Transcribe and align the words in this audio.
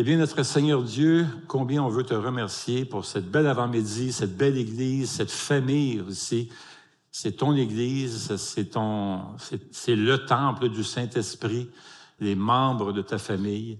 Eh 0.00 0.02
bien, 0.02 0.16
notre 0.16 0.42
Seigneur 0.44 0.82
Dieu, 0.82 1.26
combien 1.46 1.82
on 1.82 1.90
veut 1.90 2.04
te 2.04 2.14
remercier 2.14 2.86
pour 2.86 3.04
cette 3.04 3.30
belle 3.30 3.46
avant-midi, 3.46 4.14
cette 4.14 4.34
belle 4.34 4.56
Église, 4.56 5.10
cette 5.10 5.30
famille 5.30 6.00
aussi. 6.00 6.48
C'est 7.10 7.32
ton 7.32 7.54
Église, 7.54 8.34
c'est 8.36 8.70
ton, 8.70 9.20
c'est 9.70 9.96
le 9.96 10.24
temple 10.24 10.70
du 10.70 10.84
Saint-Esprit, 10.84 11.68
les 12.18 12.34
membres 12.34 12.94
de 12.94 13.02
ta 13.02 13.18
famille. 13.18 13.78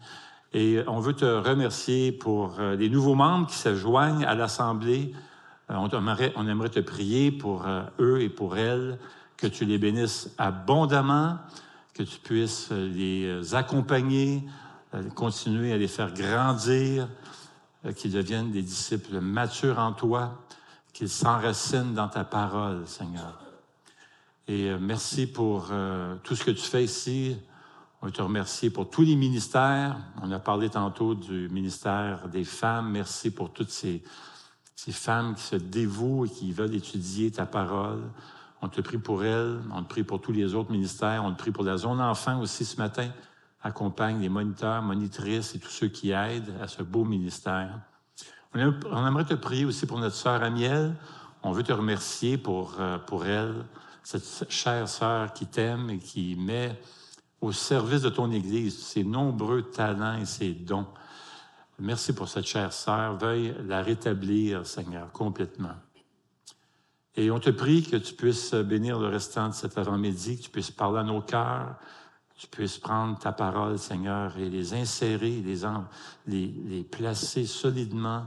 Et 0.52 0.80
on 0.88 1.00
veut 1.00 1.14
te 1.14 1.24
remercier 1.24 2.12
pour 2.12 2.56
euh, 2.58 2.76
les 2.76 2.90
nouveaux 2.90 3.14
membres 3.14 3.46
qui 3.46 3.56
se 3.56 3.74
joignent 3.74 4.26
à 4.26 4.34
l'Assemblée. 4.34 5.14
Euh, 5.70 5.76
on 5.76 5.88
aimerait, 5.88 6.34
on 6.36 6.46
aimerait 6.46 6.68
te 6.68 6.80
prier 6.80 7.32
pour 7.32 7.66
euh, 7.66 7.82
eux 7.98 8.20
et 8.20 8.28
pour 8.28 8.58
elles, 8.58 8.98
que 9.38 9.46
tu 9.46 9.64
les 9.64 9.78
bénisses 9.78 10.34
abondamment, 10.36 11.38
que 11.94 12.02
tu 12.02 12.18
puisses 12.18 12.70
les 12.72 13.54
accompagner, 13.54 14.44
continuer 15.14 15.72
à 15.72 15.76
les 15.76 15.88
faire 15.88 16.12
grandir, 16.12 17.08
qu'ils 17.96 18.12
deviennent 18.12 18.50
des 18.50 18.62
disciples 18.62 19.20
matures 19.20 19.78
en 19.78 19.92
toi, 19.92 20.42
qu'ils 20.92 21.08
s'enracinent 21.08 21.94
dans 21.94 22.08
ta 22.08 22.24
parole, 22.24 22.86
Seigneur. 22.86 23.40
Et 24.48 24.74
merci 24.80 25.26
pour 25.26 25.70
tout 26.24 26.34
ce 26.34 26.44
que 26.44 26.50
tu 26.50 26.62
fais 26.62 26.84
ici 26.84 27.36
on 28.02 28.10
te 28.10 28.22
remercier 28.22 28.70
pour 28.70 28.88
tous 28.88 29.02
les 29.02 29.14
ministères. 29.14 29.98
On 30.22 30.32
a 30.32 30.38
parlé 30.38 30.70
tantôt 30.70 31.14
du 31.14 31.50
ministère 31.50 32.28
des 32.28 32.44
femmes. 32.44 32.90
Merci 32.90 33.30
pour 33.30 33.52
toutes 33.52 33.70
ces, 33.70 34.02
ces 34.74 34.92
femmes 34.92 35.34
qui 35.34 35.42
se 35.42 35.56
dévouent 35.56 36.24
et 36.24 36.30
qui 36.30 36.52
veulent 36.52 36.74
étudier 36.74 37.30
ta 37.30 37.44
parole. 37.44 38.00
On 38.62 38.68
te 38.68 38.80
prie 38.80 38.96
pour 38.96 39.22
elles. 39.22 39.60
On 39.74 39.82
te 39.82 39.88
prie 39.88 40.02
pour 40.02 40.20
tous 40.20 40.32
les 40.32 40.54
autres 40.54 40.70
ministères. 40.70 41.24
On 41.24 41.32
te 41.32 41.38
prie 41.38 41.50
pour 41.50 41.64
la 41.64 41.76
zone 41.76 42.00
enfant 42.00 42.40
aussi 42.40 42.64
ce 42.64 42.78
matin. 42.78 43.10
Accompagne 43.62 44.20
les 44.20 44.28
moniteurs, 44.28 44.82
monitrices 44.82 45.54
et 45.54 45.58
tous 45.58 45.68
ceux 45.68 45.88
qui 45.88 46.12
aident 46.12 46.54
à 46.60 46.68
ce 46.68 46.82
beau 46.82 47.04
ministère. 47.04 47.80
On 48.54 49.06
aimerait 49.06 49.24
te 49.24 49.34
prier 49.34 49.64
aussi 49.64 49.86
pour 49.86 49.98
notre 49.98 50.16
sœur 50.16 50.42
Amiel. 50.42 50.94
On 51.42 51.52
veut 51.52 51.62
te 51.62 51.72
remercier 51.72 52.36
pour, 52.36 52.76
euh, 52.78 52.98
pour 52.98 53.26
elle, 53.26 53.64
cette 54.02 54.50
chère 54.50 54.88
sœur 54.88 55.32
qui 55.32 55.46
t'aime 55.46 55.90
et 55.90 55.98
qui 55.98 56.36
met 56.36 56.80
au 57.40 57.52
service 57.52 58.02
de 58.02 58.10
ton 58.10 58.30
Église, 58.30 58.78
ses 58.78 59.04
nombreux 59.04 59.62
talents 59.62 60.18
et 60.18 60.26
ses 60.26 60.52
dons. 60.52 60.86
Merci 61.78 62.12
pour 62.12 62.28
cette 62.28 62.46
chère 62.46 62.72
sœur. 62.72 63.16
Veuille 63.16 63.54
la 63.66 63.82
rétablir, 63.82 64.66
Seigneur, 64.66 65.10
complètement. 65.12 65.76
Et 67.16 67.30
on 67.30 67.40
te 67.40 67.50
prie 67.50 67.82
que 67.82 67.96
tu 67.96 68.14
puisses 68.14 68.54
bénir 68.54 68.98
le 68.98 69.08
restant 69.08 69.48
de 69.48 69.54
cet 69.54 69.78
avant-midi, 69.78 70.38
que 70.38 70.42
tu 70.44 70.50
puisses 70.50 70.70
parler 70.70 71.00
à 71.00 71.04
nos 71.04 71.22
cœurs, 71.22 71.76
que 72.40 72.46
tu 72.46 72.48
puisses 72.48 72.78
prendre 72.78 73.18
ta 73.18 73.32
parole, 73.32 73.78
Seigneur, 73.78 74.36
et 74.38 74.48
les 74.48 74.72
insérer, 74.72 75.42
les 76.26 76.84
placer 76.84 77.44
solidement 77.44 78.24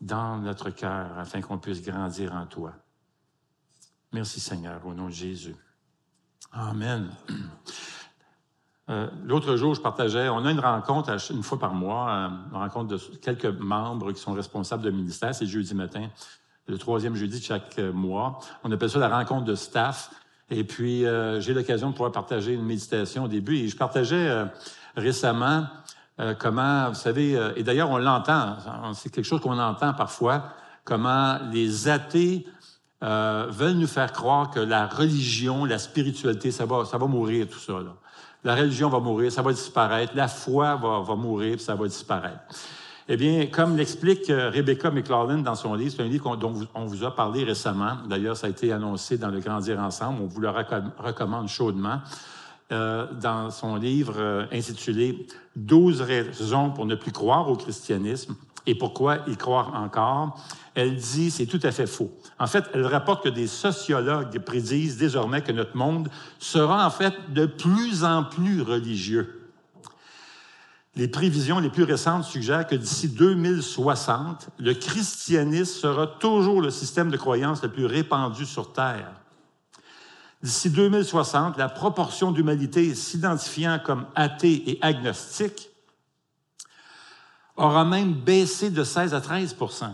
dans 0.00 0.38
notre 0.38 0.70
cœur 0.70 1.18
afin 1.18 1.40
qu'on 1.40 1.58
puisse 1.58 1.82
grandir 1.82 2.32
en 2.32 2.46
toi. 2.46 2.72
Merci, 4.12 4.38
Seigneur, 4.38 4.86
au 4.86 4.94
nom 4.94 5.06
de 5.06 5.12
Jésus. 5.12 5.56
Amen. 6.52 7.10
Euh, 8.88 9.08
l'autre 9.22 9.54
jour, 9.54 9.74
je 9.74 9.80
partageais, 9.80 10.28
on 10.28 10.44
a 10.44 10.50
une 10.50 10.58
rencontre 10.58 11.16
une 11.30 11.44
fois 11.44 11.60
par 11.60 11.74
mois, 11.74 12.10
euh, 12.10 12.28
une 12.50 12.56
rencontre 12.56 12.88
de 12.88 13.16
quelques 13.18 13.46
membres 13.46 14.10
qui 14.10 14.20
sont 14.20 14.32
responsables 14.32 14.82
de 14.82 14.90
ministère, 14.90 15.32
c'est 15.32 15.46
jeudi 15.46 15.74
matin, 15.74 16.08
le 16.66 16.76
troisième 16.76 17.14
jeudi 17.14 17.38
de 17.38 17.44
chaque 17.44 17.78
euh, 17.78 17.92
mois. 17.92 18.40
On 18.64 18.72
appelle 18.72 18.90
ça 18.90 18.98
la 18.98 19.08
rencontre 19.08 19.44
de 19.44 19.54
staff. 19.54 20.10
Et 20.50 20.64
puis, 20.64 21.04
j'ai 21.38 21.54
l'occasion 21.54 21.90
de 21.90 21.94
pouvoir 21.94 22.12
partager 22.12 22.54
une 22.54 22.64
méditation 22.64 23.24
au 23.24 23.28
début. 23.28 23.56
Et 23.58 23.68
je 23.68 23.76
partageais 23.76 24.46
récemment 24.96 25.66
comment, 26.38 26.88
vous 26.88 26.96
savez, 26.96 27.38
et 27.56 27.62
d'ailleurs 27.62 27.90
on 27.90 27.98
l'entend, 27.98 28.56
c'est 28.94 29.10
quelque 29.10 29.24
chose 29.24 29.40
qu'on 29.40 29.58
entend 29.58 29.94
parfois, 29.94 30.44
comment 30.84 31.38
les 31.52 31.88
athées 31.88 32.46
veulent 33.00 33.78
nous 33.78 33.86
faire 33.86 34.12
croire 34.12 34.50
que 34.50 34.60
la 34.60 34.86
religion, 34.86 35.64
la 35.64 35.78
spiritualité, 35.78 36.50
ça 36.50 36.66
va, 36.66 36.84
ça 36.84 36.98
va 36.98 37.06
mourir, 37.06 37.48
tout 37.48 37.58
ça. 37.58 37.74
Là. 37.74 37.94
La 38.44 38.54
religion 38.54 38.88
va 38.88 38.98
mourir, 38.98 39.30
ça 39.30 39.42
va 39.42 39.52
disparaître. 39.52 40.12
La 40.14 40.28
foi 40.28 40.76
va, 40.76 41.00
va 41.00 41.14
mourir, 41.14 41.60
ça 41.60 41.74
va 41.74 41.86
disparaître. 41.86 42.40
Eh 43.12 43.16
bien, 43.16 43.46
comme 43.46 43.76
l'explique 43.76 44.30
euh, 44.30 44.50
Rebecca 44.50 44.88
McLaughlin 44.88 45.38
dans 45.38 45.56
son 45.56 45.74
livre, 45.74 45.92
c'est 45.96 46.02
un 46.04 46.06
livre 46.06 46.36
dont 46.36 46.54
on 46.76 46.84
vous 46.84 47.02
a 47.02 47.12
parlé 47.12 47.42
récemment. 47.42 47.96
D'ailleurs, 48.08 48.36
ça 48.36 48.46
a 48.46 48.50
été 48.50 48.70
annoncé 48.70 49.18
dans 49.18 49.30
le 49.30 49.40
Grandir 49.40 49.80
ensemble. 49.80 50.20
On 50.22 50.26
vous 50.26 50.40
le 50.40 50.48
recommande 50.48 51.48
chaudement. 51.48 51.98
Euh, 52.70 53.08
dans 53.20 53.50
son 53.50 53.74
livre 53.74 54.14
euh, 54.16 54.46
intitulé 54.52 55.26
12 55.56 56.02
raisons 56.02 56.70
pour 56.70 56.86
ne 56.86 56.94
plus 56.94 57.10
croire 57.10 57.48
au 57.48 57.56
christianisme 57.56 58.36
et 58.64 58.76
pourquoi 58.76 59.18
y 59.26 59.36
croire 59.36 59.74
encore, 59.74 60.38
elle 60.76 60.94
dit 60.94 61.32
c'est 61.32 61.46
tout 61.46 61.58
à 61.64 61.72
fait 61.72 61.88
faux. 61.88 62.12
En 62.38 62.46
fait, 62.46 62.62
elle 62.74 62.86
rapporte 62.86 63.24
que 63.24 63.28
des 63.28 63.48
sociologues 63.48 64.38
prédisent 64.38 64.98
désormais 64.98 65.42
que 65.42 65.50
notre 65.50 65.76
monde 65.76 66.08
sera 66.38 66.86
en 66.86 66.90
fait 66.90 67.14
de 67.30 67.46
plus 67.46 68.04
en 68.04 68.22
plus 68.22 68.62
religieux. 68.62 69.39
Les 70.96 71.06
prévisions 71.06 71.60
les 71.60 71.70
plus 71.70 71.84
récentes 71.84 72.24
suggèrent 72.24 72.66
que 72.66 72.74
d'ici 72.74 73.08
2060, 73.08 74.50
le 74.58 74.74
christianisme 74.74 75.80
sera 75.80 76.06
toujours 76.06 76.60
le 76.60 76.70
système 76.70 77.10
de 77.10 77.16
croyance 77.16 77.62
le 77.62 77.70
plus 77.70 77.86
répandu 77.86 78.44
sur 78.44 78.72
Terre. 78.72 79.12
D'ici 80.42 80.70
2060, 80.70 81.58
la 81.58 81.68
proportion 81.68 82.32
d'humanité 82.32 82.94
s'identifiant 82.94 83.78
comme 83.84 84.06
athée 84.14 84.70
et 84.70 84.78
agnostique 84.82 85.70
aura 87.56 87.84
même 87.84 88.14
baissé 88.14 88.70
de 88.70 88.82
16 88.82 89.14
à 89.14 89.20
13% 89.20 89.92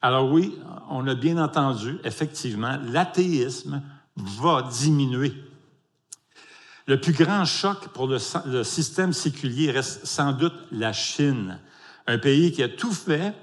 Alors 0.00 0.30
oui, 0.30 0.56
on 0.88 1.06
a 1.08 1.14
bien 1.14 1.38
entendu, 1.38 1.98
effectivement, 2.04 2.78
l'athéisme 2.84 3.82
va 4.16 4.62
diminuer. 4.62 5.34
Le 6.86 7.00
plus 7.00 7.12
grand 7.12 7.44
choc 7.44 7.88
pour 7.88 8.06
le, 8.06 8.18
système 8.62 9.12
séculier 9.12 9.72
reste 9.72 10.06
sans 10.06 10.32
doute 10.32 10.54
la 10.70 10.92
Chine, 10.92 11.58
un 12.06 12.18
pays 12.18 12.52
qui 12.52 12.62
a 12.62 12.68
tout 12.68 12.92
fait 12.92 13.34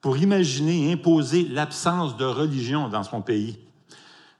pour 0.00 0.16
imaginer 0.16 0.88
et 0.88 0.92
imposer 0.92 1.48
l'absence 1.48 2.16
de 2.16 2.24
religion 2.24 2.88
dans 2.88 3.02
son 3.02 3.20
pays. 3.20 3.58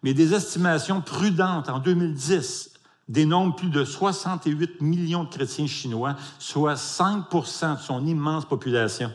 Mais 0.05 0.15
des 0.15 0.35
estimations 0.35 1.01
prudentes 1.01 1.69
en 1.69 1.81
2010 1.81 2.75
dénombre 3.09 3.57
plus 3.57 3.71
de 3.71 3.85
68 3.85 4.81
millions 4.81 5.25
de 5.25 5.31
chrétiens 5.31 5.67
chinois, 5.67 6.15
soit 6.39 6.75
5% 6.75 7.77
de 7.77 7.83
son 7.83 8.07
immense 8.07 8.45
population. 8.45 9.13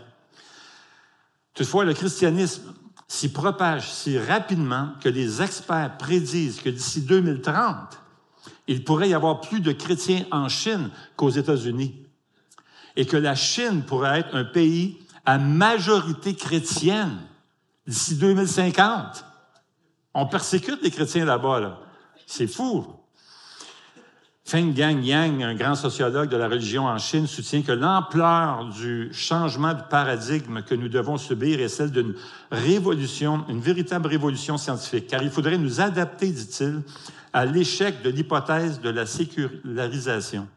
Toutefois, 1.54 1.86
le 1.86 1.94
christianisme 1.94 2.74
s'y 3.08 3.32
propage 3.32 3.90
si 3.90 4.20
rapidement 4.20 4.90
que 5.02 5.10
les 5.10 5.42
experts 5.42 5.98
prédisent 5.98 6.60
que 6.62 6.70
d'ici 6.70 7.02
2030, 7.02 8.00
il 8.70 8.84
pourrait 8.84 9.10
y 9.10 9.16
avoir 9.16 9.42
plus 9.42 9.62
de 9.62 9.72
chrétiens 9.72 10.26
en 10.30 10.48
Chine 10.48 10.92
qu'aux 11.16 11.32
États-Unis 11.32 12.06
et 12.96 13.08
que 13.08 13.18
la 13.18 13.34
Chine 13.34 13.82
pourrait 13.82 14.20
être 14.20 14.36
un 14.36 14.44
pays 14.44 15.00
à 15.26 15.40
majorité 15.40 16.36
chrétienne 16.36 17.18
d'ici 17.88 18.16
2050. 18.18 19.26
On 20.14 20.28
persécute 20.28 20.84
les 20.84 20.92
chrétiens 20.92 21.26
là-bas. 21.26 21.80
C'est 22.28 22.46
fou. 22.46 22.86
Feng 24.50 24.74
Gang 24.74 25.04
Yang, 25.04 25.44
un 25.44 25.54
grand 25.54 25.76
sociologue 25.76 26.28
de 26.28 26.36
la 26.36 26.48
religion 26.48 26.88
en 26.88 26.98
Chine, 26.98 27.28
soutient 27.28 27.62
que 27.62 27.72
l'ampleur 27.72 28.66
du 28.66 29.14
changement 29.14 29.76
de 29.76 29.84
paradigme 29.84 30.64
que 30.64 30.74
nous 30.74 30.90
devons 30.90 31.20
subir 31.20 31.60
est 31.60 31.68
celle 31.68 31.92
d'une 31.92 32.16
révolution, 32.52 33.46
une 33.48 33.60
véritable 33.60 34.08
révolution 34.08 34.58
scientifique, 34.58 35.06
car 35.06 35.22
il 35.22 35.30
faudrait 35.30 35.60
nous 35.60 35.82
adapter, 35.82 36.32
dit-il, 36.32 36.82
à 37.32 37.46
l'échec 37.46 38.02
de 38.02 38.10
l'hypothèse 38.10 38.82
de 38.82 38.90
la 38.90 39.06
sécularisation. 39.06 40.48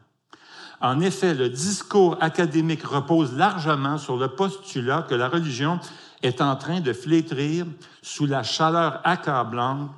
En 0.81 0.99
effet, 0.99 1.35
le 1.35 1.49
discours 1.49 2.17
académique 2.19 2.83
repose 2.83 3.37
largement 3.37 3.99
sur 3.99 4.17
le 4.17 4.29
postulat 4.29 5.05
que 5.07 5.13
la 5.13 5.29
religion 5.29 5.79
est 6.23 6.41
en 6.41 6.55
train 6.55 6.79
de 6.79 6.93
flétrir 6.93 7.67
sous 8.01 8.25
la 8.25 8.41
chaleur 8.41 9.01
accablante 9.03 9.91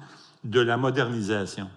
de 0.44 0.60
la 0.60 0.75
modernisation. 0.75 1.70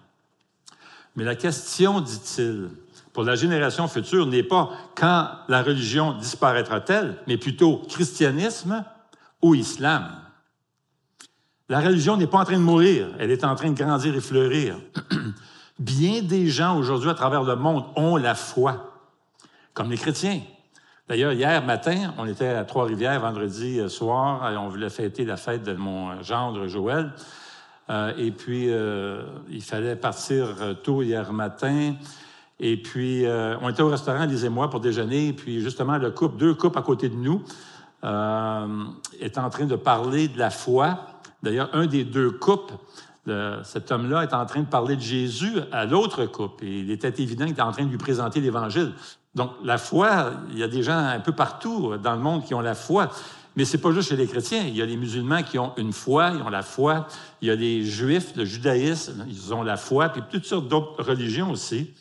Mais 1.19 1.25
la 1.25 1.35
question, 1.35 1.99
dit-il, 1.99 2.69
pour 3.11 3.25
la 3.25 3.35
génération 3.35 3.89
future 3.89 4.25
n'est 4.25 4.41
pas 4.41 4.69
quand 4.95 5.27
la 5.49 5.61
religion 5.61 6.13
disparaîtra-t-elle, 6.13 7.17
mais 7.27 7.35
plutôt 7.35 7.81
christianisme 7.89 8.85
ou 9.41 9.53
islam. 9.53 10.11
La 11.67 11.81
religion 11.81 12.15
n'est 12.15 12.25
pas 12.25 12.37
en 12.37 12.45
train 12.45 12.57
de 12.57 12.63
mourir, 12.63 13.09
elle 13.19 13.31
est 13.31 13.43
en 13.43 13.53
train 13.55 13.69
de 13.69 13.77
grandir 13.77 14.15
et 14.15 14.21
fleurir. 14.21 14.77
Bien 15.79 16.21
des 16.21 16.47
gens 16.47 16.77
aujourd'hui 16.77 17.09
à 17.09 17.15
travers 17.15 17.43
le 17.43 17.57
monde 17.57 17.83
ont 17.97 18.15
la 18.15 18.33
foi, 18.33 18.93
comme 19.73 19.91
les 19.91 19.97
chrétiens. 19.97 20.39
D'ailleurs, 21.09 21.33
hier 21.33 21.65
matin, 21.65 22.13
on 22.17 22.27
était 22.27 22.47
à 22.47 22.63
Trois-Rivières 22.63 23.19
vendredi 23.19 23.81
soir 23.89 24.49
et 24.49 24.55
on 24.55 24.69
voulait 24.69 24.89
fêter 24.89 25.25
la 25.25 25.35
fête 25.35 25.63
de 25.63 25.73
mon 25.73 26.23
gendre 26.23 26.67
Joël. 26.67 27.11
Euh, 27.89 28.13
et 28.17 28.31
puis, 28.31 28.69
euh, 28.69 29.23
il 29.49 29.63
fallait 29.63 29.95
partir 29.95 30.47
tôt 30.83 31.01
hier 31.01 31.31
matin. 31.33 31.95
Et 32.59 32.77
puis, 32.77 33.25
euh, 33.25 33.55
on 33.61 33.69
était 33.69 33.81
au 33.81 33.87
restaurant, 33.87 34.25
Lise 34.25 34.43
et 34.43 34.49
moi, 34.49 34.69
pour 34.69 34.79
déjeuner. 34.79 35.33
Puis, 35.33 35.61
justement, 35.61 35.97
le 35.97 36.11
couple, 36.11 36.37
deux 36.37 36.53
couples 36.53 36.77
à 36.77 36.81
côté 36.81 37.09
de 37.09 37.15
nous, 37.15 37.41
euh, 38.03 38.83
est 39.19 39.37
en 39.37 39.49
train 39.49 39.65
de 39.65 39.75
parler 39.75 40.27
de 40.27 40.37
la 40.37 40.49
foi. 40.49 40.99
D'ailleurs, 41.41 41.69
un 41.73 41.87
des 41.87 42.03
deux 42.03 42.31
couples, 42.31 42.73
cet 43.63 43.91
homme-là, 43.91 44.23
est 44.23 44.33
en 44.33 44.45
train 44.45 44.61
de 44.61 44.67
parler 44.67 44.95
de 44.95 45.01
Jésus 45.01 45.59
à 45.71 45.85
l'autre 45.85 46.25
couple. 46.25 46.65
Et 46.65 46.79
il 46.79 46.91
était 46.91 47.13
évident 47.21 47.45
qu'il 47.45 47.53
était 47.53 47.61
en 47.61 47.71
train 47.71 47.85
de 47.85 47.89
lui 47.89 47.97
présenter 47.97 48.41
l'Évangile. 48.41 48.91
Donc, 49.35 49.51
la 49.63 49.77
foi, 49.77 50.31
il 50.51 50.57
y 50.57 50.63
a 50.63 50.67
des 50.67 50.81
gens 50.81 50.97
un 50.97 51.19
peu 51.19 51.31
partout 51.31 51.95
dans 51.97 52.13
le 52.13 52.19
monde 52.19 52.43
qui 52.43 52.55
ont 52.55 52.61
la 52.61 52.73
foi. 52.73 53.09
Mais 53.55 53.65
c'est 53.65 53.77
pas 53.77 53.91
juste 53.91 54.09
chez 54.09 54.15
les 54.15 54.27
chrétiens. 54.27 54.63
Il 54.67 54.75
y 54.75 54.81
a 54.81 54.85
les 54.85 54.97
musulmans 54.97 55.43
qui 55.43 55.59
ont 55.59 55.73
une 55.77 55.91
foi, 55.91 56.31
ils 56.35 56.41
ont 56.41 56.49
la 56.49 56.61
foi. 56.61 57.07
Il 57.41 57.47
y 57.47 57.51
a 57.51 57.55
les 57.55 57.83
juifs, 57.83 58.33
le 58.35 58.45
judaïsme, 58.45 59.25
ils 59.27 59.53
ont 59.53 59.63
la 59.63 59.77
foi. 59.77 60.09
Puis 60.09 60.21
toutes 60.29 60.45
sortes 60.45 60.67
d'autres 60.67 61.03
religions 61.03 61.51
aussi 61.51 61.93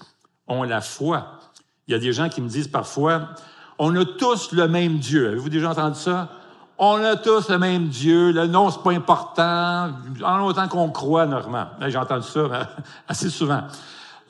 ont 0.46 0.62
la 0.62 0.80
foi. 0.80 1.40
Il 1.86 1.92
y 1.92 1.94
a 1.94 1.98
des 1.98 2.12
gens 2.12 2.28
qui 2.28 2.40
me 2.40 2.48
disent 2.48 2.68
parfois, 2.68 3.30
on 3.78 3.94
a 3.96 4.04
tous 4.04 4.52
le 4.52 4.68
même 4.68 4.98
Dieu. 4.98 5.28
Avez-vous 5.28 5.48
déjà 5.48 5.70
entendu 5.70 5.98
ça? 5.98 6.28
On 6.78 7.02
a 7.02 7.16
tous 7.16 7.48
le 7.48 7.58
même 7.58 7.88
Dieu. 7.88 8.30
Le 8.30 8.46
nom, 8.46 8.70
c'est 8.70 8.82
pas 8.82 8.92
important. 8.92 9.90
En 10.24 10.40
autant 10.42 10.68
qu'on 10.68 10.90
croit, 10.90 11.26
normalement. 11.26 11.70
J'ai 11.88 11.98
entendu 11.98 12.26
ça 12.26 12.70
assez 13.08 13.30
souvent. 13.30 13.62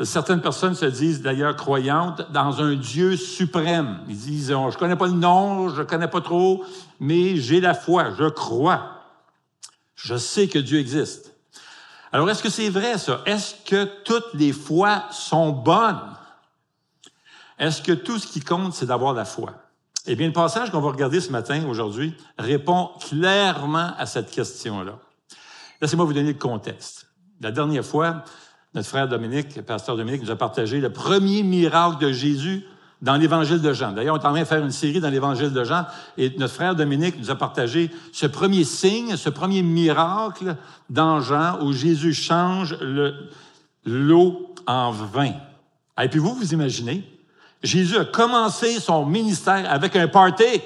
Certaines 0.00 0.40
personnes 0.40 0.74
se 0.74 0.84
disent 0.84 1.22
d'ailleurs 1.22 1.56
croyantes 1.56 2.30
dans 2.30 2.62
un 2.62 2.74
Dieu 2.76 3.16
suprême. 3.16 3.98
Ils 4.08 4.16
disent, 4.16 4.52
oh, 4.52 4.70
je 4.70 4.78
connais 4.78 4.94
pas 4.94 5.06
le 5.06 5.12
nom, 5.12 5.68
je 5.70 5.82
connais 5.82 6.06
pas 6.06 6.20
trop, 6.20 6.64
mais 7.00 7.36
j'ai 7.36 7.60
la 7.60 7.74
foi, 7.74 8.14
je 8.16 8.28
crois. 8.28 9.02
Je 9.96 10.16
sais 10.16 10.46
que 10.46 10.60
Dieu 10.60 10.78
existe. 10.78 11.34
Alors, 12.12 12.30
est-ce 12.30 12.42
que 12.42 12.48
c'est 12.48 12.70
vrai 12.70 12.96
ça? 12.96 13.20
Est-ce 13.26 13.54
que 13.66 13.84
toutes 14.04 14.32
les 14.34 14.52
foi 14.52 15.04
sont 15.10 15.50
bonnes? 15.50 16.00
Est-ce 17.58 17.82
que 17.82 17.92
tout 17.92 18.18
ce 18.18 18.26
qui 18.28 18.40
compte, 18.40 18.74
c'est 18.74 18.86
d'avoir 18.86 19.12
la 19.12 19.24
foi? 19.24 19.52
Eh 20.06 20.14
bien, 20.14 20.28
le 20.28 20.32
passage 20.32 20.70
qu'on 20.70 20.80
va 20.80 20.90
regarder 20.90 21.20
ce 21.20 21.30
matin, 21.30 21.66
aujourd'hui, 21.66 22.16
répond 22.38 22.90
clairement 23.00 23.92
à 23.98 24.06
cette 24.06 24.30
question-là. 24.30 24.98
Laissez-moi 25.82 26.06
vous 26.06 26.12
donner 26.12 26.32
le 26.32 26.38
contexte. 26.38 27.08
La 27.40 27.50
dernière 27.50 27.84
fois, 27.84 28.24
notre 28.74 28.88
frère 28.88 29.08
Dominique, 29.08 29.60
pasteur 29.62 29.96
Dominique, 29.96 30.22
nous 30.22 30.30
a 30.30 30.36
partagé 30.36 30.80
le 30.80 30.90
premier 30.90 31.42
miracle 31.42 31.98
de 31.98 32.12
Jésus 32.12 32.64
dans 33.00 33.16
l'Évangile 33.16 33.62
de 33.62 33.72
Jean. 33.72 33.92
D'ailleurs, 33.92 34.16
on 34.16 34.18
est 34.18 34.26
en 34.26 34.32
train 34.32 34.40
de 34.40 34.44
faire 34.44 34.64
une 34.64 34.72
série 34.72 35.00
dans 35.00 35.08
l'Évangile 35.08 35.52
de 35.52 35.64
Jean 35.64 35.86
et 36.16 36.34
notre 36.38 36.54
frère 36.54 36.74
Dominique 36.74 37.18
nous 37.18 37.30
a 37.30 37.36
partagé 37.36 37.90
ce 38.12 38.26
premier 38.26 38.64
signe, 38.64 39.16
ce 39.16 39.30
premier 39.30 39.62
miracle 39.62 40.56
dans 40.90 41.20
Jean 41.20 41.60
où 41.62 41.72
Jésus 41.72 42.12
change 42.12 42.76
l'eau 43.84 44.54
en 44.66 44.90
vin. 44.90 45.32
Et 46.00 46.08
puis 46.08 46.18
vous, 46.18 46.34
vous 46.34 46.52
imaginez, 46.52 47.04
Jésus 47.62 47.96
a 47.96 48.04
commencé 48.04 48.80
son 48.80 49.06
ministère 49.06 49.70
avec 49.70 49.96
un 49.96 50.08
party. 50.08 50.60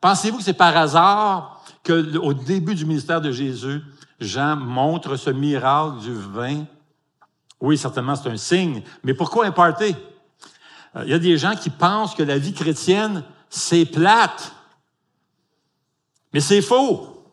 Pensez-vous 0.00 0.38
que 0.38 0.44
c'est 0.44 0.52
par 0.52 0.76
hasard 0.76 1.64
qu'au 1.84 2.34
début 2.34 2.74
du 2.74 2.84
ministère 2.84 3.20
de 3.20 3.30
Jésus, 3.30 3.80
Jean 4.20 4.56
montre 4.56 5.16
ce 5.16 5.30
miracle 5.30 6.00
du 6.00 6.14
vin? 6.14 6.64
Oui, 7.60 7.78
certainement, 7.78 8.16
c'est 8.16 8.28
un 8.28 8.36
signe. 8.36 8.82
Mais 9.04 9.14
pourquoi 9.14 9.46
un 9.46 9.52
party? 9.52 9.94
Euh, 10.96 11.02
il 11.04 11.10
y 11.10 11.14
a 11.14 11.18
des 11.18 11.38
gens 11.38 11.54
qui 11.54 11.70
pensent 11.70 12.14
que 12.14 12.22
la 12.22 12.38
vie 12.38 12.52
chrétienne, 12.52 13.22
c'est 13.48 13.84
plate. 13.84 14.52
Mais 16.32 16.40
c'est 16.40 16.62
faux. 16.62 17.24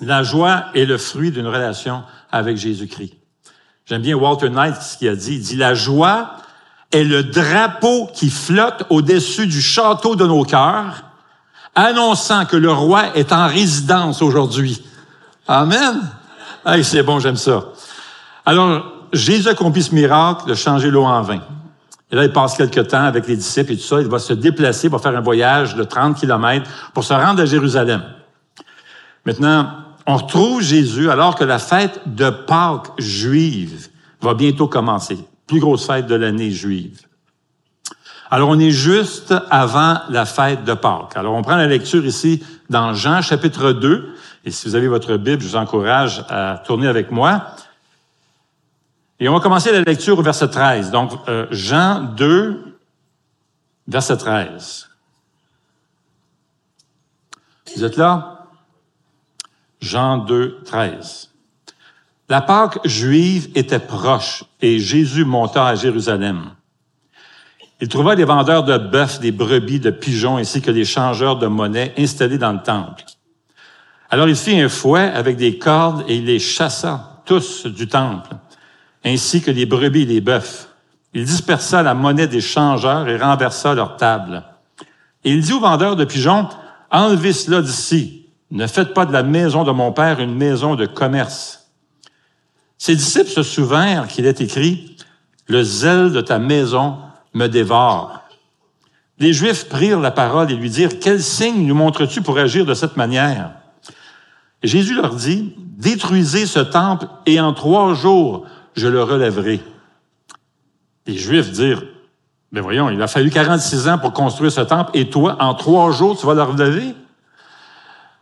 La 0.00 0.22
joie 0.22 0.66
est 0.74 0.84
le 0.84 0.98
fruit 0.98 1.30
d'une 1.30 1.46
relation 1.46 2.04
avec 2.30 2.56
Jésus-Christ. 2.56 3.14
J'aime 3.86 4.02
bien 4.02 4.14
Walter 4.14 4.50
Knight 4.50 4.76
ce 4.76 4.98
qu'il 4.98 5.08
a 5.08 5.16
dit. 5.16 5.36
Il 5.36 5.40
dit, 5.40 5.56
la 5.56 5.74
joie 5.74 6.36
est 6.92 7.04
le 7.04 7.24
drapeau 7.24 8.08
qui 8.14 8.30
flotte 8.30 8.84
au-dessus 8.90 9.46
du 9.46 9.60
château 9.60 10.14
de 10.14 10.26
nos 10.26 10.44
cœurs, 10.44 11.04
annonçant 11.74 12.44
que 12.46 12.56
le 12.56 12.72
roi 12.72 13.16
est 13.16 13.32
en 13.32 13.46
résidence 13.46 14.22
aujourd'hui. 14.22 14.82
Amen. 15.48 16.02
Hey, 16.66 16.84
c'est 16.84 17.02
bon, 17.02 17.18
j'aime 17.20 17.36
ça. 17.36 17.64
Alors, 18.44 18.92
Jésus 19.14 19.48
accomplit 19.48 19.82
ce 19.82 19.94
miracle 19.94 20.46
de 20.46 20.54
changer 20.54 20.90
l'eau 20.90 21.04
en 21.04 21.22
vin. 21.22 21.40
Et 22.10 22.16
là, 22.16 22.24
il 22.24 22.32
passe 22.32 22.54
quelques 22.54 22.88
temps 22.88 23.04
avec 23.04 23.26
les 23.26 23.36
disciples 23.36 23.72
et 23.72 23.76
tout 23.76 23.82
ça. 23.82 24.00
Il 24.02 24.08
va 24.08 24.18
se 24.18 24.34
déplacer 24.34 24.90
pour 24.90 25.00
faire 25.00 25.16
un 25.16 25.22
voyage 25.22 25.74
de 25.74 25.84
30 25.84 26.18
kilomètres 26.18 26.68
pour 26.92 27.02
se 27.02 27.14
rendre 27.14 27.40
à 27.40 27.46
Jérusalem. 27.46 28.02
Maintenant, 29.24 29.70
on 30.06 30.16
retrouve 30.16 30.60
Jésus 30.60 31.10
alors 31.10 31.34
que 31.34 31.44
la 31.44 31.58
fête 31.58 32.00
de 32.06 32.28
Pâques 32.28 32.92
juive 32.98 33.88
va 34.20 34.34
bientôt 34.34 34.68
commencer. 34.68 35.18
Plus 35.46 35.60
grosse 35.60 35.86
fête 35.86 36.06
de 36.06 36.14
l'année 36.14 36.50
juive. 36.50 37.00
Alors, 38.30 38.50
on 38.50 38.58
est 38.58 38.70
juste 38.70 39.34
avant 39.50 39.98
la 40.10 40.26
fête 40.26 40.64
de 40.64 40.74
Pâques. 40.74 41.16
Alors, 41.16 41.34
on 41.34 41.40
prend 41.40 41.56
la 41.56 41.66
lecture 41.66 42.04
ici 42.04 42.42
dans 42.68 42.92
Jean 42.92 43.22
chapitre 43.22 43.72
2. 43.72 44.14
Et 44.48 44.50
si 44.50 44.66
vous 44.66 44.76
avez 44.76 44.88
votre 44.88 45.18
Bible, 45.18 45.42
je 45.42 45.48
vous 45.48 45.56
encourage 45.56 46.24
à 46.30 46.62
tourner 46.64 46.88
avec 46.88 47.10
moi. 47.10 47.50
Et 49.20 49.28
on 49.28 49.34
va 49.34 49.40
commencer 49.40 49.70
la 49.70 49.82
lecture 49.82 50.18
au 50.18 50.22
verset 50.22 50.48
13. 50.48 50.90
Donc, 50.90 51.12
euh, 51.28 51.46
Jean 51.50 52.00
2, 52.16 52.78
verset 53.88 54.16
13. 54.16 54.88
Vous 57.76 57.84
êtes 57.84 57.98
là? 57.98 58.46
Jean 59.82 60.16
2, 60.16 60.62
13. 60.64 61.30
La 62.30 62.40
Pâque 62.40 62.78
juive 62.86 63.50
était 63.54 63.80
proche 63.80 64.44
et 64.62 64.78
Jésus 64.78 65.26
monta 65.26 65.66
à 65.66 65.74
Jérusalem. 65.74 66.52
Il 67.82 67.88
trouva 67.88 68.16
des 68.16 68.24
vendeurs 68.24 68.64
de 68.64 68.78
bœufs, 68.78 69.20
des 69.20 69.30
brebis, 69.30 69.78
de 69.78 69.90
pigeons 69.90 70.38
ainsi 70.38 70.62
que 70.62 70.70
des 70.70 70.86
changeurs 70.86 71.38
de 71.38 71.48
monnaie 71.48 71.92
installés 71.98 72.38
dans 72.38 72.52
le 72.52 72.62
temple. 72.62 73.04
Alors 74.10 74.28
il 74.28 74.36
fit 74.36 74.58
un 74.60 74.68
fouet 74.68 75.10
avec 75.14 75.36
des 75.36 75.58
cordes 75.58 76.04
et 76.08 76.16
il 76.16 76.24
les 76.24 76.38
chassa 76.38 77.22
tous 77.24 77.66
du 77.66 77.88
temple 77.88 78.36
ainsi 79.04 79.40
que 79.42 79.50
les 79.50 79.66
brebis 79.66 80.02
et 80.02 80.06
les 80.06 80.20
bœufs. 80.20 80.68
Il 81.14 81.24
dispersa 81.24 81.82
la 81.82 81.94
monnaie 81.94 82.26
des 82.26 82.40
changeurs 82.40 83.08
et 83.08 83.16
renversa 83.16 83.74
leur 83.74 83.96
table. 83.96 84.44
Et 85.24 85.32
il 85.32 85.40
dit 85.40 85.52
aux 85.52 85.60
vendeurs 85.60 85.96
de 85.96 86.04
pigeons, 86.04 86.48
enlevez 86.90 87.32
cela 87.32 87.62
d'ici. 87.62 88.26
Ne 88.50 88.66
faites 88.66 88.94
pas 88.94 89.06
de 89.06 89.12
la 89.12 89.22
maison 89.22 89.64
de 89.64 89.72
mon 89.72 89.92
père 89.92 90.20
une 90.20 90.34
maison 90.34 90.74
de 90.74 90.86
commerce. 90.86 91.70
Ses 92.76 92.94
disciples 92.94 93.30
se 93.30 93.42
souvinrent 93.42 94.06
qu'il 94.06 94.26
est 94.26 94.40
écrit, 94.40 94.96
le 95.46 95.62
zèle 95.62 96.12
de 96.12 96.20
ta 96.20 96.38
maison 96.38 96.98
me 97.34 97.46
dévore. 97.46 98.22
Les 99.18 99.32
Juifs 99.32 99.68
prirent 99.68 100.00
la 100.00 100.12
parole 100.12 100.50
et 100.52 100.54
lui 100.54 100.70
dirent, 100.70 101.00
quel 101.00 101.20
signe 101.20 101.66
nous 101.66 101.74
montres-tu 101.74 102.22
pour 102.22 102.38
agir 102.38 102.64
de 102.64 102.74
cette 102.74 102.96
manière? 102.96 103.52
Jésus 104.62 104.94
leur 104.94 105.14
dit, 105.14 105.54
détruisez 105.56 106.46
ce 106.46 106.58
temple 106.58 107.06
et 107.26 107.40
en 107.40 107.52
trois 107.52 107.94
jours, 107.94 108.46
je 108.74 108.88
le 108.88 109.02
relèverai. 109.02 109.60
Les 111.06 111.16
Juifs 111.16 111.52
dirent, 111.52 111.84
mais 112.50 112.60
voyons, 112.60 112.90
il 112.90 113.00
a 113.00 113.06
fallu 113.06 113.30
46 113.30 113.88
ans 113.88 113.98
pour 113.98 114.12
construire 114.12 114.50
ce 114.50 114.62
temple, 114.62 114.90
et 114.94 115.10
toi, 115.10 115.36
en 115.40 115.54
trois 115.54 115.92
jours, 115.92 116.18
tu 116.18 116.26
vas 116.26 116.34
le 116.34 116.42
relever? 116.42 116.94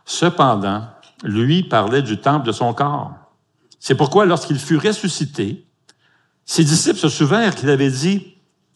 Cependant, 0.05 0.83
lui 1.23 1.63
parlait 1.63 2.01
du 2.01 2.17
temple 2.17 2.45
de 2.45 2.51
son 2.51 2.73
corps. 2.73 3.11
C'est 3.79 3.95
pourquoi, 3.95 4.25
lorsqu'il 4.25 4.59
fut 4.59 4.77
ressuscité, 4.77 5.65
ses 6.45 6.63
disciples 6.63 6.99
se 6.99 7.09
souvinrent 7.09 7.55
qu'il 7.55 7.69
avait 7.69 7.91
dit 7.91 8.35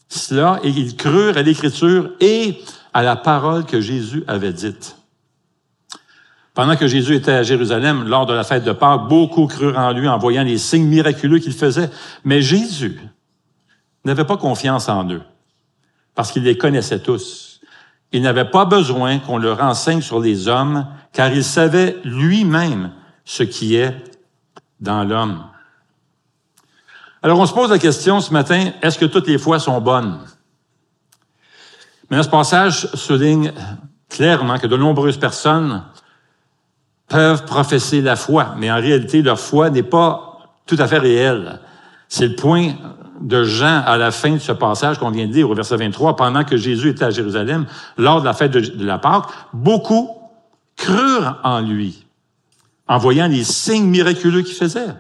cela 0.10 0.60
et 0.64 0.70
ils 0.70 0.96
crurent 0.96 1.38
à 1.38 1.42
l'Écriture 1.42 2.12
et 2.20 2.62
à 2.94 3.02
la 3.02 3.16
parole 3.16 3.66
que 3.66 3.80
Jésus 3.80 4.24
avait 4.28 4.54
dite. 4.54 4.98
Pendant 6.54 6.76
que 6.76 6.88
Jésus 6.88 7.16
était 7.16 7.32
à 7.32 7.44
Jérusalem 7.44 8.08
lors 8.08 8.26
de 8.26 8.34
la 8.34 8.44
fête 8.44 8.64
de 8.64 8.74
Pâques, 8.74 9.08
beaucoup 9.08 9.48
crurent 9.48 9.78
en 9.78 9.92
lui 9.92 10.08
en 10.08 10.18
voyant 10.18 10.44
les 10.44 10.58
signes 10.58 10.88
miraculeux 10.88 11.40
qu'il 11.40 11.54
faisait. 11.54 11.90
Mais 12.26 12.42
Jésus 12.42 13.00
n'avait 14.04 14.26
pas 14.26 14.38
confiance 14.38 14.90
en 14.90 15.10
eux 15.10 15.22
parce 16.14 16.32
qu'il 16.32 16.44
les 16.44 16.58
connaissait 16.58 17.00
tous. 17.00 17.62
Il 18.12 18.22
n'avait 18.22 18.50
pas 18.50 18.66
besoin 18.66 19.20
qu'on 19.20 19.38
le 19.38 19.54
renseigne 19.54 20.02
sur 20.02 20.20
les 20.20 20.50
hommes 20.50 20.88
car 21.14 21.32
il 21.32 21.44
savait 21.44 21.98
lui-même 22.04 22.92
ce 23.24 23.44
qui 23.44 23.76
est 23.76 23.96
dans 24.82 25.06
l'homme. 25.06 25.44
Alors 27.24 27.40
on 27.40 27.46
se 27.46 27.54
pose 27.54 27.70
la 27.70 27.80
question 27.80 28.20
ce 28.20 28.34
matin, 28.34 28.72
est-ce 28.82 28.98
que 28.98 29.06
toutes 29.06 29.28
les 29.28 29.38
fois 29.38 29.60
sont 29.60 29.80
bonnes? 29.80 30.20
Mais 32.10 32.22
ce 32.22 32.28
passage 32.28 32.88
souligne 32.94 33.54
clairement 34.10 34.58
que 34.58 34.68
de 34.68 34.76
nombreuses 34.76 35.18
personnes 35.18 35.84
peuvent 37.12 37.44
professer 37.44 38.02
la 38.02 38.16
foi, 38.16 38.56
mais 38.58 38.72
en 38.72 38.78
réalité, 38.78 39.22
leur 39.22 39.38
foi 39.38 39.70
n'est 39.70 39.84
pas 39.84 40.40
tout 40.66 40.78
à 40.80 40.88
fait 40.88 40.98
réelle. 40.98 41.60
C'est 42.08 42.30
le 42.30 42.36
point 42.36 42.74
de 43.20 43.44
Jean 43.44 43.84
à 43.86 43.98
la 43.98 44.12
fin 44.12 44.32
de 44.32 44.40
ce 44.40 44.54
passage 44.54 44.98
qu'on 44.98 45.12
vient 45.12 45.28
de 45.28 45.34
dire 45.34 45.50
au 45.50 45.54
verset 45.54 45.76
23, 45.76 46.16
pendant 46.16 46.46
que 46.46 46.56
Jésus 46.56 46.90
était 46.90 47.04
à 47.04 47.12
Jérusalem, 47.12 47.66
lors 47.98 48.22
de 48.22 48.26
la 48.26 48.34
fête 48.34 48.52
de, 48.52 48.86
la 48.86 48.98
Pâque, 48.98 49.26
beaucoup 49.52 50.10
crurent 50.78 51.38
en 51.44 51.60
lui, 51.60 52.06
en 52.88 52.98
voyant 52.98 53.28
les 53.28 53.44
signes 53.44 53.88
miraculeux 53.88 54.42
qu'il 54.42 54.56
faisait. 54.56 54.96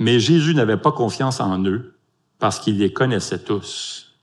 Mais 0.00 0.18
Jésus 0.18 0.54
n'avait 0.56 0.76
pas 0.76 0.90
confiance 0.90 1.40
en 1.40 1.64
eux 1.64 1.94
parce 2.40 2.58
qu'il 2.58 2.78
les 2.78 2.92
connaissait 2.92 3.38
tous. 3.38 4.16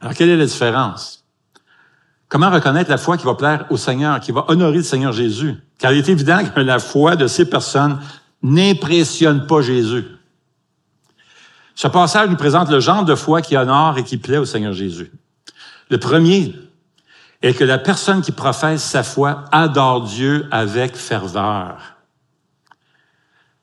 Alors, 0.00 0.14
quelle 0.14 0.28
est 0.28 0.36
la 0.36 0.46
différence? 0.46 1.17
Comment 2.28 2.50
reconnaître 2.50 2.90
la 2.90 2.98
foi 2.98 3.16
qui 3.16 3.24
va 3.24 3.34
plaire 3.34 3.66
au 3.70 3.76
Seigneur, 3.76 4.20
qui 4.20 4.32
va 4.32 4.44
honorer 4.48 4.78
le 4.78 4.82
Seigneur 4.82 5.12
Jésus? 5.12 5.54
Car 5.78 5.92
il 5.92 5.98
est 5.98 6.08
évident 6.08 6.44
que 6.44 6.60
la 6.60 6.78
foi 6.78 7.16
de 7.16 7.26
ces 7.26 7.48
personnes 7.48 7.98
n'impressionne 8.42 9.46
pas 9.46 9.62
Jésus. 9.62 10.04
Ce 11.74 11.88
passage 11.88 12.28
nous 12.28 12.36
présente 12.36 12.70
le 12.70 12.80
genre 12.80 13.04
de 13.04 13.14
foi 13.14 13.40
qui 13.40 13.56
honore 13.56 13.98
et 13.98 14.04
qui 14.04 14.18
plaît 14.18 14.36
au 14.36 14.44
Seigneur 14.44 14.72
Jésus. 14.72 15.12
Le 15.90 15.98
premier 15.98 16.54
est 17.40 17.54
que 17.54 17.64
la 17.64 17.78
personne 17.78 18.20
qui 18.20 18.32
professe 18.32 18.82
sa 18.82 19.02
foi 19.02 19.44
adore 19.52 20.02
Dieu 20.02 20.46
avec 20.50 20.96
ferveur. 20.96 21.76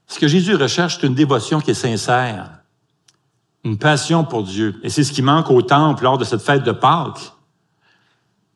Ce 0.07 0.17
que 0.17 0.27
Jésus 0.27 0.55
recherche, 0.55 0.98
c'est 1.00 1.07
une 1.07 1.15
dévotion 1.15 1.60
qui 1.60 1.72
est 1.72 1.74
sincère, 1.74 2.50
une 3.63 3.77
passion 3.77 4.24
pour 4.24 4.43
Dieu. 4.43 4.79
Et 4.81 4.89
c'est 4.89 5.03
ce 5.03 5.12
qui 5.12 5.22
manque 5.22 5.51
au 5.51 5.62
temple 5.62 6.03
lors 6.03 6.17
de 6.17 6.24
cette 6.24 6.41
fête 6.41 6.63
de 6.63 6.72
Pâques. 6.72 7.34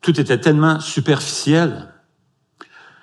Tout 0.00 0.18
était 0.20 0.38
tellement 0.38 0.80
superficiel. 0.80 1.88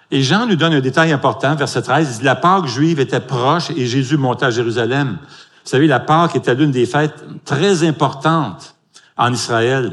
Et 0.09 0.23
Jean 0.23 0.45
nous 0.45 0.55
donne 0.55 0.73
un 0.73 0.79
détail 0.79 1.11
important, 1.11 1.55
verset 1.55 1.81
13, 1.81 2.09
il 2.09 2.19
dit, 2.19 2.25
la 2.25 2.35
Pâque 2.35 2.67
juive 2.67 2.99
était 2.99 3.19
proche 3.19 3.71
et 3.71 3.85
Jésus 3.85 4.17
montait 4.17 4.45
à 4.45 4.51
Jérusalem. 4.51 5.17
Vous 5.21 5.69
savez, 5.69 5.87
la 5.87 5.99
Pâque 5.99 6.35
était 6.37 6.55
l'une 6.55 6.71
des 6.71 6.85
fêtes 6.85 7.25
très 7.43 7.85
importantes 7.85 8.75
en 9.17 9.33
Israël. 9.33 9.91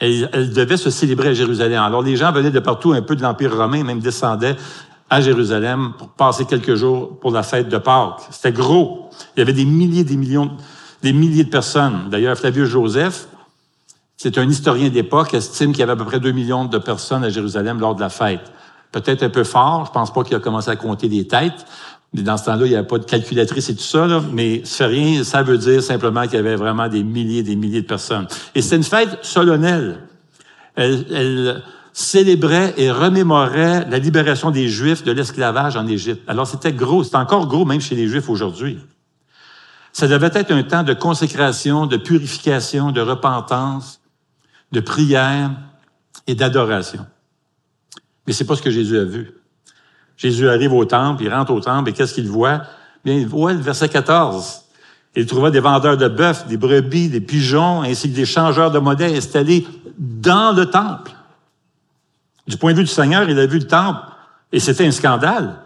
Et 0.00 0.22
elle 0.32 0.52
devait 0.52 0.76
se 0.76 0.90
célébrer 0.90 1.30
à 1.30 1.34
Jérusalem. 1.34 1.82
Alors 1.82 2.02
les 2.02 2.16
gens 2.16 2.30
venaient 2.30 2.52
de 2.52 2.60
partout, 2.60 2.92
un 2.92 3.02
peu 3.02 3.16
de 3.16 3.22
l'Empire 3.22 3.56
romain, 3.56 3.82
même 3.82 3.98
descendaient 3.98 4.56
à 5.10 5.20
Jérusalem 5.20 5.94
pour 5.98 6.10
passer 6.10 6.44
quelques 6.44 6.76
jours 6.76 7.18
pour 7.18 7.32
la 7.32 7.42
fête 7.42 7.68
de 7.68 7.78
Pâques. 7.78 8.20
C'était 8.30 8.52
gros. 8.52 9.10
Il 9.36 9.40
y 9.40 9.42
avait 9.42 9.52
des 9.52 9.64
milliers, 9.64 10.04
des 10.04 10.16
millions, 10.16 10.52
des 11.02 11.12
milliers 11.12 11.44
de 11.44 11.50
personnes. 11.50 12.08
D'ailleurs, 12.10 12.36
Flavius 12.38 12.68
Joseph, 12.68 13.26
c'est 14.18 14.36
un 14.36 14.48
historien 14.48 14.88
d'époque, 14.88 15.32
estime 15.32 15.70
qu'il 15.70 15.78
y 15.78 15.82
avait 15.84 15.92
à 15.92 15.96
peu 15.96 16.04
près 16.04 16.18
deux 16.18 16.32
millions 16.32 16.64
de 16.64 16.78
personnes 16.78 17.22
à 17.22 17.30
Jérusalem 17.30 17.78
lors 17.78 17.94
de 17.94 18.00
la 18.00 18.08
fête. 18.08 18.52
Peut-être 18.90 19.22
un 19.22 19.28
peu 19.30 19.44
fort, 19.44 19.86
je 19.86 19.92
pense 19.92 20.12
pas 20.12 20.24
qu'il 20.24 20.34
a 20.34 20.40
commencé 20.40 20.70
à 20.70 20.76
compter 20.76 21.08
des 21.08 21.28
têtes. 21.28 21.64
Mais 22.12 22.22
dans 22.22 22.36
ce 22.36 22.46
temps-là, 22.46 22.66
il 22.66 22.70
n'y 22.70 22.74
avait 22.74 22.86
pas 22.86 22.98
de 22.98 23.04
calculatrice 23.04 23.68
et 23.68 23.76
tout 23.76 23.82
ça, 23.82 24.06
là, 24.06 24.20
mais 24.32 24.62
ça 24.64 24.86
rien, 24.86 25.22
ça 25.22 25.42
veut 25.42 25.56
dire 25.56 25.82
simplement 25.82 26.22
qu'il 26.22 26.34
y 26.34 26.38
avait 26.38 26.56
vraiment 26.56 26.88
des 26.88 27.04
milliers 27.04 27.38
et 27.38 27.42
des 27.44 27.54
milliers 27.54 27.82
de 27.82 27.86
personnes. 27.86 28.26
Et 28.56 28.62
c'était 28.62 28.76
une 28.76 28.82
fête 28.82 29.18
solennelle. 29.22 30.00
Elle, 30.74 31.06
elle 31.12 31.62
célébrait 31.92 32.74
et 32.76 32.90
remémorait 32.90 33.88
la 33.88 33.98
libération 33.98 34.50
des 34.50 34.68
Juifs 34.68 35.04
de 35.04 35.12
l'esclavage 35.12 35.76
en 35.76 35.86
Égypte. 35.86 36.22
Alors 36.26 36.46
c'était 36.46 36.72
gros, 36.72 37.04
c'est 37.04 37.16
encore 37.16 37.46
gros 37.46 37.64
même 37.64 37.80
chez 37.80 37.94
les 37.94 38.08
Juifs 38.08 38.28
aujourd'hui. 38.28 38.78
Ça 39.92 40.08
devait 40.08 40.30
être 40.32 40.50
un 40.50 40.62
temps 40.64 40.82
de 40.82 40.94
consécration, 40.94 41.86
de 41.86 41.96
purification, 41.96 42.90
de 42.90 43.00
repentance, 43.00 43.97
de 44.72 44.80
prière 44.80 45.50
et 46.26 46.34
d'adoration. 46.34 47.06
Mais 48.26 48.32
c'est 48.32 48.44
pas 48.44 48.56
ce 48.56 48.62
que 48.62 48.70
Jésus 48.70 48.98
a 48.98 49.04
vu. 49.04 49.32
Jésus 50.16 50.48
arrive 50.48 50.72
au 50.72 50.84
temple, 50.84 51.22
il 51.22 51.32
rentre 51.32 51.52
au 51.52 51.60
temple 51.60 51.90
et 51.90 51.92
qu'est-ce 51.92 52.14
qu'il 52.14 52.28
voit? 52.28 52.62
Bien, 53.04 53.14
il 53.14 53.26
voit 53.26 53.52
le 53.52 53.60
verset 53.60 53.88
14. 53.88 54.62
Il 55.16 55.26
trouva 55.26 55.50
des 55.50 55.60
vendeurs 55.60 55.96
de 55.96 56.08
bœufs, 56.08 56.46
des 56.46 56.56
brebis, 56.56 57.08
des 57.08 57.20
pigeons, 57.20 57.82
ainsi 57.82 58.10
que 58.10 58.16
des 58.16 58.26
changeurs 58.26 58.70
de 58.70 58.78
monnaie 58.78 59.16
installés 59.16 59.66
dans 59.96 60.54
le 60.54 60.66
temple. 60.66 61.12
Du 62.46 62.56
point 62.56 62.72
de 62.72 62.78
vue 62.78 62.84
du 62.84 62.90
Seigneur, 62.90 63.28
il 63.28 63.38
a 63.38 63.46
vu 63.46 63.58
le 63.58 63.66
temple 63.66 64.00
et 64.52 64.60
c'était 64.60 64.86
un 64.86 64.90
scandale. 64.90 65.60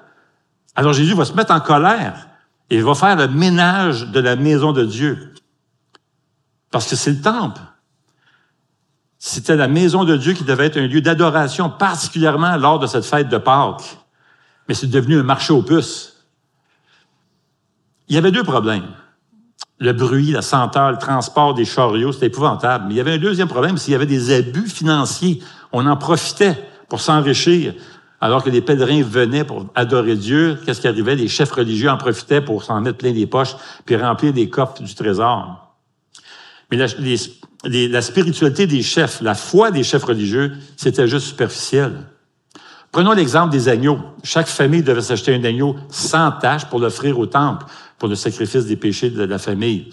Alors 0.75 0.92
Jésus 0.92 1.14
va 1.14 1.25
se 1.25 1.32
mettre 1.32 1.52
en 1.52 1.61
colère 1.61 2.28
et 2.71 2.76
il 2.76 2.85
va 2.85 2.94
faire 2.94 3.16
le 3.16 3.28
ménage 3.28 4.11
de 4.11 4.21
la 4.21 4.37
maison 4.37 4.73
de 4.73 4.85
Dieu. 4.85 5.35
Parce 6.71 6.88
que 6.88 6.97
c'est 6.97 7.11
le 7.11 7.21
temple. 7.21 7.61
C'était 9.25 9.55
la 9.55 9.69
maison 9.69 10.02
de 10.02 10.17
Dieu 10.17 10.33
qui 10.33 10.43
devait 10.43 10.67
être 10.67 10.79
un 10.79 10.88
lieu 10.88 11.00
d'adoration, 11.00 11.71
particulièrement 11.71 12.57
lors 12.57 12.81
de 12.81 12.88
cette 12.88 13.05
fête 13.05 13.29
de 13.29 13.38
Pâques. 13.38 13.97
Mais 14.67 14.75
c'est 14.75 14.88
devenu 14.88 15.21
un 15.21 15.23
marché 15.23 15.52
aux 15.52 15.62
puces. 15.62 16.25
Il 18.09 18.17
y 18.17 18.19
avait 18.19 18.33
deux 18.33 18.43
problèmes. 18.43 18.88
Le 19.79 19.93
bruit, 19.93 20.33
la 20.33 20.43
senteur, 20.43 20.91
le 20.91 20.99
transport 20.99 21.55
des 21.55 21.64
chariots, 21.64 22.11
c'était 22.11 22.26
épouvantable. 22.26 22.87
Mais 22.88 22.95
il 22.95 22.97
y 22.97 23.00
avait 23.00 23.12
un 23.12 23.19
deuxième 23.19 23.47
problème, 23.47 23.79
s'il 23.79 23.93
y 23.93 23.95
avait 23.95 24.07
des 24.07 24.35
abus 24.35 24.69
financiers. 24.69 25.41
On 25.71 25.87
en 25.87 25.97
profitait 25.97 26.59
pour 26.88 27.00
s'enrichir. 27.00 27.75
Alors 28.21 28.43
que 28.43 28.50
les 28.50 28.61
pèlerins 28.61 29.05
venaient 29.05 29.45
pour 29.45 29.67
adorer 29.76 30.17
Dieu, 30.17 30.61
qu'est-ce 30.67 30.81
qui 30.81 30.88
arrivait? 30.88 31.14
Les 31.14 31.29
chefs 31.29 31.52
religieux 31.52 31.91
en 31.91 31.97
profitaient 31.97 32.41
pour 32.41 32.64
s'en 32.64 32.81
mettre 32.81 32.99
plein 32.99 33.12
les 33.12 33.29
poches, 33.29 33.55
puis 33.85 33.95
remplir 33.95 34.33
des 34.33 34.50
coffres 34.50 34.83
du 34.83 34.93
trésor. 34.93 35.72
Mais 36.73 36.79
la, 36.79 38.00
spiritualité 38.00 38.67
des 38.67 38.83
chefs, 38.83 39.21
la 39.21 39.35
foi 39.35 39.71
des 39.71 39.85
chefs 39.85 40.05
religieux, 40.05 40.52
c'était 40.79 41.07
juste 41.07 41.26
superficiel. 41.26 41.93
Prenons 42.91 43.12
l'exemple 43.12 43.52
des 43.52 43.69
agneaux. 43.69 43.99
Chaque 44.25 44.47
famille 44.47 44.83
devait 44.83 45.02
s'acheter 45.02 45.35
un 45.35 45.45
agneau 45.45 45.76
sans 45.91 46.33
tache 46.33 46.64
pour 46.64 46.81
l'offrir 46.81 47.19
au 47.19 47.26
temple, 47.26 47.67
pour 47.99 48.09
le 48.09 48.14
sacrifice 48.14 48.64
des 48.64 48.76
péchés 48.76 49.11
de 49.11 49.23
la 49.23 49.38
famille. 49.38 49.91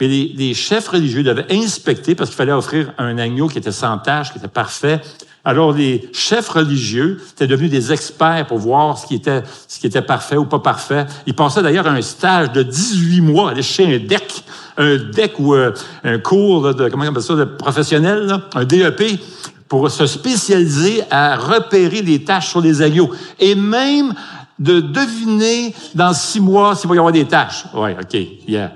Mais 0.00 0.08
les, 0.08 0.32
les 0.36 0.54
chefs 0.54 0.88
religieux 0.88 1.22
devaient 1.22 1.46
inspecter 1.50 2.14
parce 2.14 2.30
qu'il 2.30 2.36
fallait 2.36 2.52
offrir 2.52 2.92
un 2.98 3.18
agneau 3.18 3.48
qui 3.48 3.58
était 3.58 3.72
sans 3.72 3.98
tache, 3.98 4.32
qui 4.32 4.38
était 4.38 4.48
parfait. 4.48 5.00
Alors 5.44 5.72
les 5.72 6.08
chefs 6.12 6.48
religieux 6.48 7.20
étaient 7.32 7.46
devenus 7.46 7.70
des 7.70 7.92
experts 7.92 8.46
pour 8.46 8.58
voir 8.58 8.98
ce 8.98 9.06
qui 9.06 9.14
était, 9.14 9.42
ce 9.66 9.78
qui 9.80 9.86
était 9.86 10.02
parfait 10.02 10.36
ou 10.36 10.44
pas 10.44 10.58
parfait. 10.58 11.06
Ils 11.26 11.34
passaient 11.34 11.62
d'ailleurs 11.62 11.86
un 11.86 12.02
stage 12.02 12.52
de 12.52 12.62
18 12.62 13.20
mois 13.22 13.48
à 13.48 13.52
aller 13.52 13.62
chez 13.62 13.86
un 13.86 13.98
DEC 13.98 14.44
un 14.78 14.96
DEC 14.96 15.38
ou 15.38 15.54
euh, 15.54 15.72
un 16.04 16.18
cours 16.18 16.72
de, 16.74 16.88
comment 16.88 17.04
on 17.04 17.08
appelle 17.08 17.22
ça, 17.22 17.34
de 17.34 17.44
professionnel, 17.44 18.40
un 18.54 18.64
DEP, 18.64 19.20
pour 19.68 19.90
se 19.90 20.06
spécialiser 20.06 21.02
à 21.10 21.36
repérer 21.36 22.00
les 22.00 22.24
tâches 22.24 22.48
sur 22.48 22.60
les 22.60 22.80
agneaux. 22.80 23.10
Et 23.38 23.54
même 23.54 24.14
de 24.58 24.80
deviner 24.80 25.74
dans 25.94 26.14
six 26.14 26.40
mois 26.40 26.74
s'il 26.74 26.88
va 26.88 26.94
y 26.94 26.98
avoir 26.98 27.12
des 27.12 27.26
tâches. 27.26 27.64
Oui, 27.74 27.90
OK, 27.92 28.18
yeah. 28.48 28.72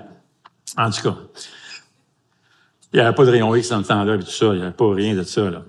En 0.77 0.91
tout 0.91 1.03
cas, 1.03 1.17
il 2.93 2.97
n'y 2.97 3.01
avait 3.01 3.15
pas 3.15 3.25
de 3.25 3.31
rayon 3.31 3.55
X 3.55 3.69
dans 3.71 3.79
le 3.79 3.85
temps-là, 3.85 4.15
et 4.15 4.19
tout 4.19 4.31
ça. 4.31 4.47
Il 4.47 4.59
n'y 4.59 4.63
avait 4.63 4.73
pas 4.73 4.93
rien 4.93 5.15
de 5.15 5.23
ça, 5.23 5.51
là. 5.51 5.63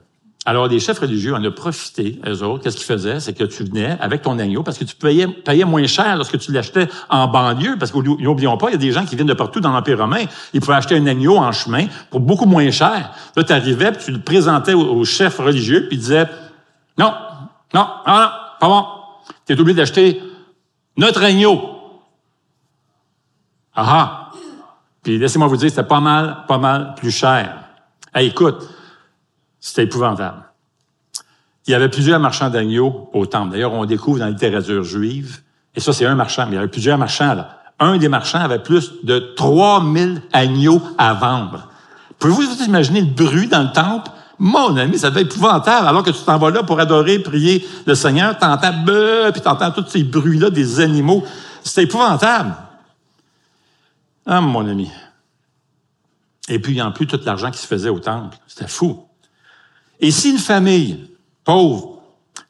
Alors, 0.45 0.67
les 0.67 0.81
chefs 0.81 0.99
religieux 0.99 1.33
en 1.33 1.43
ont 1.43 1.51
profité, 1.51 2.19
eux 2.27 2.43
autres. 2.43 2.63
Qu'est-ce 2.63 2.75
qu'ils 2.75 2.85
faisaient? 2.85 3.21
C'est 3.21 3.31
que 3.31 3.45
tu 3.45 3.63
venais 3.63 3.97
avec 4.01 4.23
ton 4.23 4.37
agneau, 4.39 4.61
parce 4.61 4.77
que 4.77 4.83
tu 4.83 4.95
payais, 4.95 5.65
moins 5.65 5.87
cher 5.87 6.17
lorsque 6.17 6.37
tu 6.37 6.51
l'achetais 6.51 6.89
en 7.09 7.27
banlieue, 7.27 7.77
parce 7.79 7.91
qu'oublions 7.91 8.57
pas, 8.57 8.67
il 8.67 8.71
y 8.73 8.75
a 8.75 8.77
des 8.77 8.91
gens 8.91 9.05
qui 9.05 9.15
viennent 9.15 9.27
de 9.27 9.33
partout 9.33 9.61
dans 9.61 9.71
l'Empire 9.71 9.99
romain. 9.99 10.25
Ils 10.53 10.59
pouvaient 10.59 10.75
acheter 10.75 10.97
un 10.97 11.07
agneau 11.07 11.37
en 11.37 11.53
chemin 11.53 11.85
pour 12.09 12.19
beaucoup 12.19 12.45
moins 12.45 12.69
cher. 12.71 13.11
Là, 13.37 13.43
tu 13.43 13.53
arrivais, 13.53 13.93
tu 13.93 14.11
le 14.11 14.19
présentais 14.19 14.73
au, 14.73 15.05
chef 15.05 15.37
religieux, 15.39 15.87
puis 15.87 15.95
il 15.95 15.99
disait, 15.99 16.27
non, 16.97 17.13
non, 17.73 17.87
non, 18.05 18.29
pas 18.59 18.67
bon. 18.67 18.85
Tu 19.47 19.53
es 19.53 19.59
obligé 19.59 19.77
d'acheter 19.77 20.21
notre 20.97 21.23
agneau. 21.23 21.61
Ah 23.75 23.85
ah. 23.87 24.22
Puis 25.03 25.17
laissez-moi 25.17 25.47
vous 25.47 25.57
dire, 25.57 25.69
c'était 25.69 25.83
pas 25.83 25.99
mal, 25.99 26.37
pas 26.47 26.57
mal 26.57 26.95
plus 26.95 27.11
cher. 27.11 27.55
Hey, 28.13 28.27
écoute, 28.27 28.67
c'était 29.59 29.83
épouvantable. 29.83 30.43
Il 31.67 31.71
y 31.71 31.73
avait 31.73 31.89
plusieurs 31.89 32.19
marchands 32.19 32.49
d'agneaux 32.49 33.09
au 33.13 33.25
temple. 33.25 33.51
D'ailleurs, 33.51 33.73
on 33.73 33.85
découvre 33.85 34.19
dans 34.19 34.25
la 34.25 34.31
littérature 34.31 34.83
juive, 34.83 35.41
et 35.75 35.79
ça, 35.79 35.93
c'est 35.93 36.05
un 36.05 36.15
marchand, 36.15 36.45
mais 36.45 36.51
il 36.51 36.55
y 36.55 36.59
avait 36.59 36.67
plusieurs 36.67 36.97
marchands, 36.97 37.33
là. 37.33 37.59
Un 37.79 37.97
des 37.97 38.07
marchands 38.07 38.39
avait 38.39 38.59
plus 38.59 38.93
de 39.03 39.19
3000 39.35 40.21
agneaux 40.31 40.81
à 40.97 41.13
vendre. 41.15 41.69
Pouvez-vous 42.19 42.55
vous 42.55 42.63
imaginer 42.63 43.01
le 43.01 43.07
bruit 43.07 43.47
dans 43.47 43.63
le 43.63 43.71
temple? 43.71 44.11
Mon 44.39 44.77
ami, 44.77 44.97
ça 44.97 45.09
devait 45.09 45.21
être 45.21 45.35
épouvantable. 45.35 45.87
Alors 45.87 46.03
que 46.03 46.11
tu 46.11 46.23
t'en 46.23 46.37
vas 46.37 46.51
là 46.51 46.63
pour 46.63 46.79
adorer, 46.79 47.19
prier 47.19 47.67
le 47.85 47.95
Seigneur, 47.95 48.37
t'entends 48.37 48.73
puis 49.31 49.41
t'entends 49.41 49.71
tous 49.71 49.87
ces 49.87 50.03
bruits-là 50.03 50.49
des 50.49 50.79
animaux. 50.79 51.23
C'était 51.63 51.83
épouvantable. 51.83 52.53
Ah, 54.25 54.41
mon 54.41 54.67
ami. 54.67 54.89
Et 56.49 56.59
puis, 56.59 56.81
en 56.81 56.91
plus, 56.91 57.07
tout 57.07 57.19
l'argent 57.25 57.51
qui 57.51 57.59
se 57.59 57.67
faisait 57.67 57.89
au 57.89 57.99
temple. 57.99 58.37
C'était 58.47 58.67
fou. 58.67 59.05
Et 59.99 60.11
si 60.11 60.31
une 60.31 60.37
famille 60.37 61.09
pauvre 61.43 62.01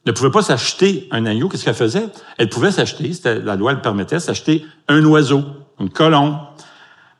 ne 0.06 0.12
pouvait 0.12 0.32
pas 0.32 0.42
s'acheter 0.42 1.08
un 1.12 1.25
agneau, 1.25 1.50
qu'est-ce 1.50 1.63
qu'elle 1.63 1.74
faisait? 1.74 2.08
Elle 2.38 2.50
pouvait 2.50 2.72
s'acheter, 2.72 3.12
la 3.24 3.56
loi 3.56 3.74
le 3.74 3.82
permettait, 3.82 4.20
s'acheter 4.20 4.65
un 4.88 5.03
oiseau, 5.06 5.44
une 5.80 5.89
colombe. 5.89 6.38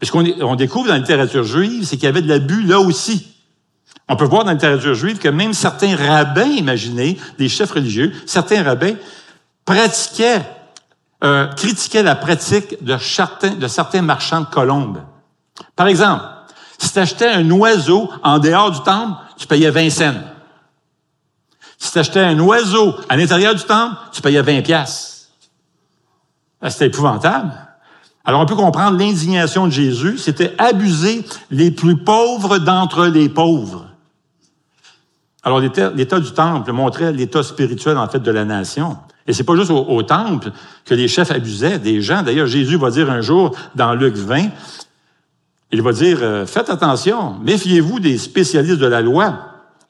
ce 0.02 0.12
qu'on 0.12 0.26
on 0.42 0.56
découvre 0.56 0.88
dans 0.88 0.94
la 0.94 1.00
littérature 1.00 1.44
juive, 1.44 1.86
c'est 1.86 1.98
qu'il 1.98 2.06
y 2.06 2.10
avait 2.10 2.22
de 2.22 2.28
l'abus 2.28 2.64
là 2.64 2.80
aussi. 2.80 3.34
On 4.10 4.16
peut 4.16 4.26
voir 4.26 4.44
dans 4.44 4.50
la 4.50 4.56
littérature 4.56 4.96
juive 4.96 5.18
que 5.18 5.30
même 5.30 5.54
certains 5.54 5.96
rabbins, 5.96 6.44
imaginez, 6.44 7.18
des 7.38 7.48
chefs 7.48 7.72
religieux, 7.72 8.12
certains 8.26 8.64
rabbins 8.64 8.96
pratiquaient, 9.66 10.42
euh, 11.24 11.48
critiquaient 11.54 12.04
la 12.04 12.16
pratique 12.16 12.84
de 12.84 12.98
certains, 12.98 14.02
marchands 14.02 14.42
de 14.42 14.46
colombes. 14.46 15.02
Par 15.76 15.88
exemple, 15.88 16.24
si 16.78 16.92
tu 16.92 17.00
achetais 17.00 17.30
un 17.30 17.50
oiseau 17.52 18.10
en 18.24 18.40
dehors 18.40 18.72
du 18.72 18.82
temple, 18.82 19.18
tu 19.38 19.48
payais 19.48 19.70
20 19.70 19.90
cents. 19.90 20.22
Si 21.78 21.92
tu 21.92 22.00
achetais 22.00 22.20
un 22.20 22.40
oiseau 22.40 22.96
à 23.10 23.16
l'intérieur 23.16 23.56
du 23.56 23.64
temple, 23.64 23.96
tu 24.12 24.22
payais 24.22 24.42
20 24.42 24.62
pièces. 24.62 25.32
Ah, 26.62 26.70
c'était 26.70 26.88
épouvantable. 26.88 27.52
Alors 28.26 28.42
on 28.42 28.46
peut 28.46 28.56
comprendre 28.56 28.98
l'indignation 28.98 29.68
de 29.68 29.72
Jésus, 29.72 30.18
c'était 30.18 30.56
abuser 30.58 31.26
les 31.52 31.72
plus 31.72 31.98
pauvres 31.98 32.58
d'entre 32.58 33.06
les 33.06 33.28
pauvres. 33.28 33.86
Alors 35.44 35.60
l'état 35.60 36.20
du 36.20 36.32
temple 36.32 36.72
montrait 36.72 37.12
l'état 37.12 37.44
spirituel 37.44 37.98
en 37.98 38.08
fait 38.08 38.20
de 38.20 38.32
la 38.32 38.46
nation. 38.46 38.98
Et 39.28 39.34
c'est 39.34 39.44
pas 39.44 39.56
juste 39.56 39.72
au, 39.72 40.04
temple 40.04 40.52
que 40.86 40.94
les 40.94 41.08
chefs 41.08 41.32
abusaient 41.32 41.80
des 41.80 42.02
gens. 42.02 42.24
D'ailleurs, 42.24 42.48
Jésus 42.48 42.78
va 42.78 42.92
dire 42.92 43.10
un 43.10 43.22
jour 43.22 43.56
dans 43.76 43.94
Luc 43.94 44.16
20, 44.16 44.50
il 45.72 45.82
va 45.82 45.94
dire, 45.94 46.20
euh, 46.22 46.46
faites 46.46 46.70
attention, 46.70 47.36
méfiez-vous 47.42 48.00
des 48.00 48.18
spécialistes 48.18 48.80
de 48.80 48.86
la 48.86 49.02
loi. 49.02 49.34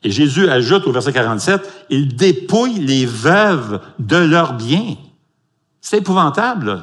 Et 0.04 0.12
Jésus 0.12 0.48
ajoute 0.50 0.86
au 0.86 0.92
verset 0.92 1.14
47, 1.14 1.86
ils 1.90 2.16
dépouillent 2.16 2.80
les 2.80 3.06
veuves 3.06 3.80
de 4.00 4.18
leurs 4.18 4.54
biens. 4.54 4.96
C'est 5.82 5.98
épouvantable. 5.98 6.82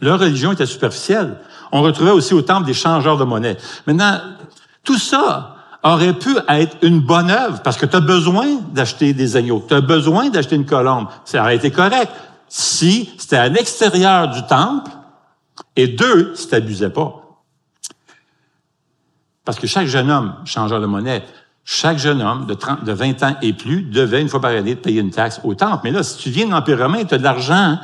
Leur 0.00 0.18
religion 0.18 0.52
était 0.52 0.66
superficielle. 0.66 1.36
On 1.72 1.82
retrouvait 1.82 2.10
aussi 2.10 2.34
au 2.34 2.42
temple 2.42 2.66
des 2.66 2.74
changeurs 2.74 3.18
de 3.18 3.24
monnaie. 3.24 3.56
Maintenant, 3.86 4.18
tout 4.82 4.98
ça 4.98 5.57
aurait 5.82 6.14
pu 6.14 6.36
être 6.48 6.76
une 6.82 7.00
bonne 7.00 7.30
œuvre 7.30 7.62
parce 7.62 7.76
que 7.76 7.86
tu 7.86 7.96
as 7.96 8.00
besoin 8.00 8.46
d'acheter 8.72 9.12
des 9.12 9.36
agneaux, 9.36 9.64
tu 9.66 9.74
as 9.74 9.80
besoin 9.80 10.28
d'acheter 10.28 10.56
une 10.56 10.66
colombe. 10.66 11.06
Ça 11.24 11.40
aurait 11.40 11.56
été 11.56 11.70
correct 11.70 12.10
si 12.48 13.10
c'était 13.18 13.36
à 13.36 13.48
l'extérieur 13.48 14.28
du 14.28 14.42
temple 14.46 14.90
et 15.76 15.88
deux, 15.88 16.34
si 16.34 16.48
tu 16.48 16.90
pas. 16.90 17.14
Parce 19.44 19.58
que 19.58 19.66
chaque 19.66 19.86
jeune 19.86 20.10
homme, 20.10 20.34
changeur 20.44 20.80
de 20.80 20.86
monnaie, 20.86 21.24
chaque 21.64 21.98
jeune 21.98 22.22
homme 22.22 22.46
de, 22.46 22.54
30, 22.54 22.84
de 22.84 22.92
20 22.92 23.22
ans 23.22 23.36
et 23.42 23.52
plus 23.52 23.82
devait 23.82 24.20
une 24.20 24.28
fois 24.28 24.40
par 24.40 24.50
année 24.50 24.74
payer 24.74 25.00
une 25.00 25.10
taxe 25.10 25.40
au 25.44 25.54
temple. 25.54 25.80
Mais 25.84 25.90
là, 25.90 26.02
si 26.02 26.16
tu 26.18 26.30
viens 26.30 26.46
de 26.46 26.50
l'Empire 26.50 26.78
romain, 26.78 27.04
tu 27.04 27.14
as 27.14 27.18
de 27.18 27.22
l'argent 27.22 27.78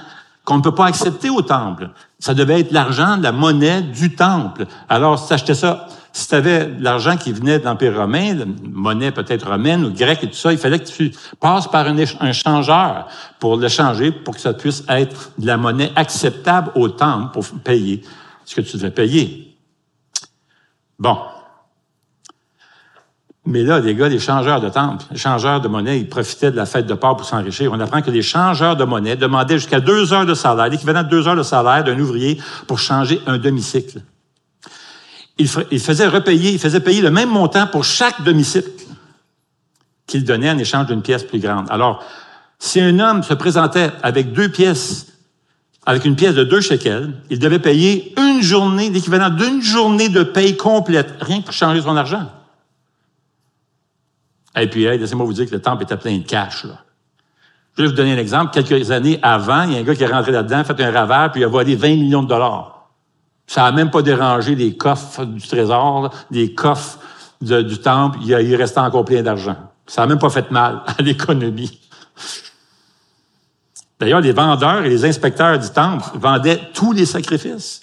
qu'on 0.45 0.59
ne 0.59 0.63
peut 0.63 0.75
pas 0.75 0.87
accepter 0.87 1.31
au 1.31 1.43
temple. 1.43 1.91
Ça 2.19 2.35
devait 2.35 2.61
être 2.61 2.73
l'argent 2.73 3.19
la 3.21 3.33
monnaie 3.33 3.83
du 3.83 4.15
temple. 4.15 4.67
Alors, 4.89 5.19
si 5.19 5.35
tu 5.43 5.55
ça, 5.55 5.87
si 6.17 6.29
tu 6.29 6.35
avais 6.37 6.71
l'argent 6.79 7.17
qui 7.17 7.33
venait 7.33 7.59
de 7.59 7.65
l'Empire 7.65 7.97
romain, 7.97 8.35
la 8.35 8.45
monnaie 8.63 9.11
peut-être 9.11 9.51
romaine 9.51 9.85
ou 9.85 9.91
grecque 9.93 10.23
et 10.23 10.29
tout 10.29 10.37
ça, 10.37 10.53
il 10.53 10.59
fallait 10.59 10.79
que 10.79 10.87
tu 10.87 11.11
passes 11.41 11.67
par 11.67 11.89
un, 11.89 11.97
un 12.21 12.33
changeur 12.33 13.09
pour 13.41 13.57
le 13.57 13.67
changer, 13.67 14.13
pour 14.13 14.37
que 14.37 14.41
ça 14.41 14.55
puisse 14.55 14.85
être 14.89 15.33
de 15.39 15.47
la 15.49 15.57
monnaie 15.57 15.91
acceptable 15.97 16.71
au 16.77 16.89
temple 16.89 17.33
pour 17.33 17.45
payer 17.65 18.03
ce 18.45 18.55
que 18.55 18.61
tu 18.61 18.77
devais 18.77 18.93
payer. 18.93 19.59
Bon. 21.01 21.19
Mais 23.45 23.65
là, 23.65 23.81
les 23.81 23.97
gars, 23.97 24.09
les 24.09 24.21
changeurs 24.21 24.61
de 24.61 24.69
temple, 24.69 25.05
les 25.11 25.19
changeurs 25.19 25.61
de 25.61 25.67
monnaie, 25.67 25.99
ils 25.99 26.09
profitaient 26.09 26.53
de 26.53 26.57
la 26.57 26.65
fête 26.65 26.87
de 26.87 26.95
Pâques 26.95 27.17
pour 27.17 27.27
s'enrichir. 27.27 27.73
On 27.73 27.81
apprend 27.81 28.03
que 28.03 28.13
les 28.13 28.23
changeurs 28.23 28.77
de 28.77 28.85
monnaie 28.85 29.17
demandaient 29.17 29.59
jusqu'à 29.59 29.81
deux 29.81 30.13
heures 30.13 30.27
de 30.27 30.35
salaire, 30.35 30.69
l'équivalent 30.69 31.03
de 31.03 31.09
deux 31.09 31.27
heures 31.27 31.35
de 31.35 31.43
salaire 31.43 31.83
d'un 31.83 31.99
ouvrier 31.99 32.41
pour 32.69 32.79
changer 32.79 33.21
un 33.27 33.37
demi-cycle. 33.37 34.01
Ils 35.39 35.49
faisaient 35.49 36.07
repayer, 36.07 36.53
ils 36.53 36.59
faisaient 36.61 36.81
payer 36.81 37.03
le 37.03 37.11
même 37.11 37.31
montant 37.31 37.67
pour 37.67 37.85
chaque 37.85 38.23
demi-cycle 38.23 38.71
qu'il 40.07 40.25
donnait 40.25 40.51
en 40.51 40.59
échange 40.59 40.87
d'une 40.87 41.03
pièce 41.03 41.25
plus 41.25 41.41
grande. 41.41 41.67
Alors, 41.71 42.05
si 42.59 42.81
un 42.81 42.99
homme 42.99 43.23
se 43.23 43.35
présentait 43.35 43.91
avec 44.03 44.33
deux 44.33 44.49
pièces, 44.49 45.07
avec 45.87 46.05
une 46.05 46.15
pièce 46.15 46.35
de 46.35 46.45
deux 46.45 46.61
shekels, 46.61 47.15
il 47.31 47.39
devait 47.39 47.59
payer 47.59 48.15
une 48.19 48.43
journée, 48.43 48.91
l'équivalent 48.91 49.31
d'une 49.31 49.61
journée 49.61 50.09
de 50.09 50.23
paye 50.23 50.57
complète, 50.57 51.15
rien 51.21 51.41
que 51.41 51.47
pour 51.47 51.55
changer 51.55 51.83
son 51.83 51.97
argent. 51.97 52.31
Et 54.57 54.69
puis, 54.69 54.85
laissez-moi 54.85 55.27
vous 55.27 55.33
dire 55.33 55.47
que 55.47 55.55
le 55.55 55.61
temple 55.61 55.83
était 55.83 55.97
plein 55.97 56.17
de 56.17 56.23
cash. 56.23 56.65
Je 57.77 57.83
vais 57.83 57.89
vous 57.89 57.95
donner 57.95 58.13
un 58.13 58.19
exemple. 58.19 58.53
Quelques 58.53 58.91
années 58.93 59.19
avant, 59.21 59.65
il 59.65 59.73
y 59.73 59.77
a 59.77 59.81
un 59.81 59.83
gars 59.83 59.97
qui 59.97 60.05
est 60.05 60.07
rentré 60.07 60.31
là-dedans, 60.31 60.63
fait 60.63 60.81
un 60.81 60.93
ravage, 60.93 61.33
puis 61.33 61.41
il 61.41 61.45
a 61.45 61.49
volé 61.49 61.75
20 61.75 61.89
millions 61.89 62.23
de 62.23 62.29
dollars. 62.29 62.74
Ça 63.47 63.63
n'a 63.63 63.73
même 63.73 63.91
pas 63.91 64.03
dérangé 64.03 64.55
les 64.55 64.77
coffres 64.77 65.25
du 65.25 65.47
trésor, 65.47 66.13
les 66.31 66.55
coffres 66.55 66.99
du 67.41 67.79
temple. 67.79 68.19
Il, 68.23 68.31
il 68.31 68.57
restait 68.57 68.81
encore 68.81 69.05
plein 69.05 69.23
d'argent. 69.23 69.57
Ça 69.87 70.03
n'a 70.03 70.07
même 70.07 70.19
pas 70.19 70.31
fait 70.31 70.51
mal 70.51 70.83
à 70.87 70.95
l'économie. 71.03 71.81
D'ailleurs, 74.01 74.21
les 74.21 74.33
vendeurs 74.33 74.85
et 74.85 74.89
les 74.89 75.05
inspecteurs 75.05 75.59
du 75.59 75.69
temple 75.71 76.05
vendaient 76.15 76.61
tous 76.73 76.93
les 76.93 77.07
sacrifices. 77.07 77.83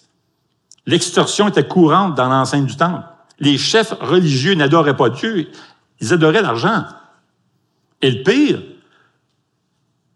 L'extorsion 0.85 1.47
était 1.47 1.67
courante 1.67 2.15
dans 2.15 2.27
l'enceinte 2.27 2.65
du 2.65 2.75
temple. 2.75 3.05
Les 3.39 3.57
chefs 3.57 3.93
religieux 4.01 4.55
n'adoraient 4.55 4.95
pas 4.95 5.09
Dieu. 5.09 5.49
Ils 5.99 6.13
adoraient 6.13 6.41
l'argent. 6.41 6.85
Et 8.01 8.11
le 8.11 8.23
pire, 8.23 8.61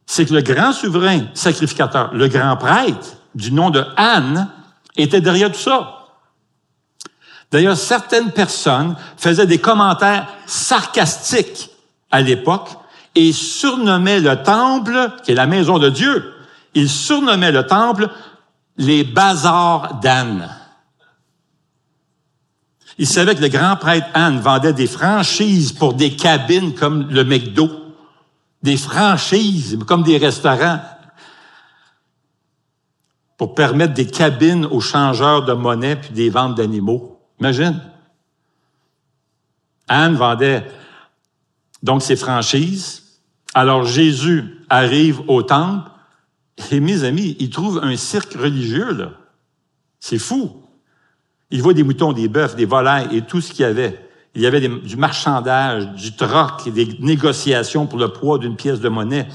c'est 0.05 0.25
que 0.25 0.33
le 0.33 0.41
grand 0.41 0.73
souverain 0.73 1.21
sacrificateur, 1.33 2.13
le 2.13 2.27
grand 2.27 2.57
prêtre, 2.57 3.17
du 3.33 3.51
nom 3.51 3.69
de 3.69 3.83
Anne, 3.95 4.49
était 5.03 5.21
derrière 5.21 5.51
tout 5.51 5.59
ça. 5.59 6.07
D'ailleurs, 7.51 7.77
certaines 7.77 8.31
personnes 8.31 8.95
faisaient 9.17 9.47
des 9.47 9.59
commentaires 9.59 10.27
sarcastiques 10.45 11.69
à 12.11 12.21
l'époque 12.21 12.69
et 13.13 13.31
surnommaient 13.31 14.19
le 14.19 14.41
temple, 14.43 15.11
qui 15.23 15.31
est 15.31 15.35
la 15.35 15.47
maison 15.47 15.79
de 15.79 15.89
Dieu, 15.89 16.33
ils 16.73 16.89
surnommaient 16.89 17.51
le 17.51 17.65
temple 17.65 18.09
les 18.77 19.03
bazars 19.03 19.99
d'Anne. 20.01 20.49
Il 22.97 23.07
savait 23.07 23.35
que 23.35 23.41
le 23.41 23.49
grand 23.49 23.75
prêtre 23.75 24.07
Anne 24.13 24.39
vendait 24.39 24.73
des 24.73 24.87
franchises 24.87 25.73
pour 25.73 25.93
des 25.93 26.15
cabines 26.15 26.73
comme 26.75 27.09
le 27.09 27.23
McDo. 27.23 27.69
Des 28.63 28.77
franchises, 28.77 29.77
comme 29.85 30.03
des 30.03 30.17
restaurants, 30.17 30.79
pour 33.37 33.55
permettre 33.55 33.93
des 33.93 34.07
cabines 34.07 34.65
aux 34.65 34.81
changeurs 34.81 35.43
de 35.45 35.53
monnaie 35.53 35.95
puis 35.95 36.11
des 36.11 36.29
ventes 36.29 36.55
d'animaux. 36.55 37.19
Imagine. 37.39 37.81
Anne 39.87 40.15
vendait 40.15 40.65
donc 41.83 42.01
ses 42.01 42.15
franchises. 42.15 43.03
Alors 43.53 43.85
Jésus 43.85 44.43
arrive 44.69 45.21
au 45.27 45.43
temple 45.43 45.89
et 46.71 46.79
mes 46.79 47.03
amis, 47.03 47.35
il 47.39 47.49
trouve 47.49 47.79
un 47.83 47.95
cirque 47.95 48.33
religieux 48.33 48.93
là. 48.93 49.11
C'est 49.99 50.19
fou. 50.19 50.63
Il 51.51 51.61
voit 51.61 51.73
des 51.73 51.83
moutons, 51.83 52.13
des 52.13 52.27
bœufs, 52.27 52.55
des 52.55 52.65
volailles 52.65 53.15
et 53.15 53.21
tout 53.21 53.41
ce 53.41 53.51
qu'il 53.51 53.61
y 53.61 53.65
avait. 53.65 53.99
Il 54.35 54.41
y 54.41 54.45
avait 54.45 54.67
du 54.67 54.97
marchandage, 54.97 55.93
du 55.93 56.15
troc, 56.15 56.69
des 56.69 56.97
négociations 56.99 57.87
pour 57.87 57.97
le 57.97 58.09
poids 58.09 58.37
d'une 58.37 58.55
pièce 58.55 58.81
de 58.81 58.89
monnaie. 58.89 59.27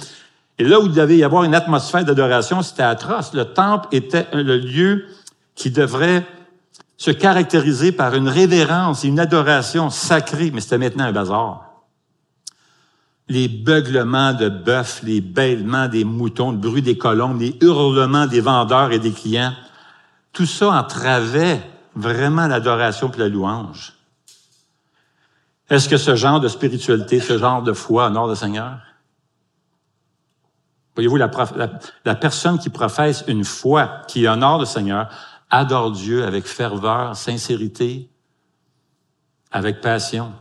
Et 0.60 0.64
là 0.64 0.78
où 0.78 0.84
il 0.84 0.92
devait 0.92 1.16
y 1.16 1.24
avoir 1.24 1.44
une 1.44 1.54
atmosphère 1.54 2.04
d'adoration, 2.04 2.60
c'était 2.60 2.82
atroce. 2.82 3.32
Le 3.32 3.46
temple 3.46 3.88
était 3.92 4.26
le 4.34 4.58
lieu 4.58 5.06
qui 5.54 5.70
devrait 5.70 6.26
se 6.98 7.10
caractériser 7.10 7.92
par 7.92 8.14
une 8.14 8.28
révérence 8.28 9.02
et 9.02 9.08
une 9.08 9.20
adoration 9.20 9.88
sacrée, 9.88 10.50
mais 10.50 10.60
c'était 10.60 10.76
maintenant 10.76 11.04
un 11.04 11.12
bazar. 11.12 11.64
Les 13.30 13.48
beuglements 13.48 14.34
de 14.34 14.50
bœufs, 14.50 15.00
les 15.02 15.22
bêlements 15.22 15.88
des 15.88 16.04
moutons, 16.04 16.50
le 16.50 16.58
bruit 16.58 16.82
des 16.82 16.98
colombes, 16.98 17.40
les 17.40 17.56
hurlements 17.62 18.26
des 18.26 18.42
vendeurs 18.42 18.92
et 18.92 18.98
des 18.98 19.12
clients, 19.12 19.54
tout 20.34 20.44
ça 20.44 20.72
entravait 20.72 21.62
vraiment 21.96 22.48
l'adoration 22.48 23.10
et 23.10 23.18
la 23.18 23.28
louange. 23.28 23.94
Est-ce 25.70 25.88
que 25.88 25.96
ce 25.96 26.16
genre 26.16 26.38
de 26.38 26.48
spiritualité, 26.48 27.18
ce 27.18 27.38
genre 27.38 27.62
de 27.62 27.72
foi 27.72 28.08
honore 28.08 28.26
le 28.26 28.34
Seigneur? 28.34 28.76
Voyez-vous, 31.00 31.16
la, 31.16 32.14
personne 32.14 32.58
qui 32.58 32.68
professe 32.68 33.24
une 33.26 33.44
foi 33.44 34.02
qui 34.06 34.28
honore 34.28 34.58
le 34.58 34.66
Seigneur 34.66 35.08
adore 35.48 35.92
Dieu 35.92 36.24
avec 36.24 36.44
ferveur, 36.44 37.16
sincérité, 37.16 38.10
avec 39.50 39.80
passion. 39.80 40.32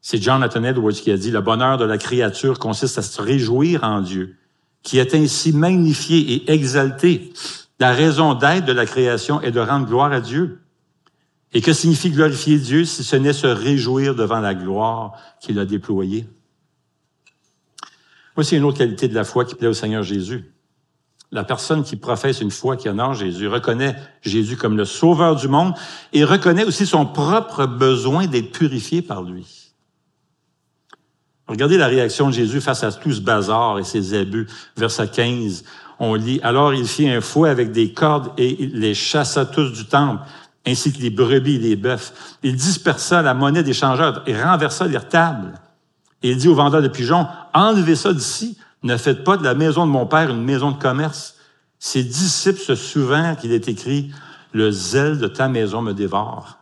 C'est 0.00 0.22
Jonathan 0.22 0.64
Edwards 0.64 0.92
qui 0.92 1.10
a 1.10 1.16
dit, 1.18 1.30
le 1.30 1.42
bonheur 1.42 1.76
de 1.76 1.84
la 1.84 1.98
créature 1.98 2.58
consiste 2.58 2.96
à 2.98 3.02
se 3.02 3.20
réjouir 3.20 3.84
en 3.84 4.00
Dieu, 4.00 4.36
qui 4.82 4.98
est 4.98 5.14
ainsi 5.14 5.52
magnifié 5.52 6.32
et 6.32 6.50
exalté 6.50 7.32
la 7.80 7.92
raison 7.92 8.34
d'être 8.34 8.66
de 8.66 8.72
la 8.72 8.86
création 8.86 9.40
est 9.40 9.50
de 9.50 9.60
rendre 9.60 9.86
gloire 9.86 10.12
à 10.12 10.20
Dieu. 10.20 10.60
Et 11.52 11.62
que 11.62 11.72
signifie 11.72 12.10
glorifier 12.10 12.58
Dieu 12.58 12.84
si 12.84 13.02
ce 13.02 13.16
n'est 13.16 13.32
se 13.32 13.46
réjouir 13.46 14.14
devant 14.14 14.40
la 14.40 14.54
gloire 14.54 15.14
qu'il 15.40 15.58
a 15.58 15.64
déployée? 15.64 16.28
Voici 18.34 18.56
une 18.56 18.64
autre 18.64 18.78
qualité 18.78 19.08
de 19.08 19.14
la 19.14 19.24
foi 19.24 19.44
qui 19.44 19.54
plaît 19.54 19.68
au 19.68 19.74
Seigneur 19.74 20.02
Jésus. 20.02 20.52
La 21.32 21.44
personne 21.44 21.84
qui 21.84 21.96
professe 21.96 22.40
une 22.40 22.50
foi 22.50 22.76
qui 22.76 22.88
honore 22.88 23.14
Jésus 23.14 23.46
reconnaît 23.46 23.94
Jésus 24.22 24.56
comme 24.56 24.76
le 24.76 24.84
sauveur 24.84 25.36
du 25.36 25.46
monde 25.46 25.74
et 26.12 26.24
reconnaît 26.24 26.64
aussi 26.64 26.86
son 26.86 27.06
propre 27.06 27.66
besoin 27.66 28.26
d'être 28.26 28.50
purifié 28.50 29.00
par 29.00 29.22
lui. 29.22 29.70
Regardez 31.46 31.76
la 31.76 31.86
réaction 31.86 32.28
de 32.28 32.32
Jésus 32.32 32.60
face 32.60 32.84
à 32.84 32.92
tout 32.92 33.12
ce 33.12 33.20
bazar 33.20 33.78
et 33.78 33.84
ces 33.84 34.14
abus. 34.14 34.46
Verset 34.76 35.08
15, 35.08 35.64
on 35.98 36.14
lit, 36.14 36.40
alors 36.42 36.74
il 36.74 36.86
fit 36.86 37.08
un 37.08 37.20
fouet 37.20 37.50
avec 37.50 37.72
des 37.72 37.92
cordes 37.92 38.32
et 38.38 38.62
il 38.62 38.80
les 38.80 38.94
chassa 38.94 39.44
tous 39.46 39.70
du 39.70 39.86
temple, 39.86 40.22
ainsi 40.66 40.92
que 40.92 41.00
les 41.00 41.10
brebis 41.10 41.56
et 41.56 41.58
les 41.58 41.76
bœufs. 41.76 42.12
Il 42.42 42.56
dispersa 42.56 43.22
la 43.22 43.34
monnaie 43.34 43.62
des 43.62 43.72
changeurs 43.72 44.22
et 44.26 44.40
renversa 44.40 44.86
leurs 44.86 45.08
tables. 45.08 45.54
Et 46.22 46.32
il 46.32 46.36
dit 46.36 46.48
aux 46.48 46.54
vendeurs 46.54 46.82
de 46.82 46.88
pigeons, 46.88 47.26
enlevez 47.54 47.96
ça 47.96 48.12
d'ici, 48.12 48.58
ne 48.82 48.96
faites 48.96 49.24
pas 49.24 49.36
de 49.36 49.44
la 49.44 49.54
maison 49.54 49.86
de 49.86 49.90
mon 49.90 50.06
père 50.06 50.30
une 50.30 50.42
maison 50.42 50.70
de 50.70 50.78
commerce. 50.78 51.36
Ses 51.78 52.04
disciples 52.04 52.60
se 52.60 52.74
souviennent 52.74 53.36
qu'il 53.36 53.52
est 53.52 53.68
écrit 53.68 54.12
Le 54.52 54.70
zèle 54.70 55.18
de 55.18 55.26
ta 55.26 55.48
maison 55.48 55.82
me 55.82 55.92
dévore. 55.92 56.58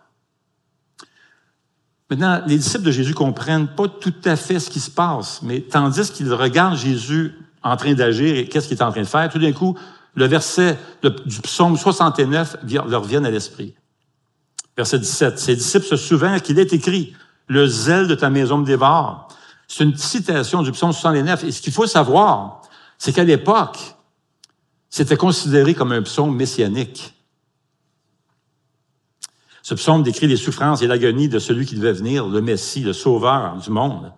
Maintenant, 2.10 2.40
les 2.46 2.56
disciples 2.56 2.84
de 2.84 2.90
Jésus 2.90 3.14
comprennent 3.14 3.68
pas 3.68 3.88
tout 3.88 4.14
à 4.24 4.36
fait 4.36 4.58
ce 4.58 4.70
qui 4.70 4.80
se 4.80 4.90
passe, 4.90 5.42
mais 5.42 5.60
tandis 5.60 6.10
qu'ils 6.10 6.32
regardent 6.32 6.76
Jésus 6.76 7.34
en 7.62 7.76
train 7.76 7.92
d'agir 7.94 8.34
et 8.36 8.48
qu'est-ce 8.48 8.68
qu'il 8.68 8.78
est 8.78 8.82
en 8.82 8.90
train 8.90 9.02
de 9.02 9.06
faire, 9.06 9.28
tout 9.28 9.38
d'un 9.38 9.52
coup, 9.52 9.76
le 10.14 10.26
verset 10.26 10.78
du 11.02 11.40
psaume 11.40 11.76
69 11.76 12.56
leur 12.88 13.04
vient 13.04 13.24
à 13.24 13.30
l'esprit. 13.30 13.74
Verset 14.76 15.00
17. 15.00 15.38
Ses 15.38 15.56
disciples 15.56 15.86
se 15.86 15.96
souviennent 15.96 16.40
qu'il 16.40 16.58
est 16.58 16.72
écrit, 16.72 17.14
le 17.46 17.66
zèle 17.66 18.06
de 18.06 18.14
ta 18.14 18.30
maison 18.30 18.58
me 18.58 18.64
dévore. 18.64 19.28
C'est 19.68 19.84
une 19.84 19.96
citation 19.96 20.62
du 20.62 20.72
psaume 20.72 20.92
69. 20.92 21.44
Et 21.44 21.52
ce 21.52 21.60
qu'il 21.60 21.72
faut 21.72 21.86
savoir, 21.86 22.62
c'est 22.96 23.12
qu'à 23.12 23.24
l'époque, 23.24 23.78
c'était 24.88 25.16
considéré 25.16 25.74
comme 25.74 25.92
un 25.92 26.02
psaume 26.02 26.34
messianique. 26.34 27.14
Ce 29.62 29.74
psaume 29.74 30.02
décrit 30.02 30.26
les 30.26 30.38
souffrances 30.38 30.80
et 30.80 30.86
l'agonie 30.86 31.28
de 31.28 31.38
celui 31.38 31.66
qui 31.66 31.74
devait 31.74 31.92
venir, 31.92 32.26
le 32.26 32.40
Messie, 32.40 32.80
le 32.80 32.94
Sauveur 32.94 33.56
du 33.58 33.70
monde. 33.70 34.10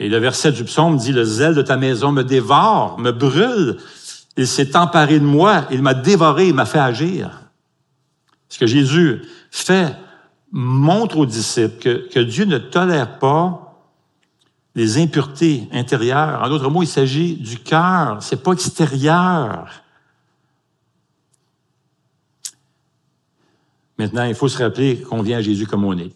Et 0.00 0.08
le 0.08 0.18
verset 0.18 0.50
du 0.50 0.64
psaume 0.64 0.96
dit, 0.96 1.12
le 1.12 1.22
zèle 1.22 1.54
de 1.54 1.62
ta 1.62 1.76
maison 1.76 2.10
me 2.10 2.24
dévore, 2.24 2.98
me 2.98 3.12
brûle. 3.12 3.78
Il 4.36 4.48
s'est 4.48 4.76
emparé 4.76 5.20
de 5.20 5.24
moi, 5.24 5.66
il 5.70 5.80
m'a 5.80 5.94
dévoré, 5.94 6.48
il 6.48 6.54
m'a 6.54 6.66
fait 6.66 6.80
agir. 6.80 7.42
Ce 8.48 8.58
que 8.58 8.66
Jésus 8.66 9.22
fait 9.52 9.96
montre 10.50 11.18
aux 11.18 11.26
disciples 11.26 11.78
que, 11.78 12.08
que 12.08 12.18
Dieu 12.18 12.44
ne 12.44 12.58
tolère 12.58 13.20
pas 13.20 13.61
les 14.74 14.98
impuretés 14.98 15.68
intérieures. 15.72 16.40
En 16.42 16.48
d'autres 16.48 16.70
mots, 16.70 16.82
il 16.82 16.88
s'agit 16.88 17.34
du 17.34 17.58
cœur, 17.58 18.18
c'est 18.20 18.42
pas 18.42 18.52
extérieur. 18.52 19.68
Maintenant, 23.98 24.24
il 24.24 24.34
faut 24.34 24.48
se 24.48 24.62
rappeler 24.62 25.00
qu'on 25.00 25.22
vient 25.22 25.38
à 25.38 25.42
Jésus 25.42 25.66
comme 25.66 25.84
on 25.84 25.96
est. 25.96 26.14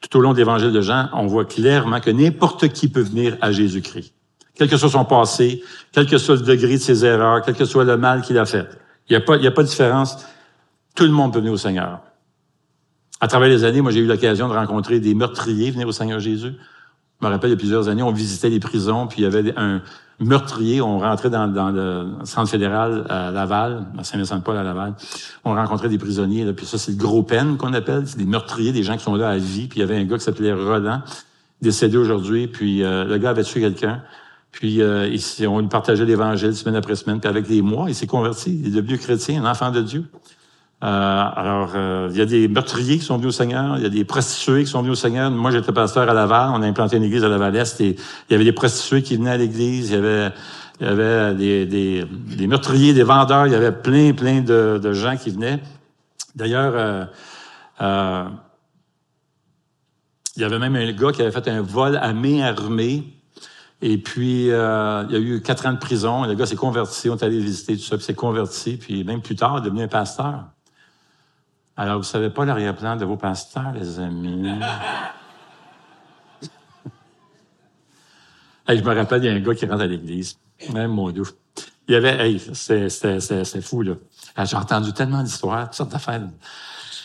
Tout 0.00 0.18
au 0.18 0.20
long 0.20 0.32
de 0.32 0.38
l'évangile 0.38 0.72
de 0.72 0.80
Jean, 0.80 1.08
on 1.12 1.26
voit 1.26 1.44
clairement 1.44 2.00
que 2.00 2.10
n'importe 2.10 2.68
qui 2.68 2.88
peut 2.88 3.02
venir 3.02 3.36
à 3.40 3.52
Jésus-Christ. 3.52 4.12
Quel 4.54 4.68
que 4.68 4.76
soit 4.76 4.90
son 4.90 5.04
passé, 5.04 5.62
quel 5.92 6.06
que 6.06 6.18
soit 6.18 6.36
le 6.36 6.42
degré 6.42 6.74
de 6.74 6.82
ses 6.82 7.04
erreurs, 7.04 7.42
quel 7.42 7.54
que 7.54 7.64
soit 7.64 7.84
le 7.84 7.96
mal 7.96 8.22
qu'il 8.22 8.36
a 8.36 8.44
fait. 8.44 8.68
Il 9.08 9.12
n'y 9.12 9.16
a, 9.16 9.20
pas, 9.20 9.36
a 9.36 9.50
pas 9.50 9.62
de 9.62 9.68
différence. 9.68 10.18
Tout 10.94 11.04
le 11.04 11.12
monde 11.12 11.32
peut 11.32 11.38
venir 11.38 11.52
au 11.52 11.56
Seigneur. 11.56 12.00
À 13.20 13.28
travers 13.28 13.48
les 13.48 13.64
années, 13.64 13.80
moi, 13.80 13.90
j'ai 13.90 14.00
eu 14.00 14.06
l'occasion 14.06 14.48
de 14.48 14.54
rencontrer 14.54 15.00
des 15.00 15.14
meurtriers 15.14 15.70
venir 15.70 15.86
au 15.86 15.92
Seigneur 15.92 16.20
Jésus. 16.20 16.52
Je 17.20 17.26
me 17.26 17.32
rappelle, 17.32 17.50
il 17.50 17.52
y 17.52 17.56
a 17.56 17.58
plusieurs 17.58 17.88
années, 17.88 18.02
on 18.02 18.12
visitait 18.12 18.48
les 18.48 18.60
prisons, 18.60 19.06
puis 19.06 19.20
il 19.20 19.24
y 19.24 19.26
avait 19.26 19.52
un, 19.56 19.82
meurtrier. 20.20 20.80
On 20.80 20.98
rentrait 20.98 21.30
dans, 21.30 21.46
le 21.46 22.24
centre 22.24 22.50
fédéral 22.50 23.06
à 23.08 23.30
Laval, 23.30 23.86
à 23.98 24.04
Saint-Vincent-de-Paul 24.04 24.56
à 24.56 24.62
Laval. 24.62 24.94
On 25.44 25.54
rencontrait 25.54 25.88
des 25.88 25.98
prisonniers. 25.98 26.44
Là, 26.44 26.52
puis 26.52 26.66
ça, 26.66 26.78
c'est 26.78 26.92
le 26.92 26.98
gros 26.98 27.22
peine 27.22 27.56
qu'on 27.56 27.72
appelle. 27.72 28.06
C'est 28.06 28.18
des 28.18 28.26
meurtriers, 28.26 28.72
des 28.72 28.82
gens 28.82 28.96
qui 28.96 29.02
sont 29.02 29.14
là 29.14 29.30
à 29.30 29.38
vie. 29.38 29.66
Puis 29.66 29.78
il 29.78 29.80
y 29.80 29.82
avait 29.82 29.96
un 29.96 30.04
gars 30.04 30.18
qui 30.18 30.24
s'appelait 30.24 30.52
Roland, 30.52 31.02
décédé 31.60 31.96
aujourd'hui. 31.96 32.46
Puis 32.46 32.82
euh, 32.82 33.04
le 33.04 33.18
gars 33.18 33.30
avait 33.30 33.44
tué 33.44 33.60
quelqu'un. 33.60 34.02
Puis 34.52 34.82
euh, 34.82 35.16
on 35.48 35.60
lui 35.60 35.68
partageait 35.68 36.04
l'Évangile 36.04 36.54
semaine 36.54 36.76
après 36.76 36.96
semaine. 36.96 37.20
Puis 37.20 37.28
avec 37.28 37.48
les 37.48 37.62
mois, 37.62 37.86
il 37.88 37.94
s'est 37.94 38.06
converti. 38.06 38.60
Il 38.60 38.66
est 38.68 38.82
devenu 38.82 38.98
chrétien, 38.98 39.44
un 39.44 39.50
enfant 39.50 39.70
de 39.70 39.80
Dieu. 39.80 40.04
Euh, 40.82 40.86
alors, 41.36 41.72
euh, 41.74 42.08
il 42.10 42.16
y 42.16 42.22
a 42.22 42.26
des 42.26 42.48
meurtriers 42.48 42.98
qui 42.98 43.04
sont 43.04 43.16
venus 43.16 43.28
au 43.28 43.36
Seigneur, 43.36 43.76
il 43.76 43.82
y 43.82 43.86
a 43.86 43.90
des 43.90 44.04
prostituées 44.04 44.64
qui 44.64 44.70
sont 44.70 44.80
venus 44.80 44.92
au 44.92 45.00
Seigneur. 45.00 45.30
Moi, 45.30 45.50
j'étais 45.50 45.72
pasteur 45.72 46.08
à 46.08 46.14
Laval, 46.14 46.50
on 46.54 46.62
a 46.62 46.66
implanté 46.66 46.96
une 46.96 47.02
église 47.02 47.22
à 47.22 47.28
Laval-Est 47.28 47.80
et 47.82 47.96
il 47.96 48.32
y 48.32 48.34
avait 48.34 48.44
des 48.44 48.52
prostituées 48.52 49.02
qui 49.02 49.16
venaient 49.16 49.32
à 49.32 49.36
l'église, 49.36 49.90
il 49.90 49.94
y 49.94 49.96
avait, 49.96 50.32
y 50.80 50.84
avait 50.84 51.34
des, 51.34 51.66
des, 51.66 52.04
des, 52.04 52.46
meurtriers, 52.46 52.94
des 52.94 53.02
vendeurs, 53.02 53.46
il 53.46 53.52
y 53.52 53.56
avait 53.56 53.72
plein, 53.72 54.14
plein 54.14 54.40
de, 54.40 54.80
de 54.82 54.92
gens 54.94 55.18
qui 55.18 55.28
venaient. 55.28 55.60
D'ailleurs, 56.34 56.72
euh, 56.74 57.04
euh, 57.82 58.28
il 60.36 60.42
y 60.42 60.44
avait 60.44 60.58
même 60.58 60.76
un 60.76 60.92
gars 60.92 61.12
qui 61.12 61.22
avait 61.22 61.32
fait 61.32 61.48
un 61.48 61.62
vol 61.62 61.96
à 61.96 62.12
main 62.12 62.40
armée. 62.40 63.04
Et 63.82 63.98
puis, 63.98 64.50
euh, 64.50 65.04
il 65.08 65.14
y 65.14 65.16
a 65.16 65.20
eu 65.20 65.42
quatre 65.42 65.66
ans 65.66 65.72
de 65.72 65.78
prison. 65.78 66.24
Le 66.24 66.34
gars 66.34 66.46
s'est 66.46 66.56
converti. 66.56 67.08
On 67.08 67.16
est 67.16 67.22
allé 67.22 67.40
visiter 67.40 67.76
tout 67.76 67.82
ça, 67.82 67.96
puis 67.96 68.04
s'est 68.04 68.14
converti. 68.14 68.76
Puis 68.76 69.04
même 69.04 69.22
plus 69.22 69.36
tard, 69.36 69.56
il 69.56 69.58
est 69.60 69.64
devenu 69.64 69.82
un 69.82 69.88
pasteur. 69.88 70.44
Alors, 71.80 71.96
vous 71.96 72.04
savez 72.04 72.28
pas 72.28 72.44
l'arrière-plan 72.44 72.94
de 72.96 73.06
vos 73.06 73.16
pasteurs, 73.16 73.72
les 73.72 73.98
amis. 74.00 74.42
je 78.68 78.74
me 78.74 78.94
rappelle, 78.94 79.24
il 79.24 79.26
y 79.26 79.30
a 79.30 79.32
un 79.32 79.40
gars 79.40 79.54
qui 79.54 79.64
rentre 79.64 79.80
à 79.80 79.86
l'église. 79.86 80.36
Même 80.74 80.90
mon 80.90 81.10
Dieu. 81.10 81.22
Il 81.88 81.94
y 81.94 81.96
avait, 81.96 82.32
hey, 82.32 82.38
c'est 82.38 83.62
fou, 83.62 83.80
là. 83.80 83.94
Ah, 84.36 84.44
j'ai 84.44 84.56
entendu 84.56 84.92
tellement 84.92 85.22
d'histoires, 85.22 85.70
toutes 85.70 85.76
sortes 85.76 85.92
d'affaires. 85.92 86.20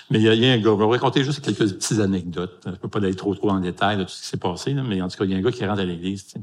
Mais 0.09 0.19
il 0.19 0.23
y, 0.23 0.49
a, 0.49 0.53
un 0.53 0.57
gars, 0.57 0.71
on 0.71 0.75
va 0.75 0.87
raconter 0.87 1.23
juste 1.23 1.39
quelques 1.39 1.73
petites 1.73 1.99
anecdotes. 2.01 2.61
Je 2.65 2.71
peux 2.71 2.89
pas 2.89 2.99
aller 2.99 3.15
trop, 3.15 3.33
trop 3.33 3.51
en 3.51 3.61
détail 3.61 3.95
de 3.95 4.03
tout 4.03 4.09
ce 4.09 4.23
qui 4.23 4.27
s'est 4.27 4.35
passé, 4.35 4.73
mais 4.73 5.01
en 5.01 5.07
tout 5.07 5.17
cas, 5.17 5.23
il 5.23 5.31
y 5.31 5.35
a 5.35 5.37
un 5.37 5.41
gars 5.41 5.51
qui 5.51 5.65
rentre 5.65 5.79
à 5.79 5.85
l'église. 5.85 6.33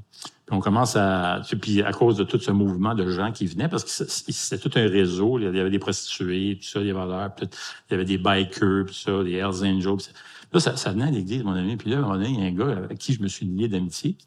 Puis 0.53 0.59
on 0.59 0.61
commence 0.61 0.97
à... 0.97 1.41
Puis 1.63 1.81
à 1.81 1.93
cause 1.93 2.19
de 2.19 2.25
tout 2.25 2.39
ce 2.39 2.51
mouvement 2.51 2.95
de 2.95 3.09
gens 3.09 3.33
qui 3.33 3.47
venaient, 3.47 3.71
parce 3.71 3.85
que 3.85 4.05
c'était 4.07 4.59
tout 4.59 4.71
un 4.79 4.87
réseau, 4.87 5.39
il 5.39 5.45
y 5.45 5.47
avait 5.47 5.71
des 5.71 5.79
prostituées, 5.79 6.59
tout 6.61 6.69
ça, 6.69 6.81
des 6.81 6.93
voleurs, 6.93 7.31
il 7.41 7.49
y 7.91 7.95
avait 7.95 8.05
des 8.05 8.19
bikers, 8.19 8.85
tout 8.87 8.93
ça, 8.93 9.23
des 9.23 9.37
Hells 9.37 9.65
Angels. 9.65 10.13
Là, 10.53 10.61
ça, 10.61 10.77
ça 10.77 10.91
venait 10.91 11.07
à 11.07 11.11
l'église, 11.11 11.43
mon 11.43 11.55
ami. 11.55 11.79
Puis 11.79 11.89
là, 11.89 12.01
un 12.01 12.23
il 12.23 12.39
y 12.39 12.43
a 12.43 12.49
un 12.49 12.53
gars 12.53 12.85
avec 12.85 12.99
qui 12.99 13.15
je 13.15 13.23
me 13.23 13.29
suis 13.29 13.47
lié 13.47 13.67
d'amitié. 13.67 14.19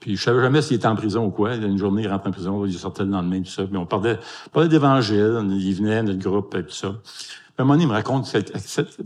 Puis 0.00 0.16
je 0.16 0.22
savais 0.24 0.40
jamais 0.40 0.60
s'il 0.60 0.74
était 0.74 0.88
en 0.88 0.96
prison 0.96 1.26
ou 1.26 1.30
quoi. 1.30 1.54
Une 1.54 1.78
journée, 1.78 2.02
il 2.02 2.08
rentre 2.08 2.26
en 2.26 2.32
prison, 2.32 2.66
il 2.66 2.74
sortait 2.74 3.04
le 3.04 3.10
lendemain, 3.10 3.40
tout 3.40 3.50
ça. 3.50 3.64
Puis 3.64 3.76
on 3.76 3.86
parlait, 3.86 4.18
parlait 4.52 4.68
d'évangile, 4.68 5.38
il 5.50 5.72
venait, 5.72 6.02
notre 6.02 6.18
groupe, 6.18 6.50
tout 6.50 6.74
ça 6.74 7.00
à 7.56 7.62
un 7.62 7.64
moment 7.64 7.74
donné, 7.74 7.84
il 7.84 7.88
me 7.88 7.92
raconte 7.92 8.26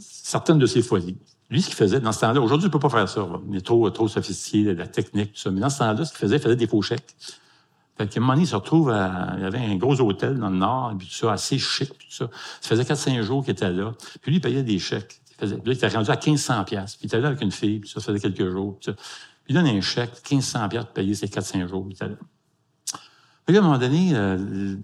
certaines 0.01 0.59
de 0.59 0.67
ses 0.67 0.81
folies. 0.81 1.19
Lui, 1.51 1.63
ce 1.63 1.69
qu'il 1.69 1.77
faisait 1.77 2.01
dans 2.01 2.13
ce 2.13 2.21
temps-là, 2.21 2.41
aujourd'hui, 2.41 2.67
il 2.67 2.69
ne 2.69 2.73
peut 2.73 2.79
pas 2.79 2.91
faire 2.91 3.09
ça. 3.09 3.27
Il 3.49 3.57
est 3.57 3.65
trop, 3.65 3.89
trop 3.91 4.07
sophistiqué, 4.07 4.75
la 4.75 4.87
technique, 4.87 5.33
tout 5.33 5.41
ça. 5.41 5.51
Mais 5.51 5.61
dans 5.61 5.71
ce 5.71 5.79
temps-là, 5.79 6.05
ce 6.05 6.11
qu'il 6.11 6.19
faisait, 6.19 6.37
il 6.37 6.43
faisait 6.43 6.57
des 6.57 6.67
faux 6.67 6.83
chèques. 6.83 7.17
Fait 7.97 8.07
qu'à 8.07 8.19
un 8.19 8.21
moment 8.21 8.35
donné, 8.35 8.45
il 8.45 8.49
se 8.49 8.55
retrouve 8.55 8.91
à, 8.91 9.35
il 9.37 9.43
y 9.43 9.47
avait 9.47 9.59
un 9.59 9.77
gros 9.77 9.99
hôtel 10.01 10.39
dans 10.39 10.51
le 10.51 10.57
nord, 10.57 10.95
puis 10.97 11.09
tout 11.09 11.15
ça, 11.15 11.33
assez 11.33 11.59
chic, 11.59 11.89
tout 11.89 12.07
ça. 12.11 12.29
Ça 12.61 12.69
faisait 12.69 12.83
4-5 12.83 13.23
jours 13.23 13.43
qu'il 13.43 13.53
était 13.53 13.73
là. 13.73 13.95
Puis 14.21 14.31
lui, 14.31 14.37
il 14.37 14.41
payait 14.41 14.63
des 14.63 14.79
chèques. 14.79 15.21
Il 15.31 15.37
faisait, 15.41 15.57
là, 15.57 15.63
il 15.65 15.73
était 15.73 15.89
rendu 15.89 16.11
à 16.11 16.17
1500 16.17 16.65
pièces. 16.65 16.97
Puis 16.97 17.05
il 17.05 17.07
était 17.07 17.21
là 17.21 17.29
avec 17.29 17.41
une 17.41 17.51
fille, 17.51 17.81
puis 17.81 17.89
ça, 17.89 18.01
faisait 18.01 18.21
quelques 18.21 18.51
jours. 18.51 18.79
Puis, 18.79 18.95
il 19.49 19.55
donne 19.55 19.67
un 19.67 19.81
chèque, 19.81 20.13
1500 20.31 20.69
pièces 20.69 20.85
pour 20.85 20.93
payer 20.93 21.15
ses 21.15 21.27
4-5 21.27 21.67
jours. 21.67 21.87
Il 21.89 21.95
était 21.95 22.09
là. 22.09 22.17
Puis 23.47 23.57
à 23.57 23.61
un 23.61 23.63
moment 23.63 23.79
donné, 23.79 24.11
euh, 24.15 24.77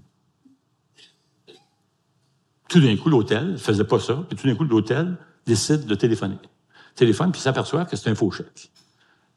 tout 2.69 2.81
d'un 2.81 2.97
coup, 2.97 3.11
l'hôtel 3.11 3.59
faisait 3.59 3.85
pas 3.85 4.01
ça, 4.01 4.25
puis 4.27 4.37
tout 4.37 4.47
d'un 4.47 4.55
coup, 4.55 4.65
l'hôtel 4.65 5.19
décide 5.47 5.85
de 5.85 5.95
téléphoner. 5.95 6.39
Téléphone, 6.95 7.33
puis 7.33 7.41
s'aperçoit 7.41 7.85
que 7.85 7.97
c'est 7.97 8.11
un 8.11 8.15
faux 8.15 8.31
chèque. 8.31 8.71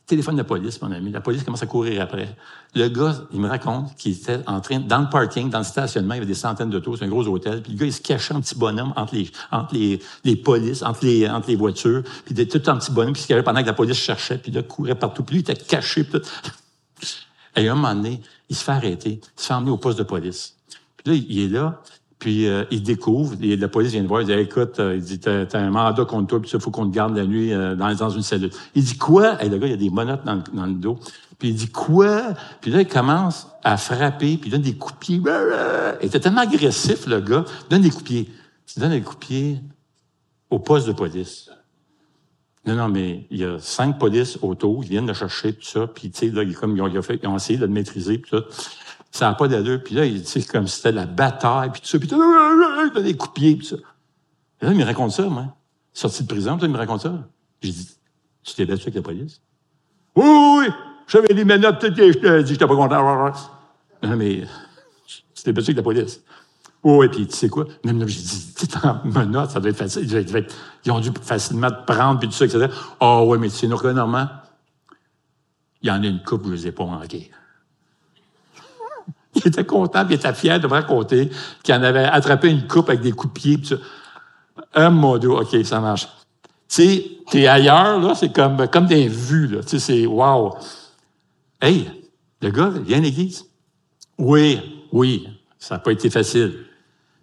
Téléphone 0.06 0.36
de 0.36 0.39
la 0.39 0.46
police, 0.46 0.82
mon 0.82 0.91
ami. 0.91 1.12
La 1.12 1.20
police 1.20 1.43
commence 1.43 1.63
à 1.63 1.65
courir 1.65 2.02
après. 2.02 2.34
Le 2.76 2.88
gars, 2.88 3.13
il 3.34 3.41
me 3.41 3.50
raconte 3.50 3.93
qu'il 3.98 4.13
était 4.13 4.39
en 4.48 4.62
train, 4.62 4.80
dans 4.80 5.00
le 5.00 5.10
parking, 5.10 5.50
dans 5.50 5.58
le 5.58 5.65
stationnement, 5.65 6.13
il 6.13 6.17
y 6.17 6.20
avait 6.20 6.26
des 6.26 6.34
centaines 6.34 6.70
d'autos, 6.70 6.96
c'est 6.96 7.04
un 7.04 7.10
gros 7.10 7.28
hôtel. 7.28 7.62
Puis 7.62 7.74
le 7.74 7.78
gars, 7.78 7.86
il 7.88 7.93
se 7.93 8.00
cachait 8.00 8.34
un 8.34 8.39
petit 8.39 8.56
bonhomme 8.56 8.93
entre 8.96 9.15
les, 9.15 9.30
entre 9.52 9.74
les, 9.74 10.00
les 10.24 10.38
polices, 10.38 10.82
entre 10.82 11.04
les, 11.04 11.28
entre 11.28 11.50
les 11.50 11.58
voitures. 11.58 12.04
Puis 12.04 12.34
il 12.34 12.39
était 12.39 12.58
tout 12.58 12.72
un 12.72 12.78
petit 12.78 12.91
bonhomme, 12.91 13.12
puis 13.12 13.22
il 13.22 13.24
se 13.24 13.28
cachait 13.28 13.43
pendant 13.43 13.62
que 13.62 13.67
la 13.67 13.74
police 13.74 13.98
cherchait, 13.98 14.38
puis 14.38 14.52
là, 14.52 14.63
courait 14.63 14.96
partout. 14.96 15.24
Puis 15.24 15.36
lui, 15.36 15.43
il 15.46 15.52
était 15.52 15.62
caché. 15.62 16.06
Puis 16.06 16.22
Et 17.58 17.67
à 17.67 17.72
un 17.72 17.76
moment 17.76 17.93
donné, 17.93 18.22
il 18.50 18.56
se 18.56 18.63
fait 18.63 18.72
arrêter, 18.72 19.20
il 19.22 19.41
se 19.41 19.48
fait 19.48 19.54
emmener 19.54 19.72
au 19.72 19.78
poste 19.78 19.98
de 19.98 20.04
police. 20.04 20.56
Puis 20.98 21.12
là, 21.12 21.22
il 21.28 21.39
est 21.39 21.48
là, 21.50 21.82
puis 22.19 22.47
euh, 22.47 22.63
il 22.71 22.82
découvre, 22.82 23.36
et 23.41 23.56
la 23.56 23.67
police 23.67 23.91
vient 23.91 24.01
le 24.01 24.08
voir, 24.08 24.21
il 24.21 24.25
dit 24.25 24.34
écoute, 24.34 24.80
euh, 24.80 24.95
il 24.95 25.01
dit 25.01 25.19
t'as, 25.19 25.43
as 25.43 25.58
un 25.58 25.69
mandat 25.69 26.03
contre 26.06 26.27
toi, 26.27 26.41
puis 26.41 26.49
il 26.51 26.60
faut 26.60 26.71
qu'on 26.71 26.89
te 26.89 26.93
garde 26.93 27.15
la 27.15 27.25
nuit 27.25 27.53
euh, 27.53 27.75
dans, 27.75 28.10
une 28.10 28.23
cellule. 28.23 28.49
Il 28.73 28.84
dit 28.84 28.97
quoi? 28.97 29.43
Et 29.43 29.49
le 29.49 29.58
gars, 29.60 29.67
il 29.67 29.73
a 29.73 29.77
des 29.77 29.91
monottes 29.91 30.25
dans, 30.25 30.41
dans, 30.53 30.65
le 30.65 30.73
dos. 30.73 30.97
Puis 31.38 31.49
il 31.49 31.56
dit 31.56 31.69
quoi? 31.69 32.34
Puis 32.62 32.71
là, 32.71 32.82
il 32.82 32.88
commence 32.88 33.47
à 33.63 33.77
frapper, 33.77 34.38
puis 34.38 34.49
il 34.49 34.51
donne 34.51 34.63
des 34.63 34.75
coups 34.75 34.95
de 34.95 34.99
pied. 34.99 35.21
Il 36.01 36.08
était 36.08 36.19
tellement 36.19 36.41
agressif, 36.41 37.06
le 37.06 37.21
gars. 37.21 37.45
Il 37.65 37.69
donne 37.69 37.82
des 37.84 37.91
coups 37.91 38.03
de 38.03 38.08
pied. 38.08 38.30
Il 38.75 38.82
donne 38.82 38.91
des 38.91 39.01
coups 39.01 39.19
de 39.19 39.25
pied 39.25 39.60
au 40.49 40.58
poste 40.58 40.88
de 40.88 40.93
police. 40.93 41.51
Non, 42.65 42.75
non, 42.75 42.89
mais 42.89 43.27
il 43.30 43.38
y 43.38 43.45
a 43.45 43.60
cinq 43.60 43.99
polices 43.99 44.39
autour, 44.41 44.84
ils 44.84 44.89
viennent 44.89 45.08
le 45.08 45.13
chercher, 45.13 45.53
tout 45.53 45.63
ça, 45.63 45.88
puis 45.88 46.10
tu 46.12 46.17
sais, 46.17 46.30
là, 46.30 46.43
comme 46.60 46.75
ils 46.75 46.82
ont, 46.82 46.88
ils 46.88 47.27
ont 47.27 47.36
essayé 47.36 47.58
de 47.58 47.65
le 47.65 47.71
maîtriser, 47.71 48.17
puis 48.17 48.32
tout. 48.32 48.43
Ça 49.12 49.30
n'a 49.30 49.36
pas 49.36 49.48
d'allure. 49.48 49.82
Puis 49.84 49.96
là, 49.96 50.04
c'est 50.26 50.46
comme 50.48 50.67
si 50.67 50.78
c'était 50.78 50.91
la 50.91 51.06
bataille, 51.06 51.72
puis 51.72 51.82
tout 51.82 51.88
ça. 51.88 51.98
Puis 51.98 52.10
il 52.12 52.91
donne 52.93 53.04
des 53.04 53.15
coups 53.15 53.34
de 53.34 53.39
pied, 53.39 53.56
puis 53.56 53.65
ça. 53.65 53.76
Et 54.62 54.65
là, 54.65 54.72
il 54.72 54.78
me 54.78 54.84
raconte 54.84 55.12
ça, 55.12 55.24
moi. 55.24 55.56
Sorti 55.93 56.24
de 56.24 56.28
prison, 56.28 56.58
puis 56.58 56.67
il 56.67 56.72
me 56.72 56.78
raconte 56.78 57.02
ça. 57.02 57.13
J'ai 57.62 57.72
dit, 57.72 57.89
tu 58.43 58.54
t'es 58.54 58.65
battu 58.65 58.84
avec 58.84 58.96
la 58.96 59.02
police? 59.02 59.41
Oui, 60.15 60.26
oui, 60.26 60.60
oui. 60.60 60.74
J'avais 61.08 61.34
les 61.34 61.46
menottes, 61.46 61.78
je 61.82 61.88
te 61.88 61.93
dit, 61.93 62.48
j'étais 62.48 62.67
pas 62.67 62.76
content. 62.76 63.34
Non, 64.04 64.15
mais 64.15 64.43
tu 65.06 65.43
t'es 65.43 65.54
battu 65.54 65.72
avec 65.72 65.78
la 65.78 65.84
police. 65.84 66.22
Oui, 66.84 66.98
oui, 66.98 67.10
puis 67.10 67.28
tu 67.28 67.36
sais 67.36 67.50
quoi? 67.50 67.65
Même 67.84 68.00
là, 68.00 68.06
j'ai 68.08 68.22
dit, 68.22 68.54
tu 68.56 68.88
en 68.88 69.02
menottes, 69.06 69.52
ça 69.52 69.60
doit 69.60 69.72
être 69.72 69.78
facile. 69.78 70.08
Ils 70.86 70.91
ont 70.91 71.00
dû 71.00 71.12
facilement 71.22 71.72
te 71.72 71.91
prendre, 71.91 72.20
puis 72.20 72.30
tout 72.30 72.36
ça, 72.36 72.46
etc. 72.46 72.67
Ah 73.00 73.22
oh, 73.22 73.26
oui, 73.28 73.39
mais 73.39 73.50
tu 73.50 73.56
sais, 73.56 73.67
normalement, 73.67 74.28
il 75.82 75.89
y 75.89 75.91
en 75.91 76.04
a 76.04 76.08
une 76.08 76.22
coupe, 76.24 76.46
je 76.46 76.52
les 76.52 76.67
ai 76.67 76.72
pas 76.72 76.86
manquées. 76.86 77.32
Il 79.36 79.48
était 79.48 79.66
content, 79.66 80.06
puis 80.06 80.16
il 80.16 80.18
était 80.18 80.34
fier 80.34 80.60
de 80.60 80.68
me 80.68 80.74
raconter 80.74 81.30
qu'il 81.63 81.76
en 81.76 81.84
avait 81.84 82.06
attrapé 82.06 82.50
une 82.50 82.66
coupe 82.66 82.90
avec 82.90 83.02
des 83.02 83.12
coups 83.12 83.34
de 83.34 83.40
pied. 83.40 83.78
Un 84.74 84.90
modo, 84.90 85.40
OK, 85.40 85.56
ça 85.63 85.80
marche. 85.80 86.08
Tu 86.68 86.84
sais, 86.84 87.06
t'es 87.30 87.48
ailleurs, 87.48 88.00
là, 88.00 88.16
c'est 88.16 88.34
comme, 88.34 88.68
comme 88.68 88.88
des 88.88 89.08
vues, 89.08 89.48
là. 89.48 89.62
Tu 89.62 89.70
sais, 89.70 89.80
c'est 89.80 90.06
wow. 90.06 90.56
Hey, 91.62 91.90
le 92.42 92.50
gars, 92.50 92.70
vient 92.70 92.98
à 92.98 93.02
l'église? 93.02 93.46
Oui, 94.18 94.60
oui, 94.92 95.28
ça 95.60 95.76
n'a 95.76 95.80
pas 95.80 95.92
été 95.92 96.10
facile. 96.10 96.66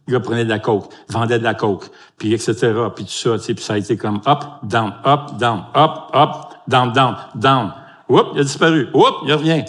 Le 0.07 0.13
gars 0.13 0.21
prenait 0.21 0.45
de 0.45 0.51
la 0.51 0.59
coke, 0.59 0.93
vendait 1.09 1.39
de 1.39 1.45
la 1.45 1.55
coke, 1.55 1.91
puis 2.19 2.33
etc., 2.33 2.73
puis 2.95 3.05
tout 3.05 3.11
ça, 3.11 3.39
tu 3.39 3.45
sais, 3.45 3.55
puis 3.55 3.65
ça 3.65 3.75
a 3.75 3.79
été 3.79 3.97
comme 3.97 4.21
up, 4.27 4.45
down, 4.63 4.95
up, 5.05 5.37
down, 5.39 5.65
up, 5.75 6.11
up, 6.15 6.31
down, 6.69 6.93
down, 6.93 7.17
down. 7.35 7.73
Oups, 8.09 8.31
il 8.35 8.41
a 8.41 8.45
disparu. 8.45 8.89
Oups, 8.93 9.23
il 9.27 9.33
revient. 9.33 9.65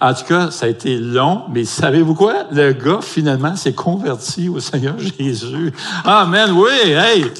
En 0.00 0.14
tout 0.14 0.24
cas, 0.24 0.50
ça 0.50 0.64
a 0.64 0.68
été 0.70 0.96
long, 0.98 1.44
mais 1.50 1.64
savez-vous 1.64 2.14
quoi? 2.14 2.44
Le 2.50 2.72
gars, 2.72 3.02
finalement, 3.02 3.54
s'est 3.54 3.74
converti 3.74 4.48
au 4.48 4.58
Seigneur 4.58 4.98
Jésus. 5.18 5.72
Amen, 6.04 6.52
oui, 6.52 6.70
hey! 6.90 7.30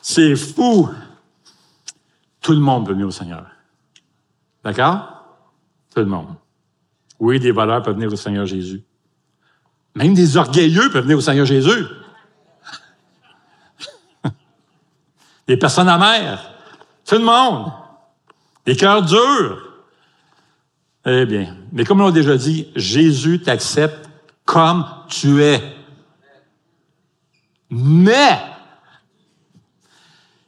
C'est 0.00 0.36
fou! 0.36 0.88
Tout 2.40 2.52
le 2.52 2.60
monde 2.60 2.86
peut 2.86 2.92
venir 2.92 3.08
au 3.08 3.12
Seigneur. 3.12 3.46
D'accord? 4.62 5.24
Tout 5.92 6.00
le 6.00 6.06
monde. 6.06 6.36
Oui, 7.18 7.40
des 7.40 7.50
voleurs 7.50 7.82
peuvent 7.82 7.96
venir 7.96 8.12
au 8.12 8.16
Seigneur 8.16 8.46
Jésus. 8.46 8.84
Même 9.96 10.14
des 10.14 10.36
orgueilleux 10.36 10.88
peuvent 10.90 11.02
venir 11.02 11.18
au 11.18 11.20
Seigneur 11.20 11.46
Jésus. 11.46 11.84
des 15.48 15.56
personnes 15.56 15.88
amères. 15.88 16.54
Tout 17.04 17.16
le 17.16 17.24
monde. 17.24 17.72
Des 18.64 18.76
cœurs 18.76 19.02
durs. 19.02 19.69
Eh 21.12 21.26
bien, 21.26 21.56
mais 21.72 21.84
comme 21.84 22.00
on 22.00 22.06
l'a 22.06 22.12
déjà 22.12 22.36
dit, 22.36 22.68
Jésus 22.76 23.40
t'accepte 23.40 24.08
comme 24.44 24.86
tu 25.08 25.42
es. 25.42 25.60
Mais, 27.68 28.38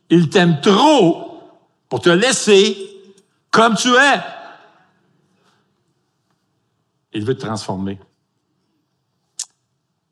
il 0.09 0.31
t'aime 0.31 0.61
trop 0.61 1.41
pour 1.89 2.01
te 2.01 2.11
laisser 2.11 2.77
comme 3.51 3.75
tu 3.75 3.89
es. 3.89 4.21
Il 7.13 7.25
veut 7.25 7.35
te 7.35 7.45
transformer. 7.45 7.99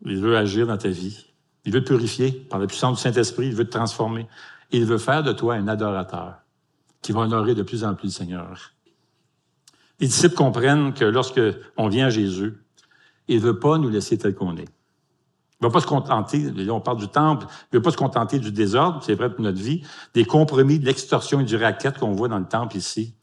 Il 0.04 0.18
veut 0.18 0.36
agir 0.36 0.66
dans 0.66 0.78
ta 0.78 0.88
vie. 0.88 1.26
Il 1.64 1.72
veut 1.72 1.84
purifier 1.84 2.32
par 2.32 2.58
la 2.58 2.66
puissance 2.66 2.96
du 2.96 3.02
Saint-Esprit. 3.02 3.46
Il 3.46 3.54
veut 3.54 3.66
te 3.66 3.76
transformer. 3.76 4.26
Il 4.72 4.84
veut 4.84 4.98
faire 4.98 5.22
de 5.22 5.32
toi 5.32 5.54
un 5.54 5.68
adorateur 5.68 6.40
qui 7.02 7.12
va 7.12 7.20
honorer 7.20 7.54
de 7.54 7.62
plus 7.62 7.84
en 7.84 7.94
plus 7.94 8.08
le 8.08 8.12
Seigneur. 8.12 8.72
Les 10.00 10.06
disciples 10.06 10.34
comprennent 10.34 10.94
que 10.94 11.04
lorsque 11.04 11.40
on 11.76 11.88
vient 11.88 12.06
à 12.06 12.10
Jésus, 12.10 12.54
il 13.28 13.36
ne 13.36 13.42
veut 13.42 13.58
pas 13.58 13.78
nous 13.78 13.90
laisser 13.90 14.18
tel 14.18 14.34
qu'on 14.34 14.56
est. 14.56 14.68
Il 15.60 15.66
ne 15.66 15.68
va 15.68 15.72
pas 15.72 15.80
se 15.80 15.86
contenter, 15.86 16.50
on 16.70 16.80
parle 16.80 16.96
du 16.96 17.08
temple, 17.08 17.46
il 17.50 17.76
ne 17.76 17.78
veut 17.78 17.82
pas 17.82 17.90
se 17.90 17.98
contenter 17.98 18.38
du 18.38 18.50
désordre, 18.50 19.02
c'est 19.04 19.14
vrai 19.14 19.30
pour 19.30 19.44
notre 19.44 19.60
vie, 19.60 19.82
des 20.14 20.24
compromis, 20.24 20.78
de 20.78 20.86
l'extorsion 20.86 21.40
et 21.40 21.44
du 21.44 21.54
racket 21.56 21.98
qu'on 21.98 22.12
voit 22.12 22.28
dans 22.28 22.38
le 22.38 22.48
temple 22.48 22.78
ici, 22.78 23.14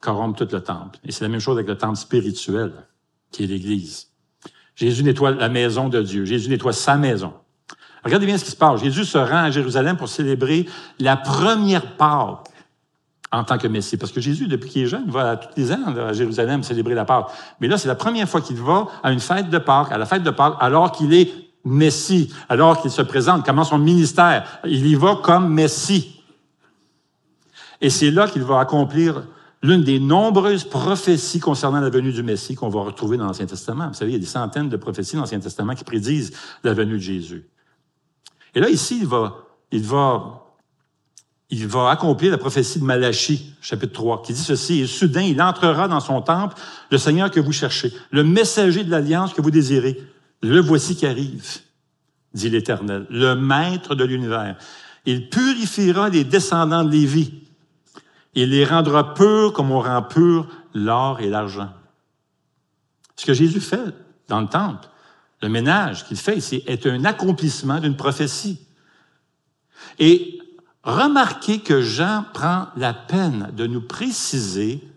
corrompent 0.00 0.36
tout 0.36 0.48
le 0.52 0.62
temple. 0.62 1.00
Et 1.02 1.10
c'est 1.10 1.24
la 1.24 1.28
même 1.28 1.40
chose 1.40 1.56
avec 1.56 1.66
le 1.66 1.76
temple 1.76 1.96
spirituel, 1.96 2.72
qui 3.32 3.42
est 3.42 3.46
l'Église. 3.48 4.12
Jésus 4.76 5.02
nettoie 5.02 5.32
la 5.32 5.48
maison 5.48 5.88
de 5.88 6.00
Dieu. 6.00 6.24
Jésus 6.24 6.48
nettoie 6.48 6.72
sa 6.72 6.96
maison. 6.96 7.32
Regardez 8.04 8.26
bien 8.26 8.38
ce 8.38 8.44
qui 8.44 8.52
se 8.52 8.56
passe. 8.56 8.82
Jésus 8.82 9.04
se 9.04 9.18
rend 9.18 9.44
à 9.44 9.50
Jérusalem 9.50 9.96
pour 9.96 10.08
célébrer 10.08 10.66
la 11.00 11.16
première 11.16 11.96
Pâque 11.96 12.46
en 13.32 13.44
tant 13.44 13.58
que 13.58 13.68
Messie. 13.68 13.96
Parce 13.96 14.12
que 14.12 14.20
Jésus, 14.20 14.46
depuis 14.46 14.70
qu'il 14.70 14.82
est 14.82 14.86
jeune, 14.86 15.10
va 15.10 15.36
tous 15.36 15.48
les 15.56 15.72
ans 15.72 15.96
à 15.96 16.12
Jérusalem 16.12 16.62
célébrer 16.62 16.94
la 16.94 17.04
Pâque. 17.04 17.26
Mais 17.60 17.68
là, 17.68 17.78
c'est 17.78 17.88
la 17.88 17.94
première 17.94 18.28
fois 18.28 18.40
qu'il 18.40 18.56
va 18.56 18.86
à 19.02 19.12
une 19.12 19.20
fête 19.20 19.50
de 19.50 19.58
Pâques, 19.58 19.92
à 19.92 19.98
la 19.98 20.06
fête 20.06 20.22
de 20.22 20.30
Pâques, 20.30 20.56
alors 20.60 20.92
qu'il 20.92 21.12
est 21.14 21.30
Messie, 21.64 22.32
alors 22.48 22.80
qu'il 22.80 22.90
se 22.90 23.02
présente, 23.02 23.44
commence 23.44 23.70
son 23.70 23.78
ministère. 23.78 24.60
Il 24.64 24.86
y 24.86 24.94
va 24.94 25.18
comme 25.22 25.52
Messie. 25.52 26.22
Et 27.80 27.90
c'est 27.90 28.10
là 28.10 28.28
qu'il 28.28 28.42
va 28.42 28.60
accomplir 28.60 29.24
l'une 29.62 29.82
des 29.82 29.98
nombreuses 29.98 30.64
prophéties 30.64 31.40
concernant 31.40 31.80
la 31.80 31.90
venue 31.90 32.12
du 32.12 32.22
Messie 32.22 32.54
qu'on 32.54 32.68
va 32.68 32.82
retrouver 32.82 33.16
dans 33.16 33.26
l'Ancien 33.26 33.46
Testament. 33.46 33.88
Vous 33.88 33.94
savez, 33.94 34.12
il 34.12 34.14
y 34.14 34.16
a 34.16 34.20
des 34.20 34.26
centaines 34.26 34.68
de 34.68 34.76
prophéties 34.76 35.16
dans 35.16 35.22
l'Ancien 35.22 35.40
Testament 35.40 35.74
qui 35.74 35.84
prédisent 35.84 36.32
la 36.62 36.72
venue 36.72 36.94
de 36.94 36.98
Jésus. 36.98 37.48
Et 38.54 38.60
là, 38.60 38.70
ici, 38.70 38.98
il 39.00 39.06
va, 39.06 39.36
il 39.72 39.82
va 39.82 40.45
il 41.50 41.66
va 41.68 41.90
accomplir 41.90 42.32
la 42.32 42.38
prophétie 42.38 42.80
de 42.80 42.84
Malachie, 42.84 43.54
chapitre 43.60 43.92
3, 43.92 44.22
qui 44.22 44.32
dit 44.32 44.42
ceci, 44.42 44.80
et 44.80 44.86
soudain, 44.86 45.22
il 45.22 45.40
entrera 45.40 45.86
dans 45.86 46.00
son 46.00 46.20
temple, 46.20 46.56
le 46.90 46.98
Seigneur 46.98 47.30
que 47.30 47.38
vous 47.38 47.52
cherchez, 47.52 47.92
le 48.10 48.24
messager 48.24 48.82
de 48.82 48.90
l'alliance 48.90 49.32
que 49.32 49.40
vous 49.40 49.52
désirez. 49.52 50.00
Le 50.42 50.60
voici 50.60 50.96
qui 50.96 51.06
arrive, 51.06 51.44
dit 52.34 52.50
l'Éternel, 52.50 53.06
le 53.10 53.34
maître 53.34 53.94
de 53.94 54.04
l'univers. 54.04 54.56
Il 55.06 55.28
purifiera 55.28 56.08
les 56.08 56.24
descendants 56.24 56.84
de 56.84 56.90
Lévi. 56.90 57.32
Il 58.34 58.50
les 58.50 58.64
rendra 58.64 59.14
purs 59.14 59.52
comme 59.52 59.70
on 59.70 59.80
rend 59.80 60.02
pur 60.02 60.48
l'or 60.74 61.20
et 61.20 61.28
l'argent. 61.28 61.70
Ce 63.14 63.24
que 63.24 63.32
Jésus 63.32 63.60
fait 63.60 63.94
dans 64.28 64.40
le 64.40 64.48
temple, 64.48 64.88
le 65.42 65.48
ménage 65.48 66.04
qu'il 66.06 66.16
fait 66.16 66.36
ici, 66.36 66.62
est 66.66 66.86
un 66.86 67.04
accomplissement 67.04 67.78
d'une 67.78 67.96
prophétie. 67.96 68.60
Et 69.98 70.40
Remarquez 70.86 71.58
que 71.58 71.82
Jean 71.82 72.24
prend 72.32 72.68
la 72.76 72.94
peine 72.94 73.50
de 73.52 73.66
nous 73.66 73.80
préciser 73.80 74.88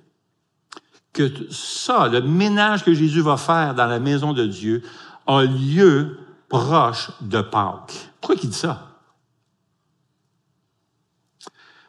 que 1.14 1.52
ça, 1.52 2.08
le 2.08 2.22
ménage 2.22 2.86
que 2.86 2.94
Jésus 2.94 3.22
va 3.22 3.38
faire 3.38 3.74
dans 3.74 3.88
la 3.88 4.00
maison 4.00 4.34
de 4.34 4.46
Dieu, 4.46 4.84
a 5.26 5.44
lieu 5.44 6.20
proche 6.48 7.10
de 7.22 7.42
Pâques. 7.42 8.12
Pourquoi 8.22 8.36
il 8.42 8.50
dit 8.52 8.56
ça? 8.56 9.00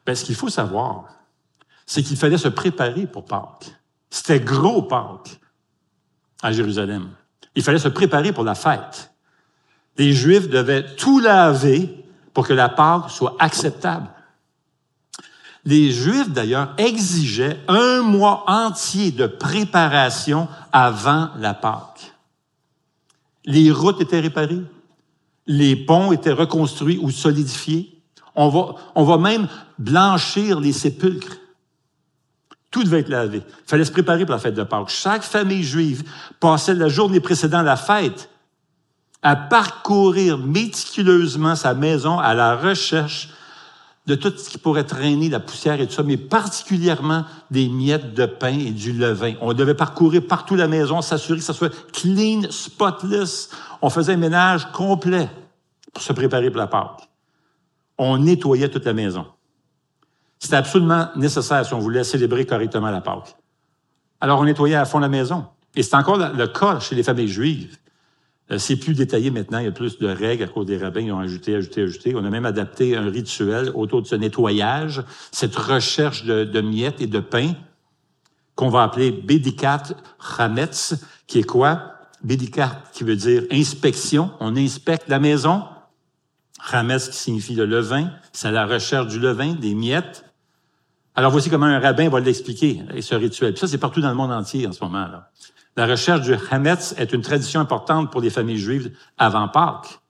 Ben, 0.07 0.15
ce 0.15 0.25
qu'il 0.25 0.35
faut 0.35 0.49
savoir, 0.49 1.05
c'est 1.85 2.03
qu'il 2.03 2.17
fallait 2.17 2.39
se 2.39 2.49
préparer 2.49 3.07
pour 3.07 3.27
Pâques. 3.27 3.71
C'était 4.09 4.41
gros 4.41 4.81
Pâques 4.81 5.39
à 6.43 6.53
Jérusalem. 6.53 7.11
Il 7.55 7.63
fallait 7.63 7.79
se 7.79 7.89
préparer 7.89 8.33
pour 8.33 8.45
la 8.45 8.55
fête. 8.55 9.13
Les 9.99 10.15
Juifs 10.15 10.49
devaient 10.49 10.97
tout 10.97 11.21
laver 11.21 12.01
que 12.47 12.53
la 12.53 12.69
Pâque 12.69 13.11
soit 13.11 13.37
acceptable. 13.39 14.09
Les 15.65 15.91
Juifs, 15.93 16.31
d'ailleurs, 16.31 16.75
exigeaient 16.79 17.61
un 17.69 18.03
mois 18.03 18.45
entier 18.47 19.11
de 19.11 19.27
préparation 19.27 20.49
avant 20.73 21.31
la 21.39 21.55
Pâque. 21.55 22.13
Les 23.45 23.71
routes 23.71 24.01
étaient 24.01 24.21
réparées, 24.21 24.63
les 25.47 25.77
ponts 25.77 26.13
étaient 26.13 26.33
reconstruits 26.33 26.99
ou 27.03 27.11
solidifiés. 27.11 28.03
On 28.35 28.49
va, 28.49 28.75
on 28.95 29.05
va 29.05 29.19
même 29.19 29.49
blanchir 29.79 30.61
les 30.61 30.73
sépulcres. 30.73 31.37
Tout 32.71 32.85
devait 32.85 33.01
être 33.01 33.09
lavé. 33.09 33.39
Il 33.39 33.69
fallait 33.69 33.85
se 33.85 33.91
préparer 33.91 34.25
pour 34.25 34.35
la 34.35 34.39
fête 34.39 34.55
de 34.55 34.63
Pâques. 34.63 34.89
Chaque 34.89 35.25
famille 35.25 35.65
juive 35.65 36.05
passait 36.39 36.75
la 36.75 36.89
journée 36.89 37.21
précédant 37.21 37.63
la 37.63 37.77
fête 37.77 38.30
à 39.23 39.37
parcourir 39.37 40.39
méticuleusement 40.39 41.55
sa 41.55 41.75
maison 41.75 42.19
à 42.19 42.35
la 42.35 42.57
recherche 42.57 43.31
de 44.07 44.15
tout 44.15 44.33
ce 44.37 44.49
qui 44.49 44.59
pourrait 44.59 44.85
traîner, 44.85 45.29
la 45.29 45.41
poussière 45.41 45.81
et 45.81 45.87
tout 45.87 45.93
ça, 45.93 46.03
mais 46.03 46.17
particulièrement 46.17 47.25
des 47.51 47.69
miettes 47.69 48.15
de 48.15 48.27
pain 48.27 48.59
et 48.59 48.71
du 48.71 48.93
levain. 48.93 49.35
On 49.41 49.53
devait 49.53 49.75
parcourir 49.75 50.27
partout 50.27 50.57
la 50.57 50.69
maison, 50.69 51.03
s'assurer 51.03 51.39
que 51.39 51.45
ça 51.45 51.53
soit 51.53 51.73
clean, 51.93 52.43
spotless. 52.51 53.51
On 53.83 53.91
faisait 53.91 54.15
un 54.15 54.17
ménage 54.17 54.73
complet 54.73 55.29
pour 55.93 56.03
se 56.03 56.13
préparer 56.13 56.51
pour 56.51 56.59
la 56.59 56.67
Pâque. 56.67 57.09
On 57.99 58.17
nettoyait 58.19 58.69
toute 58.69 58.87
la 58.87 58.95
maison. 58.95 59.27
C'était 60.39 60.57
absolument 60.57 61.09
nécessaire 61.17 61.67
si 61.67 61.75
on 61.75 61.79
voulait 61.79 62.03
célébrer 62.03 62.47
correctement 62.47 62.91
la 62.91 63.03
Pâque. 63.03 63.37
Alors, 64.21 64.41
on 64.41 64.45
nettoyait 64.45 64.77
à 64.77 64.87
fond 64.87 64.99
la 64.99 65.09
maison. 65.09 65.47
Et 65.77 65.83
c'est 65.83 65.95
encore 65.95 66.19
le 66.19 66.47
cas 66.47 66.81
chez 66.81 66.95
les 66.95 67.03
familles 67.03 67.29
juives. 67.29 67.77
Euh, 68.51 68.59
c'est 68.59 68.77
plus 68.77 68.95
détaillé 68.95 69.31
maintenant, 69.31 69.59
il 69.59 69.65
y 69.65 69.69
a 69.69 69.73
plus 69.73 69.99
de 69.99 70.09
règles 70.09 70.43
à 70.45 70.49
cause 70.49 70.67
des 70.67 70.77
rabbins, 70.77 71.01
ils 71.01 71.13
ont 71.13 71.19
ajouté, 71.19 71.55
ajouté, 71.55 71.83
ajouté. 71.83 72.15
On 72.17 72.25
a 72.25 72.31
même 72.31 72.47
adapté 72.47 72.97
un 72.97 73.09
rituel 73.09 73.71
autour 73.75 74.03
de 74.03 74.07
ce 74.07 74.17
nettoyage, 74.17 75.03
cette 75.31 75.55
recherche 75.55 76.25
de, 76.25 76.61
miettes 76.61 77.01
et 77.01 77.07
de 77.07 77.21
pain 77.21 77.53
qu'on 78.57 78.69
va 78.69 78.83
appeler 78.83 79.13
Bédikat 79.13 79.83
Chametz, 80.37 80.95
qui 81.27 81.39
est 81.39 81.45
quoi? 81.45 81.95
Bédikat 82.23 82.83
qui 82.93 83.05
veut 83.05 83.17
dire 83.17 83.45
inspection, 83.51 84.31
on 84.41 84.57
inspecte 84.57 85.09
la 85.09 85.19
maison. 85.19 85.65
Chametz 86.71 87.09
qui 87.09 87.17
signifie 87.17 87.55
le 87.55 87.65
levain, 87.65 88.11
c'est 88.33 88.51
la 88.51 88.67
recherche 88.67 89.07
du 89.07 89.19
levain, 89.19 89.55
des 89.55 89.75
miettes. 89.75 90.25
Alors 91.15 91.33
voici 91.33 91.49
comment 91.49 91.67
un 91.67 91.81
rabbin 91.81 92.09
va 92.11 92.21
l'expliquer, 92.21 92.83
ce 93.01 93.15
rituel. 93.15 93.57
Ça, 93.57 93.67
c'est 93.67 93.79
partout 93.79 94.01
dans 94.01 94.11
le 94.11 94.15
monde 94.15 94.33
entier 94.33 94.67
en 94.67 94.73
ce 94.73 94.85
moment. 94.85 95.07
là. 95.07 95.31
La 95.77 95.87
recherche 95.87 96.23
du 96.23 96.35
Hametz 96.51 96.95
est 96.99 97.13
une 97.13 97.23
tradition 97.23 97.61
importante 97.61 98.11
pour 98.11 98.21
les 98.21 98.31
familles 98.31 98.59
juives 98.59 98.93
avant 99.19 99.49
Pâques. 99.49 100.01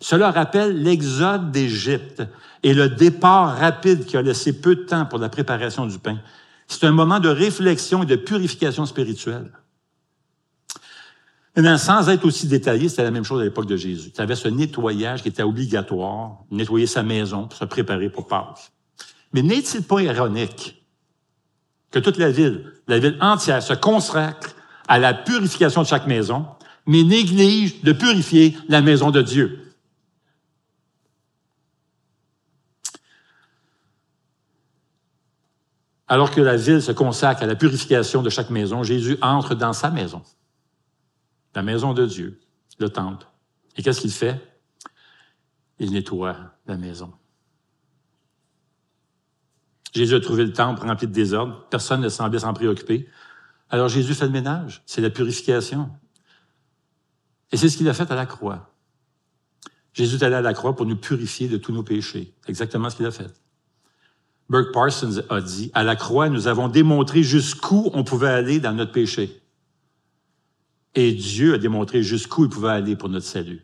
Cela 0.00 0.30
rappelle 0.30 0.82
l'exode 0.82 1.52
d'Égypte 1.52 2.22
et 2.62 2.74
le 2.74 2.88
départ 2.88 3.56
rapide 3.56 4.04
qui 4.04 4.16
a 4.16 4.22
laissé 4.22 4.60
peu 4.60 4.74
de 4.74 4.82
temps 4.82 5.06
pour 5.06 5.18
la 5.18 5.28
préparation 5.28 5.86
du 5.86 5.98
pain. 5.98 6.18
C'est 6.66 6.86
un 6.86 6.92
moment 6.92 7.20
de 7.20 7.28
réflexion 7.28 8.02
et 8.02 8.06
de 8.06 8.16
purification 8.16 8.86
spirituelle. 8.86 9.52
Maintenant, 11.54 11.76
sans 11.76 12.08
être 12.08 12.24
aussi 12.24 12.48
détaillé, 12.48 12.88
c'était 12.88 13.02
la 13.02 13.10
même 13.10 13.24
chose 13.24 13.40
à 13.42 13.44
l'époque 13.44 13.66
de 13.66 13.76
Jésus. 13.76 14.10
Tu 14.10 14.20
avais 14.20 14.34
ce 14.34 14.48
nettoyage 14.48 15.22
qui 15.22 15.28
était 15.28 15.42
obligatoire, 15.42 16.38
nettoyer 16.50 16.86
sa 16.86 17.02
maison 17.02 17.46
pour 17.46 17.58
se 17.58 17.66
préparer 17.66 18.08
pour 18.08 18.26
Pâques. 18.26 18.72
Mais 19.34 19.42
n'est-il 19.42 19.82
pas 19.82 20.00
ironique 20.00 20.82
que 21.90 21.98
toute 21.98 22.16
la 22.16 22.30
ville, 22.30 22.72
la 22.88 22.98
ville 22.98 23.18
entière, 23.20 23.62
se 23.62 23.74
consacre 23.74 24.54
à 24.88 24.98
la 24.98 25.14
purification 25.14 25.82
de 25.82 25.86
chaque 25.86 26.06
maison, 26.06 26.46
mais 26.86 27.02
néglige 27.02 27.82
de 27.82 27.92
purifier 27.92 28.56
la 28.68 28.80
maison 28.80 29.10
de 29.10 29.22
Dieu? 29.22 29.58
Alors 36.08 36.30
que 36.30 36.40
la 36.40 36.56
ville 36.56 36.82
se 36.82 36.92
consacre 36.92 37.42
à 37.42 37.46
la 37.46 37.54
purification 37.54 38.22
de 38.22 38.28
chaque 38.28 38.50
maison, 38.50 38.82
Jésus 38.82 39.16
entre 39.22 39.54
dans 39.54 39.72
sa 39.72 39.90
maison 39.90 40.22
la 41.54 41.62
maison 41.62 41.92
de 41.92 42.06
Dieu, 42.06 42.40
le 42.78 42.88
temple. 42.88 43.26
Et 43.76 43.82
qu'est-ce 43.82 44.00
qu'il 44.00 44.12
fait? 44.12 44.40
Il 45.78 45.92
nettoie 45.92 46.36
la 46.66 46.76
maison. 46.76 47.12
Jésus 49.94 50.14
a 50.14 50.20
trouvé 50.20 50.44
le 50.44 50.52
temple 50.52 50.86
rempli 50.86 51.06
de 51.06 51.12
désordre. 51.12 51.66
Personne 51.68 52.00
ne 52.00 52.08
semblait 52.08 52.38
s'en 52.38 52.54
préoccuper. 52.54 53.08
Alors 53.72 53.88
Jésus 53.88 54.14
fait 54.14 54.26
le 54.26 54.30
ménage. 54.30 54.82
C'est 54.86 55.00
la 55.00 55.10
purification. 55.10 55.90
Et 57.50 57.56
c'est 57.56 57.68
ce 57.68 57.76
qu'il 57.76 57.88
a 57.88 57.94
fait 57.94 58.10
à 58.10 58.14
la 58.14 58.26
croix. 58.26 58.70
Jésus 59.94 60.16
est 60.16 60.22
allé 60.22 60.36
à 60.36 60.42
la 60.42 60.54
croix 60.54 60.76
pour 60.76 60.86
nous 60.86 60.96
purifier 60.96 61.48
de 61.48 61.56
tous 61.56 61.72
nos 61.72 61.82
péchés. 61.82 62.34
Exactement 62.46 62.90
ce 62.90 62.96
qu'il 62.96 63.06
a 63.06 63.10
fait. 63.10 63.32
Burke 64.48 64.72
Parsons 64.72 65.22
a 65.30 65.40
dit, 65.40 65.70
à 65.72 65.82
la 65.82 65.96
croix, 65.96 66.28
nous 66.28 66.46
avons 66.46 66.68
démontré 66.68 67.22
jusqu'où 67.22 67.90
on 67.94 68.04
pouvait 68.04 68.28
aller 68.28 68.60
dans 68.60 68.74
notre 68.74 68.92
péché. 68.92 69.42
Et 70.94 71.12
Dieu 71.12 71.54
a 71.54 71.58
démontré 71.58 72.02
jusqu'où 72.02 72.44
il 72.44 72.50
pouvait 72.50 72.68
aller 72.68 72.94
pour 72.94 73.08
notre 73.08 73.26
salut. 73.26 73.62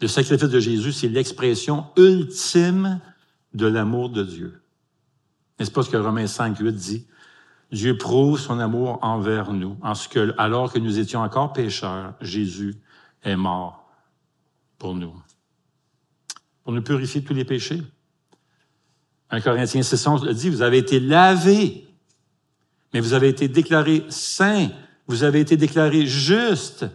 Le 0.00 0.08
sacrifice 0.08 0.48
de 0.48 0.60
Jésus, 0.60 0.92
c'est 0.92 1.08
l'expression 1.08 1.86
ultime 1.96 3.00
de 3.52 3.66
l'amour 3.66 4.08
de 4.08 4.22
Dieu. 4.22 4.62
N'est-ce 5.58 5.70
pas 5.70 5.82
ce 5.82 5.90
que 5.90 5.98
Romains 5.98 6.26
5, 6.26 6.58
8 6.58 6.72
dit? 6.72 7.06
Dieu 7.72 7.96
prouve 7.96 8.38
son 8.38 8.60
amour 8.60 8.98
envers 9.02 9.52
nous, 9.52 9.76
en 9.82 9.94
ce 9.94 10.08
que, 10.08 10.34
alors 10.38 10.72
que 10.72 10.78
nous 10.78 10.98
étions 10.98 11.20
encore 11.20 11.52
pécheurs, 11.52 12.14
Jésus 12.20 12.76
est 13.22 13.36
mort 13.36 13.90
pour 14.78 14.94
nous. 14.94 15.14
Pour 16.62 16.72
nous 16.72 16.82
purifier 16.82 17.22
de 17.22 17.26
tous 17.26 17.34
les 17.34 17.44
péchés. 17.44 17.82
1 19.30 19.40
Corinthiens 19.40 19.82
6, 19.82 20.06
11 20.06 20.24
le 20.24 20.34
dit, 20.34 20.50
vous 20.50 20.62
avez 20.62 20.78
été 20.78 21.00
lavés, 21.00 21.88
mais 22.92 23.00
vous 23.00 23.14
avez 23.14 23.28
été 23.28 23.48
déclarés 23.48 24.04
saints 24.10 24.68
vous 25.06 25.24
avez 25.24 25.40
été 25.40 25.56
déclarés 25.56 26.06
justes 26.06 26.86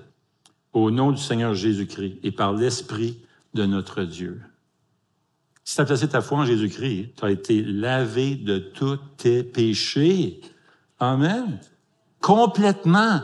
au 0.74 0.92
nom 0.92 1.12
du 1.12 1.22
Seigneur 1.22 1.54
Jésus-Christ 1.54 2.20
et 2.24 2.32
par 2.32 2.54
l'Esprit 2.54 3.20
de 3.54 3.66
notre 3.66 4.04
Dieu. 4.04 4.42
Si 5.63 5.76
tu 5.76 5.82
as 5.82 5.86
placé 5.86 6.08
ta 6.08 6.22
foi 6.22 6.40
en 6.40 6.46
Jésus-Christ, 6.46 7.13
tu 7.18 7.26
as 7.26 7.32
été 7.32 7.62
lavé 7.62 8.36
de 8.36 8.58
tous 8.58 8.98
tes 9.18 9.44
péchés. 9.44 10.42
Amen. 10.99 11.60
Complètement. 12.21 13.21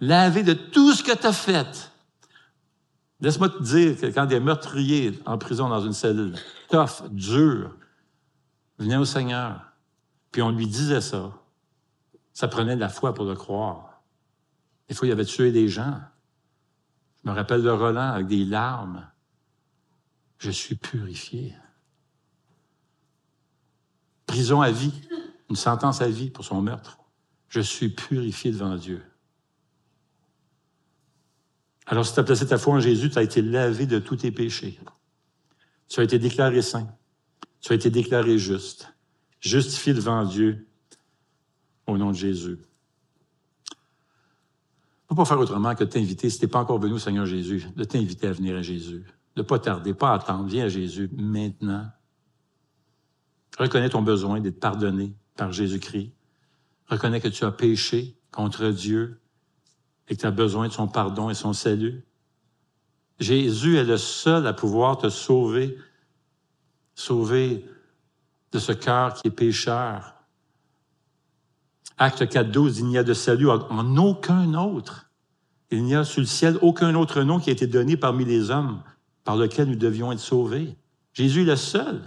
Lavé 0.00 0.42
de 0.42 0.54
tout 0.54 0.92
ce 0.92 1.02
que 1.02 1.16
tu 1.16 1.26
as 1.26 1.32
fait. 1.32 1.92
Laisse-moi 3.20 3.50
te 3.50 3.62
dire 3.62 4.00
que 4.00 4.06
quand 4.06 4.26
des 4.26 4.40
meurtriers 4.40 5.18
en 5.26 5.36
prison 5.36 5.68
dans 5.68 5.80
une 5.80 5.92
cellule, 5.92 6.34
tough, 6.70 7.08
dur, 7.10 7.76
venaient 8.78 8.96
au 8.96 9.04
Seigneur, 9.04 9.60
puis 10.32 10.40
on 10.40 10.50
lui 10.50 10.66
disait 10.66 11.02
ça, 11.02 11.32
ça 12.32 12.48
prenait 12.48 12.76
de 12.76 12.80
la 12.80 12.88
foi 12.88 13.12
pour 13.12 13.26
le 13.26 13.34
croire. 13.34 14.02
Des 14.88 14.94
fois, 14.94 15.06
il 15.06 15.12
avait 15.12 15.26
tué 15.26 15.52
des 15.52 15.68
gens. 15.68 16.00
Je 17.22 17.30
me 17.30 17.34
rappelle 17.34 17.62
de 17.62 17.68
Roland 17.68 18.12
avec 18.12 18.26
des 18.26 18.44
larmes. 18.44 19.06
Je 20.38 20.50
suis 20.50 20.74
purifié. 20.74 21.54
Prison 24.26 24.62
à 24.62 24.70
vie, 24.70 24.94
une 25.50 25.56
sentence 25.56 26.00
à 26.00 26.08
vie 26.08 26.30
pour 26.30 26.44
son 26.44 26.62
meurtre. 26.62 26.98
Je 27.48 27.60
suis 27.60 27.88
purifié 27.88 28.52
devant 28.52 28.76
Dieu. 28.76 29.02
Alors, 31.86 32.06
si 32.06 32.14
tu 32.14 32.20
as 32.20 32.24
placé 32.24 32.46
ta 32.46 32.56
foi 32.56 32.74
en 32.74 32.80
Jésus, 32.80 33.10
tu 33.10 33.18
as 33.18 33.22
été 33.22 33.42
lavé 33.42 33.86
de 33.86 33.98
tous 33.98 34.16
tes 34.16 34.30
péchés. 34.30 34.78
Tu 35.88 36.00
as 36.00 36.04
été 36.04 36.18
déclaré 36.18 36.62
saint. 36.62 36.88
Tu 37.60 37.72
as 37.72 37.76
été 37.76 37.90
déclaré 37.90 38.38
juste. 38.38 38.94
Justifié 39.40 39.92
devant 39.92 40.24
Dieu 40.24 40.68
au 41.86 41.98
nom 41.98 42.12
de 42.12 42.16
Jésus 42.16 42.58
ne 45.10 45.16
peut 45.16 45.22
pas 45.22 45.24
faire 45.24 45.40
autrement 45.40 45.74
que 45.74 45.84
de 45.84 45.88
t'inviter, 45.88 46.30
si 46.30 46.38
tu 46.38 46.44
n'es 46.44 46.50
pas 46.50 46.60
encore 46.60 46.78
venu 46.78 46.94
au 46.94 46.98
Seigneur 46.98 47.26
Jésus, 47.26 47.66
de 47.74 47.84
t'inviter 47.84 48.28
à 48.28 48.32
venir 48.32 48.56
à 48.56 48.62
Jésus. 48.62 49.04
De 49.34 49.42
ne 49.42 49.46
pas 49.46 49.58
tarder, 49.58 49.92
pas 49.92 50.12
attendre. 50.12 50.48
Viens 50.48 50.66
à 50.66 50.68
Jésus 50.68 51.10
maintenant. 51.12 51.86
Reconnais 53.58 53.88
ton 53.88 54.02
besoin 54.02 54.40
d'être 54.40 54.60
pardonné 54.60 55.12
par 55.40 55.52
Jésus-Christ. 55.52 56.12
Reconnais 56.86 57.20
que 57.20 57.28
tu 57.28 57.44
as 57.44 57.50
péché 57.50 58.14
contre 58.30 58.68
Dieu 58.68 59.22
et 60.06 60.14
que 60.14 60.20
tu 60.20 60.26
as 60.26 60.30
besoin 60.30 60.68
de 60.68 60.72
son 60.72 60.86
pardon 60.86 61.30
et 61.30 61.34
son 61.34 61.54
salut. 61.54 62.04
Jésus 63.18 63.78
est 63.78 63.84
le 63.84 63.96
seul 63.96 64.46
à 64.46 64.52
pouvoir 64.52 64.98
te 64.98 65.08
sauver, 65.08 65.78
sauver 66.94 67.64
de 68.52 68.58
ce 68.58 68.72
cœur 68.72 69.14
qui 69.14 69.28
est 69.28 69.30
pécheur, 69.30 70.14
Acte 71.96 72.28
4, 72.28 72.50
12, 72.50 72.78
il 72.78 72.86
n'y 72.86 72.98
a 72.98 73.02
de 73.02 73.12
salut 73.12 73.48
en 73.50 73.96
aucun 73.96 74.54
autre. 74.54 75.10
Il 75.70 75.84
n'y 75.84 75.94
a 75.94 76.04
sur 76.04 76.20
le 76.20 76.26
ciel 76.26 76.58
aucun 76.60 76.94
autre 76.94 77.22
nom 77.22 77.38
qui 77.38 77.48
a 77.48 77.52
été 77.52 77.66
donné 77.66 77.96
parmi 77.96 78.24
les 78.26 78.50
hommes 78.50 78.82
par 79.22 79.36
lequel 79.36 79.68
nous 79.68 79.76
devions 79.76 80.10
être 80.10 80.18
sauvés. 80.18 80.76
Jésus 81.12 81.42
est 81.42 81.44
le 81.44 81.56
seul. 81.56 82.02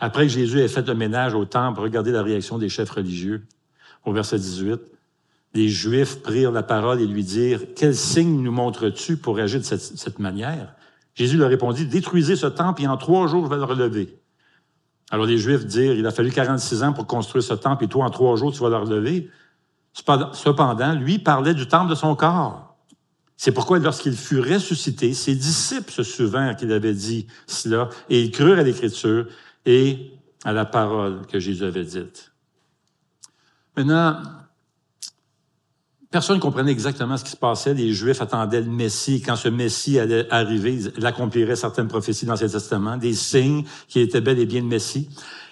Après 0.00 0.26
que 0.26 0.32
Jésus 0.32 0.60
ait 0.60 0.68
fait 0.68 0.86
le 0.88 0.94
ménage 0.94 1.34
au 1.34 1.44
temple, 1.44 1.80
regardez 1.80 2.10
la 2.10 2.22
réaction 2.22 2.56
des 2.56 2.70
chefs 2.70 2.90
religieux 2.90 3.46
au 4.04 4.12
verset 4.12 4.38
18. 4.38 4.80
Les 5.52 5.68
Juifs 5.68 6.22
prirent 6.22 6.52
la 6.52 6.62
parole 6.62 7.00
et 7.00 7.06
lui 7.06 7.22
dirent, 7.22 7.60
Quel 7.76 7.94
signe 7.94 8.42
nous 8.42 8.52
montres-tu 8.52 9.18
pour 9.18 9.38
agir 9.38 9.60
de 9.60 9.64
cette, 9.64 10.18
manière? 10.18 10.74
Jésus 11.14 11.36
leur 11.36 11.50
répondit, 11.50 11.86
Détruisez 11.86 12.36
ce 12.36 12.46
temple 12.46 12.82
et 12.82 12.86
en 12.86 12.96
trois 12.96 13.26
jours 13.26 13.44
je 13.44 13.50
vais 13.50 13.56
le 13.56 13.64
relever. 13.64 14.16
Alors 15.10 15.26
les 15.26 15.38
Juifs 15.38 15.66
dirent, 15.66 15.94
il 15.94 16.06
a 16.06 16.12
fallu 16.12 16.30
46 16.30 16.82
ans 16.82 16.92
pour 16.92 17.06
construire 17.06 17.42
ce 17.42 17.54
temple 17.54 17.84
et 17.84 17.88
toi, 17.88 18.04
en 18.04 18.10
trois 18.10 18.36
jours, 18.36 18.52
tu 18.52 18.60
vas 18.60 18.68
le 18.70 18.76
relever. 18.76 19.28
Cependant, 19.92 20.94
lui 20.94 21.18
parlait 21.18 21.52
du 21.52 21.66
temple 21.66 21.90
de 21.90 21.96
son 21.96 22.14
corps. 22.14 22.76
C'est 23.36 23.52
pourquoi, 23.52 23.78
lorsqu'il 23.80 24.14
fut 24.14 24.38
ressuscité, 24.38 25.14
ses 25.14 25.34
disciples 25.34 25.90
se 25.90 26.04
souvinrent 26.04 26.56
qu'il 26.56 26.70
avait 26.72 26.94
dit 26.94 27.26
cela 27.46 27.88
et 28.08 28.22
ils 28.22 28.30
crurent 28.30 28.58
à 28.58 28.62
l'Écriture 28.62 29.26
et 29.66 30.12
à 30.44 30.52
la 30.52 30.64
parole 30.64 31.26
que 31.26 31.38
Jésus 31.38 31.64
avait 31.64 31.84
dite. 31.84 32.32
Maintenant, 33.76 34.22
Personne 36.10 36.36
ne 36.36 36.40
comprenait 36.40 36.72
exactement 36.72 37.16
ce 37.16 37.22
qui 37.22 37.30
se 37.30 37.36
passait. 37.36 37.72
Les 37.72 37.92
Juifs 37.92 38.20
attendaient 38.20 38.62
le 38.62 38.70
Messie. 38.70 39.22
Quand 39.22 39.36
ce 39.36 39.48
Messie 39.48 39.96
allait 39.96 40.26
arriver, 40.32 40.76
il 40.96 41.06
accomplirait 41.06 41.54
certaines 41.54 41.86
prophéties 41.86 42.26
dans 42.26 42.32
l'Ancien 42.32 42.48
Testament, 42.48 42.96
des 42.96 43.14
signes 43.14 43.64
qui 43.86 44.00
étaient 44.00 44.20
bel 44.20 44.40
et 44.40 44.46
bien 44.46 44.60
le 44.60 44.66
Messie. 44.66 45.08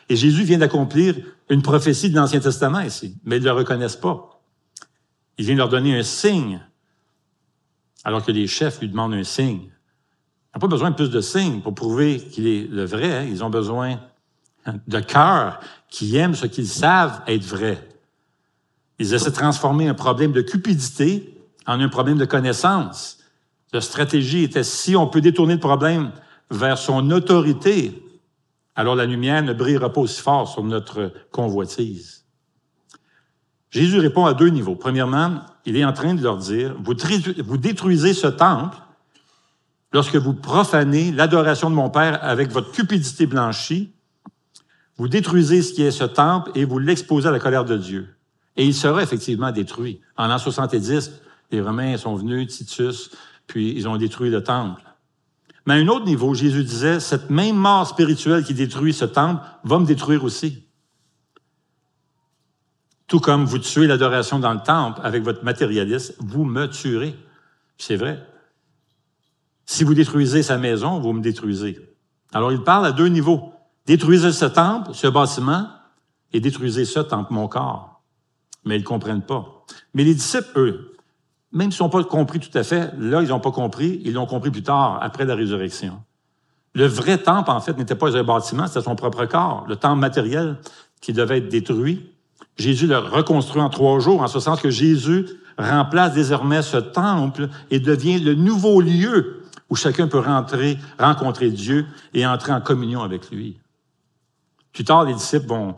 Et 0.08 0.16
Jésus 0.16 0.42
vient 0.42 0.58
d'accomplir 0.58 1.14
une 1.48 1.62
prophétie 1.62 2.10
de 2.10 2.16
l'Ancien 2.16 2.40
Testament 2.40 2.80
ici, 2.80 3.16
mais 3.24 3.36
ils 3.36 3.42
ne 3.42 3.44
le 3.44 3.52
reconnaissent 3.52 3.96
pas. 3.96 4.42
Il 5.38 5.44
vient 5.44 5.54
leur 5.54 5.68
donner 5.68 5.96
un 5.96 6.02
signe, 6.02 6.60
alors 8.02 8.24
que 8.24 8.32
les 8.32 8.48
chefs 8.48 8.80
lui 8.80 8.88
demandent 8.88 9.14
un 9.14 9.22
signe. 9.22 9.70
N'ont 10.54 10.60
pas 10.60 10.66
besoin 10.66 10.90
de 10.90 10.96
plus 10.96 11.10
de 11.10 11.20
signes 11.20 11.60
pour 11.60 11.74
prouver 11.74 12.18
qu'il 12.18 12.46
est 12.46 12.66
le 12.70 12.84
vrai. 12.84 13.12
Hein. 13.12 13.26
Ils 13.28 13.44
ont 13.44 13.50
besoin 13.50 14.00
de 14.86 15.00
cœur 15.00 15.60
qui 15.88 16.16
aiment 16.16 16.34
ce 16.34 16.46
qu'ils 16.46 16.68
savent 16.68 17.22
être 17.26 17.44
vrai. 17.44 17.86
Ils 18.98 19.14
essaient 19.14 19.30
de 19.30 19.34
transformer 19.34 19.88
un 19.88 19.94
problème 19.94 20.32
de 20.32 20.42
cupidité 20.42 21.38
en 21.66 21.80
un 21.80 21.88
problème 21.88 22.18
de 22.18 22.24
connaissance. 22.24 23.18
La 23.72 23.80
stratégie 23.80 24.42
était 24.44 24.64
si 24.64 24.96
on 24.96 25.06
peut 25.06 25.20
détourner 25.20 25.54
le 25.54 25.60
problème 25.60 26.12
vers 26.50 26.78
son 26.78 27.10
autorité, 27.10 28.02
alors 28.74 28.94
la 28.94 29.04
lumière 29.04 29.42
ne 29.42 29.52
brillera 29.52 29.92
pas 29.92 30.00
aussi 30.00 30.22
fort 30.22 30.48
sur 30.48 30.64
notre 30.64 31.12
convoitise. 31.30 32.24
Jésus 33.70 33.98
répond 33.98 34.24
à 34.24 34.32
deux 34.32 34.48
niveaux. 34.48 34.76
Premièrement, 34.76 35.40
il 35.66 35.76
est 35.76 35.84
en 35.84 35.92
train 35.92 36.14
de 36.14 36.22
leur 36.22 36.38
dire, 36.38 36.74
vous 36.80 37.56
détruisez 37.58 38.14
ce 38.14 38.28
temple 38.28 38.78
lorsque 39.92 40.16
vous 40.16 40.34
profanez 40.34 41.12
l'adoration 41.12 41.70
de 41.70 41.74
mon 41.74 41.90
Père 41.90 42.18
avec 42.22 42.50
votre 42.50 42.72
cupidité 42.72 43.26
blanchie. 43.26 43.92
Vous 44.96 45.08
détruisez 45.08 45.62
ce 45.62 45.72
qui 45.72 45.82
est 45.82 45.90
ce 45.90 46.04
temple 46.04 46.50
et 46.54 46.64
vous 46.64 46.78
l'exposez 46.78 47.28
à 47.28 47.30
la 47.30 47.38
colère 47.38 47.64
de 47.64 47.76
Dieu. 47.76 48.08
Et 48.56 48.66
il 48.66 48.74
sera 48.74 49.02
effectivement 49.02 49.52
détruit. 49.52 50.00
En 50.16 50.26
l'an 50.26 50.38
70, 50.38 51.12
les 51.52 51.60
Romains 51.60 51.96
sont 51.96 52.16
venus, 52.16 52.48
Titus, 52.48 53.10
puis 53.46 53.72
ils 53.76 53.88
ont 53.88 53.96
détruit 53.96 54.30
le 54.30 54.42
temple. 54.42 54.82
Mais 55.66 55.74
à 55.74 55.76
un 55.76 55.88
autre 55.88 56.06
niveau, 56.06 56.34
Jésus 56.34 56.64
disait, 56.64 56.98
cette 56.98 57.30
même 57.30 57.56
mort 57.56 57.86
spirituelle 57.86 58.42
qui 58.42 58.54
détruit 58.54 58.92
ce 58.92 59.04
temple 59.04 59.42
va 59.64 59.78
me 59.78 59.86
détruire 59.86 60.24
aussi. 60.24 60.64
Tout 63.06 63.20
comme 63.20 63.44
vous 63.44 63.58
tuez 63.58 63.86
l'adoration 63.86 64.38
dans 64.38 64.52
le 64.52 64.60
temple 64.60 65.00
avec 65.04 65.22
votre 65.22 65.44
matérialisme, 65.44 66.14
vous 66.18 66.44
me 66.44 66.66
tuerez. 66.66 67.14
C'est 67.78 67.96
vrai. 67.96 68.26
Si 69.70 69.84
vous 69.84 69.92
détruisez 69.92 70.42
sa 70.42 70.56
maison, 70.56 70.98
vous 70.98 71.12
me 71.12 71.20
détruisez. 71.20 71.78
Alors 72.32 72.50
il 72.52 72.62
parle 72.62 72.86
à 72.86 72.92
deux 72.92 73.08
niveaux. 73.08 73.52
Détruisez 73.84 74.32
ce 74.32 74.46
temple, 74.46 74.92
ce 74.94 75.06
bâtiment, 75.06 75.66
et 76.32 76.40
détruisez 76.40 76.86
ce 76.86 77.00
temple, 77.00 77.34
mon 77.34 77.48
corps. 77.48 78.00
Mais 78.64 78.76
ils 78.76 78.80
ne 78.80 78.86
comprennent 78.86 79.20
pas. 79.20 79.66
Mais 79.92 80.04
les 80.04 80.14
disciples, 80.14 80.58
eux, 80.58 80.96
même 81.52 81.70
s'ils 81.70 81.82
n'ont 81.82 81.90
pas 81.90 82.02
compris 82.02 82.40
tout 82.40 82.56
à 82.56 82.62
fait, 82.62 82.94
là, 82.98 83.20
ils 83.20 83.28
n'ont 83.28 83.40
pas 83.40 83.50
compris, 83.50 84.00
ils 84.06 84.14
l'ont 84.14 84.24
compris 84.24 84.50
plus 84.50 84.62
tard, 84.62 85.00
après 85.02 85.26
la 85.26 85.34
résurrection. 85.34 86.00
Le 86.72 86.86
vrai 86.86 87.18
temple, 87.18 87.50
en 87.50 87.60
fait, 87.60 87.76
n'était 87.76 87.94
pas 87.94 88.16
un 88.16 88.24
bâtiment, 88.24 88.68
c'était 88.68 88.80
son 88.80 88.96
propre 88.96 89.26
corps, 89.26 89.66
le 89.68 89.76
temple 89.76 90.00
matériel 90.00 90.56
qui 91.02 91.12
devait 91.12 91.38
être 91.38 91.48
détruit. 91.50 92.10
Jésus 92.56 92.86
le 92.86 92.96
reconstruit 92.96 93.60
en 93.60 93.68
trois 93.68 94.00
jours, 94.00 94.22
en 94.22 94.28
ce 94.28 94.40
sens 94.40 94.62
que 94.62 94.70
Jésus 94.70 95.26
remplace 95.58 96.14
désormais 96.14 96.62
ce 96.62 96.78
temple 96.78 97.50
et 97.70 97.80
devient 97.80 98.18
le 98.18 98.34
nouveau 98.34 98.80
lieu 98.80 99.42
où 99.70 99.76
chacun 99.76 100.08
peut 100.08 100.18
rentrer, 100.18 100.78
rencontrer 100.98 101.50
Dieu 101.50 101.86
et 102.14 102.26
entrer 102.26 102.52
en 102.52 102.60
communion 102.60 103.02
avec 103.02 103.30
lui. 103.30 103.58
Plus 104.72 104.84
tard, 104.84 105.04
les 105.04 105.14
disciples 105.14 105.52
ont, 105.52 105.76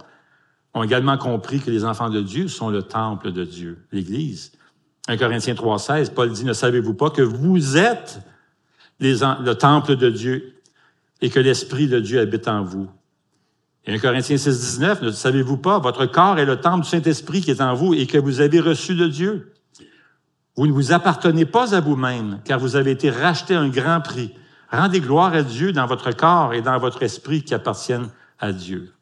également 0.83 1.19
compris 1.19 1.61
que 1.61 1.71
les 1.71 1.85
enfants 1.85 2.11
de 2.11 2.21
Dieu 2.21 2.49
sont 2.49 2.71
le 2.71 2.83
temple 2.83 3.33
de 3.33 3.45
Dieu, 3.45 3.79
l'Église. 3.93 4.53
1 5.09 5.17
Corinthiens 5.17 5.55
3,16, 5.55 6.13
Paul 6.13 6.31
dit, 6.31 6.45
ne 6.45 6.53
savez-vous 6.53 6.95
pas 6.95 7.11
que 7.11 7.23
vous 7.23 7.77
êtes 7.77 8.21
le 9.01 9.53
temple 9.55 9.97
de 9.97 10.11
Dieu 10.11 10.55
et 11.21 11.31
que 11.31 11.41
l'Esprit 11.41 11.89
de 11.89 11.99
Dieu 11.99 12.21
habite 12.21 12.47
en 12.47 12.63
vous? 12.63 12.89
Et 13.87 13.95
1 13.95 13.99
Corinthiens 13.99 14.37
6, 14.37 14.47
19, 14.47 15.03
ne 15.03 15.11
savez-vous 15.11 15.57
pas, 15.57 15.79
votre 15.79 16.07
corps 16.07 16.39
est 16.39 16.45
le 16.45 16.61
temple 16.61 16.85
du 16.85 16.91
Saint-Esprit 16.91 17.41
qui 17.41 17.51
est 17.51 17.63
en 17.63 17.75
vous 17.75 17.95
et 17.95 18.07
que 18.07 18.19
vous 18.19 18.41
avez 18.41 18.61
reçu 18.61 18.95
de 18.95 19.09
Dieu? 19.09 19.50
Vous 20.57 20.67
ne 20.67 20.73
vous 20.73 20.93
appartenez 20.93 21.47
pas 21.47 21.75
à 21.75 21.81
vous-même, 21.81 22.41
car 22.45 22.59
vous 22.59 22.77
avez 22.77 22.91
été 22.91 23.11
racheté 23.11 23.55
à 23.55 23.61
un 23.61 23.69
grand 23.69 24.01
prix. 24.01 24.35
Rendez 24.71 25.01
gloire 25.01 25.33
à 25.33 25.43
Dieu 25.43 25.73
dans 25.73 25.87
votre 25.87 26.13
corps 26.13 26.55
et 26.55 26.63
dans 26.63 26.79
votre 26.79 27.03
esprit 27.03 27.43
qui 27.43 27.55
appartiennent 27.55 28.11
à 28.39 28.53
Dieu. 28.53 28.93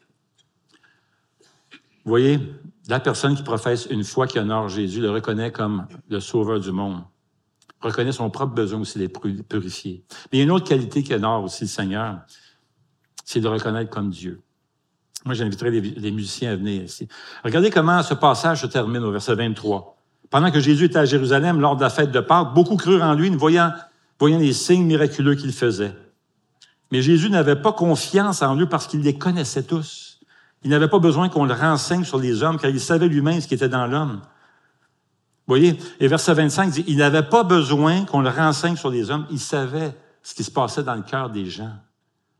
Vous 2.04 2.10
voyez, 2.10 2.40
la 2.88 3.00
personne 3.00 3.36
qui 3.36 3.42
professe 3.42 3.86
une 3.90 4.04
foi 4.04 4.26
qui 4.26 4.38
honore 4.38 4.68
Jésus 4.68 5.00
le 5.00 5.10
reconnaît 5.10 5.52
comme 5.52 5.86
le 6.08 6.20
sauveur 6.20 6.58
du 6.58 6.72
monde, 6.72 7.02
reconnaît 7.80 8.12
son 8.12 8.30
propre 8.30 8.54
besoin 8.54 8.80
aussi 8.80 8.98
d'être 8.98 9.20
purifié. 9.42 10.04
Mais 10.32 10.38
il 10.38 10.38
y 10.38 10.40
a 10.40 10.44
une 10.44 10.50
autre 10.50 10.66
qualité 10.66 11.02
qui 11.02 11.12
honore 11.14 11.44
aussi 11.44 11.64
le 11.64 11.68
Seigneur, 11.68 12.20
c'est 13.24 13.40
de 13.40 13.48
reconnaître 13.48 13.90
comme 13.90 14.08
Dieu. 14.08 14.42
Moi, 15.26 15.34
j'inviterai 15.34 15.70
les, 15.70 16.10
musiciens 16.10 16.52
à 16.52 16.56
venir 16.56 16.84
ici. 16.84 17.08
Regardez 17.44 17.70
comment 17.70 18.02
ce 18.02 18.14
passage 18.14 18.62
se 18.62 18.66
termine 18.66 19.02
au 19.02 19.10
verset 19.10 19.34
23. 19.34 19.97
Pendant 20.30 20.50
que 20.50 20.60
Jésus 20.60 20.86
était 20.86 20.98
à 20.98 21.04
Jérusalem 21.04 21.60
lors 21.60 21.76
de 21.76 21.82
la 21.82 21.90
fête 21.90 22.10
de 22.10 22.20
Pâques, 22.20 22.54
beaucoup 22.54 22.76
crurent 22.76 23.02
en 23.02 23.14
lui, 23.14 23.30
voyant, 23.30 23.72
voyant 24.18 24.38
les 24.38 24.52
signes 24.52 24.84
miraculeux 24.84 25.34
qu'il 25.34 25.52
faisait. 25.52 25.94
Mais 26.90 27.02
Jésus 27.02 27.30
n'avait 27.30 27.56
pas 27.56 27.72
confiance 27.72 28.42
en 28.42 28.54
lui 28.54 28.66
parce 28.66 28.86
qu'il 28.86 29.00
les 29.00 29.16
connaissait 29.16 29.62
tous. 29.62 30.20
Il 30.64 30.70
n'avait 30.70 30.88
pas 30.88 30.98
besoin 30.98 31.28
qu'on 31.28 31.44
le 31.44 31.54
renseigne 31.54 32.04
sur 32.04 32.18
les 32.18 32.42
hommes, 32.42 32.58
car 32.58 32.70
il 32.70 32.80
savait 32.80 33.08
lui-même 33.08 33.40
ce 33.40 33.46
qui 33.46 33.54
était 33.54 33.68
dans 33.68 33.86
l'homme. 33.86 34.20
Voyez, 35.46 35.78
et 36.00 36.08
verset 36.08 36.34
25 36.34 36.70
dit, 36.70 36.84
il 36.86 36.98
n'avait 36.98 37.22
pas 37.22 37.42
besoin 37.42 38.04
qu'on 38.04 38.20
le 38.20 38.28
renseigne 38.28 38.76
sur 38.76 38.90
les 38.90 39.10
hommes, 39.10 39.26
il 39.30 39.40
savait 39.40 39.94
ce 40.22 40.34
qui 40.34 40.44
se 40.44 40.50
passait 40.50 40.82
dans 40.82 40.94
le 40.94 41.02
cœur 41.02 41.30
des 41.30 41.46
gens. 41.46 41.72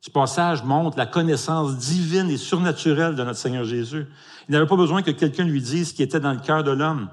Ce 0.01 0.11
passage 0.11 0.63
montre 0.63 0.99
la 0.99 1.07
connaissance 1.07 1.77
divine 1.77 2.31
et 2.31 2.37
surnaturelle 2.37 3.15
de 3.15 3.25
notre 3.25 3.39
Seigneur 3.39 3.65
Jésus. 3.65 4.07
Il 4.49 4.53
n'avait 4.53 4.67
pas 4.67 4.77
besoin 4.77 5.03
que 5.03 5.11
quelqu'un 5.11 5.45
lui 5.45 5.61
dise 5.61 5.89
ce 5.89 5.95
qui 5.95 6.03
était 6.03 6.21
dans 6.21 6.33
le 6.33 6.39
cœur 6.39 6.63
de 6.63 6.71
l'homme. 6.71 7.09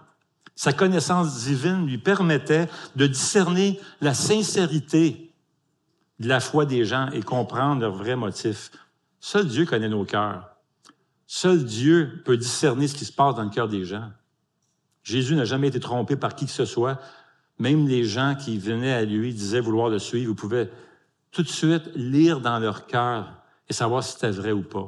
Sa 0.55 0.71
connaissance 0.71 1.43
divine 1.43 1.85
lui 1.85 1.97
permettait 1.97 2.69
de 2.95 3.07
discerner 3.07 3.79
la 3.99 4.13
sincérité 4.13 5.33
de 6.19 6.29
la 6.29 6.39
foi 6.39 6.65
des 6.65 6.85
gens 6.85 7.09
et 7.11 7.21
comprendre 7.21 7.81
leurs 7.81 7.95
vrais 7.95 8.15
motifs. 8.15 8.71
Seul 9.19 9.47
Dieu 9.47 9.65
connaît 9.65 9.89
nos 9.89 10.05
cœurs. 10.05 10.49
Seul 11.27 11.65
Dieu 11.65 12.21
peut 12.23 12.37
discerner 12.37 12.87
ce 12.87 12.95
qui 12.95 13.05
se 13.05 13.11
passe 13.11 13.35
dans 13.35 13.43
le 13.43 13.49
cœur 13.49 13.67
des 13.67 13.83
gens. 13.83 14.11
Jésus 15.03 15.35
n'a 15.35 15.45
jamais 15.45 15.67
été 15.67 15.79
trompé 15.79 16.15
par 16.15 16.35
qui 16.35 16.45
que 16.45 16.51
ce 16.51 16.65
soit. 16.65 16.99
Même 17.59 17.87
les 17.87 18.05
gens 18.05 18.35
qui 18.35 18.57
venaient 18.57 18.93
à 18.93 19.03
lui 19.03 19.33
disaient 19.33 19.59
vouloir 19.59 19.89
le 19.89 19.99
suivre. 19.99 20.29
Vous 20.29 20.35
pouvez 20.35 20.69
tout 21.31 21.43
de 21.43 21.49
suite 21.49 21.89
lire 21.95 22.39
dans 22.39 22.59
leur 22.59 22.87
cœur 22.87 23.43
et 23.67 23.73
savoir 23.73 24.03
si 24.03 24.13
c'était 24.13 24.31
vrai 24.31 24.51
ou 24.51 24.63
pas. 24.63 24.87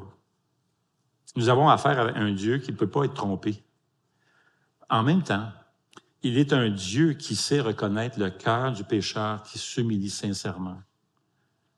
Nous 1.35 1.49
avons 1.49 1.69
affaire 1.69 1.99
à 1.99 2.17
un 2.17 2.31
Dieu 2.31 2.57
qui 2.59 2.71
ne 2.71 2.77
peut 2.77 2.89
pas 2.89 3.03
être 3.03 3.13
trompé. 3.13 3.61
En 4.89 5.03
même 5.03 5.23
temps, 5.23 5.51
il 6.23 6.37
est 6.37 6.53
un 6.53 6.69
Dieu 6.69 7.13
qui 7.13 7.35
sait 7.35 7.61
reconnaître 7.61 8.19
le 8.19 8.29
cœur 8.29 8.71
du 8.71 8.83
pécheur 8.83 9.43
qui 9.43 9.59
s'humilie 9.59 10.09
sincèrement. 10.09 10.81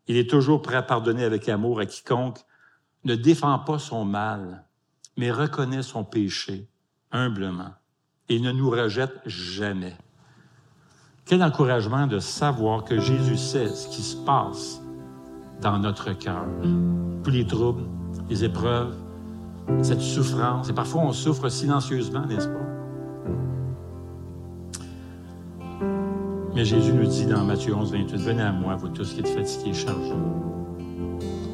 Il 0.08 0.18
est 0.18 0.30
toujours 0.30 0.62
prêt 0.62 0.78
à 0.78 0.82
pardonner 0.82 1.24
avec 1.24 1.50
amour 1.50 1.80
à 1.80 1.86
quiconque 1.86 2.40
ne 3.06 3.16
défend 3.16 3.58
pas 3.60 3.80
son 3.80 4.06
mal, 4.06 4.66
mais 5.18 5.32
reconnaît 5.32 5.84
son 5.84 6.04
péché 6.04 6.68
humblement 7.12 7.74
et 8.28 8.40
ne 8.40 8.52
nous 8.52 8.70
rejette 8.70 9.22
jamais. 9.26 9.96
Quel 11.26 11.44
encouragement 11.44 12.08
de 12.08 12.20
savoir 12.20 12.84
que 12.84 13.00
Jésus 13.00 13.38
sait 13.38 13.70
ce 13.70 13.88
qui 13.88 14.02
se 14.02 14.18
passe 14.18 14.82
dans 15.62 15.78
notre 15.78 16.14
cœur. 16.14 16.46
Tous 17.24 17.32
les 17.32 17.46
troubles, 17.46 17.84
les 18.30 18.44
épreuves, 18.44 18.96
cette 19.82 20.02
souffrance, 20.02 20.70
et 20.70 20.74
parfois 20.74 21.02
on 21.02 21.12
souffre 21.12 21.50
silencieusement, 21.50 22.26
n'est-ce 22.26 22.48
pas? 22.48 22.69
Mais 26.60 26.66
Jésus 26.66 26.92
nous 26.92 27.06
dit 27.06 27.26
dans 27.26 27.46
Matthieu 27.46 27.74
11, 27.74 27.94
28, 27.94 28.18
Venez 28.18 28.42
à 28.42 28.52
moi, 28.52 28.76
vous 28.76 28.90
tous 28.90 29.14
qui 29.14 29.22
êtes 29.22 29.30
fatigués 29.30 29.70
et 29.70 29.74
chargés, 29.74 30.12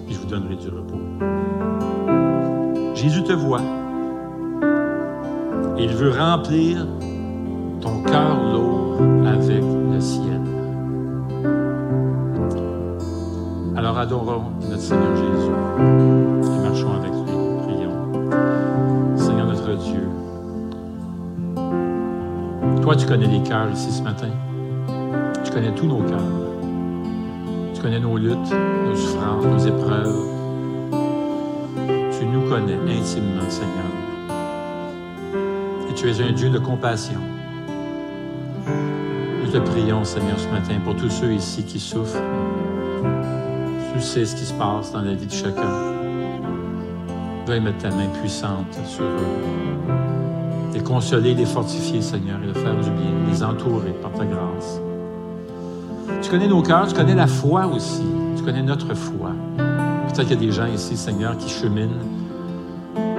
et 0.10 0.12
je 0.12 0.18
vous 0.18 0.26
donnerai 0.26 0.56
du 0.56 0.68
repos. 0.68 0.98
Jésus 2.96 3.22
te 3.22 3.34
voit. 3.34 3.62
Et 5.78 5.84
il 5.84 5.94
veut 5.94 6.10
remplir 6.10 6.88
ton 7.82 8.02
cœur 8.02 8.52
lourd 8.52 9.00
avec 9.28 9.62
le 9.94 10.02
ciel. 10.02 10.42
Alors 13.76 14.00
adorons 14.00 14.46
notre 14.68 14.82
Seigneur 14.82 15.16
Jésus 15.18 15.52
et 16.42 16.68
marchons 16.68 16.94
avec 16.94 17.12
lui. 17.12 17.32
Prions. 17.62 19.18
Seigneur 19.18 19.46
notre 19.46 19.76
Dieu, 19.76 20.10
toi 22.82 22.96
tu 22.96 23.06
connais 23.06 23.28
les 23.28 23.44
cœurs 23.44 23.70
ici 23.70 23.92
ce 23.92 24.02
matin. 24.02 24.30
Tu 25.56 25.62
connais 25.62 25.76
tous 25.76 25.88
nos 25.88 26.02
cœurs. 26.02 26.20
Tu 27.74 27.82
connais 27.82 28.02
nos 28.02 28.18
luttes, 28.18 28.54
nos 28.86 28.94
souffrances, 28.94 29.46
nos 29.46 29.58
épreuves. 29.58 30.26
Tu 32.12 32.26
nous 32.26 32.42
connais 32.50 32.74
intimement, 32.74 33.50
Seigneur. 33.50 33.86
Et 35.90 35.94
tu 35.94 36.10
es 36.10 36.22
un 36.22 36.34
Dieu 36.34 36.50
de 36.50 36.60
compassion. 36.60 37.22
Nous 39.46 39.50
te 39.50 39.58
prions, 39.60 40.04
Seigneur, 40.04 40.38
ce 40.38 40.50
matin 40.50 40.74
pour 40.84 40.94
tous 40.98 41.10
ceux 41.10 41.32
ici 41.32 41.64
qui 41.64 41.80
souffrent. 41.80 42.22
Tu 43.94 44.02
sais 44.02 44.26
ce 44.26 44.36
qui 44.36 44.44
se 44.44 44.54
passe 44.56 44.92
dans 44.92 45.04
la 45.04 45.14
vie 45.14 45.28
de 45.28 45.32
chacun. 45.32 45.94
Veuille 47.48 47.62
mettre 47.62 47.78
ta 47.78 47.92
main 47.92 48.10
puissante 48.20 48.78
sur 48.86 49.06
eux. 49.06 49.94
Les 50.74 50.84
consoler, 50.84 51.34
les 51.34 51.46
fortifier, 51.46 52.02
Seigneur, 52.02 52.40
et 52.44 52.48
leur 52.48 52.58
faire 52.58 52.76
du 52.76 52.90
bien, 52.90 53.14
les 53.32 53.42
entourer 53.42 53.94
par 54.02 54.12
ta 54.12 54.26
grâce. 54.26 54.82
Tu 56.26 56.32
connais 56.32 56.48
nos 56.48 56.64
cœurs, 56.64 56.88
tu 56.88 56.96
connais 56.96 57.14
la 57.14 57.28
foi 57.28 57.68
aussi. 57.68 58.02
Tu 58.36 58.42
connais 58.42 58.64
notre 58.64 58.96
foi. 58.96 59.30
Peut-être 60.08 60.28
qu'il 60.28 60.32
y 60.32 60.34
a 60.34 60.48
des 60.48 60.52
gens 60.52 60.66
ici, 60.66 60.98
Seigneur, 60.98 61.38
qui 61.38 61.48
cheminent. 61.48 62.02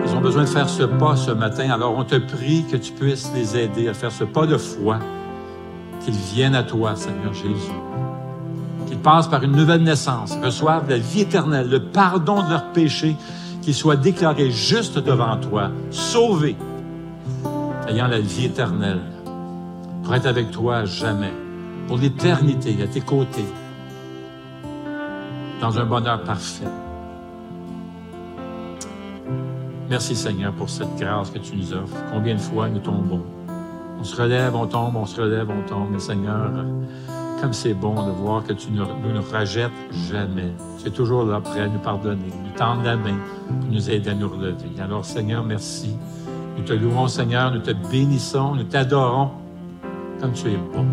Ils 0.05 0.13
ont 0.13 0.21
besoin 0.21 0.43
de 0.43 0.49
faire 0.49 0.69
ce 0.69 0.83
pas 0.83 1.15
ce 1.15 1.31
matin. 1.31 1.71
Alors 1.71 1.97
on 1.97 2.03
te 2.03 2.17
prie 2.17 2.65
que 2.65 2.77
tu 2.77 2.93
puisses 2.93 3.31
les 3.33 3.57
aider 3.57 3.89
à 3.89 3.95
faire 3.95 4.11
ce 4.11 4.25
pas 4.25 4.45
de 4.45 4.57
foi. 4.57 4.99
Qu'ils 6.05 6.15
viennent 6.15 6.57
à 6.57 6.65
toi, 6.65 6.97
Seigneur 6.97 7.33
Jésus. 7.33 7.79
Qu'ils 8.89 8.99
passent 8.99 9.29
par 9.29 9.45
une 9.45 9.53
nouvelle 9.53 9.85
naissance, 9.85 10.37
reçoivent 10.43 10.91
la 10.91 10.99
vie 10.99 11.21
éternelle, 11.21 11.71
le 11.71 11.85
pardon 11.85 12.43
de 12.43 12.51
leurs 12.51 12.73
péchés, 12.73 13.15
qu'ils 13.63 13.75
soient 13.75 13.95
déclarés 13.95 14.51
justes 14.51 14.99
devant 14.99 15.37
toi, 15.37 15.71
sauvés, 15.93 16.57
ayant 17.87 18.09
la 18.09 18.19
vie 18.19 18.47
éternelle, 18.47 19.03
pour 20.03 20.13
être 20.13 20.27
avec 20.27 20.51
toi 20.51 20.85
jamais 20.85 21.33
pour 21.87 21.99
l'éternité 21.99 22.76
à 22.82 22.87
tes 22.87 23.01
côtés, 23.01 23.47
dans 25.61 25.78
un 25.78 25.84
bonheur 25.84 26.22
parfait. 26.22 26.66
Merci 29.89 30.16
Seigneur 30.16 30.53
pour 30.53 30.68
cette 30.68 30.97
grâce 30.99 31.30
que 31.30 31.39
tu 31.39 31.57
nous 31.57 31.72
offres. 31.72 31.97
Combien 32.12 32.34
de 32.34 32.41
fois 32.41 32.68
nous 32.68 32.80
tombons? 32.80 33.22
On 33.99 34.05
se 34.05 34.20
relève, 34.20 34.55
on 34.55 34.66
tombe, 34.66 34.97
on 34.97 35.07
se 35.07 35.20
relève, 35.20 35.49
on 35.49 35.62
tombe. 35.68 35.91
Mais 35.93 36.01
Seigneur, 36.01 36.51
comme 37.41 37.53
c'est 37.53 37.74
bon 37.74 37.95
de 38.07 38.11
voir 38.11 38.43
que 38.45 38.53
tu 38.53 38.72
ne 38.72 38.80
nous, 38.80 39.12
nous 39.14 39.22
rejettes 39.22 39.70
jamais. 40.11 40.53
Tu 40.80 40.89
es 40.89 40.91
toujours 40.91 41.24
là 41.24 41.41
prêt 41.41 41.61
à 41.61 41.68
nous 41.68 41.78
pardonner, 41.78 42.32
nous 42.45 42.59
tendre 42.59 42.82
la 42.82 42.97
main 42.97 43.16
nous 43.70 43.91
aider 43.91 44.11
à 44.11 44.14
nous 44.14 44.28
relever. 44.28 44.70
Alors 44.80 45.05
Seigneur, 45.05 45.45
merci 45.45 45.97
Nous 46.57 46.64
te 46.64 46.72
louons, 46.72 47.07
Seigneur, 47.07 47.53
nous 47.53 47.61
te 47.61 47.70
bénissons, 47.70 48.55
nous 48.55 48.64
t'adorons 48.64 49.30
comme 50.20 50.32
tu 50.32 50.49
es 50.49 50.57
bon. 50.57 50.87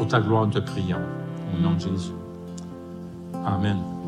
Pour 0.00 0.08
ta 0.08 0.18
gloire, 0.18 0.46
nous 0.46 0.52
te 0.54 0.58
prions. 0.60 0.96
Au 1.52 1.60
nom 1.60 1.74
de 1.74 1.80
Jésus. 1.80 2.12
Amen. 3.44 3.90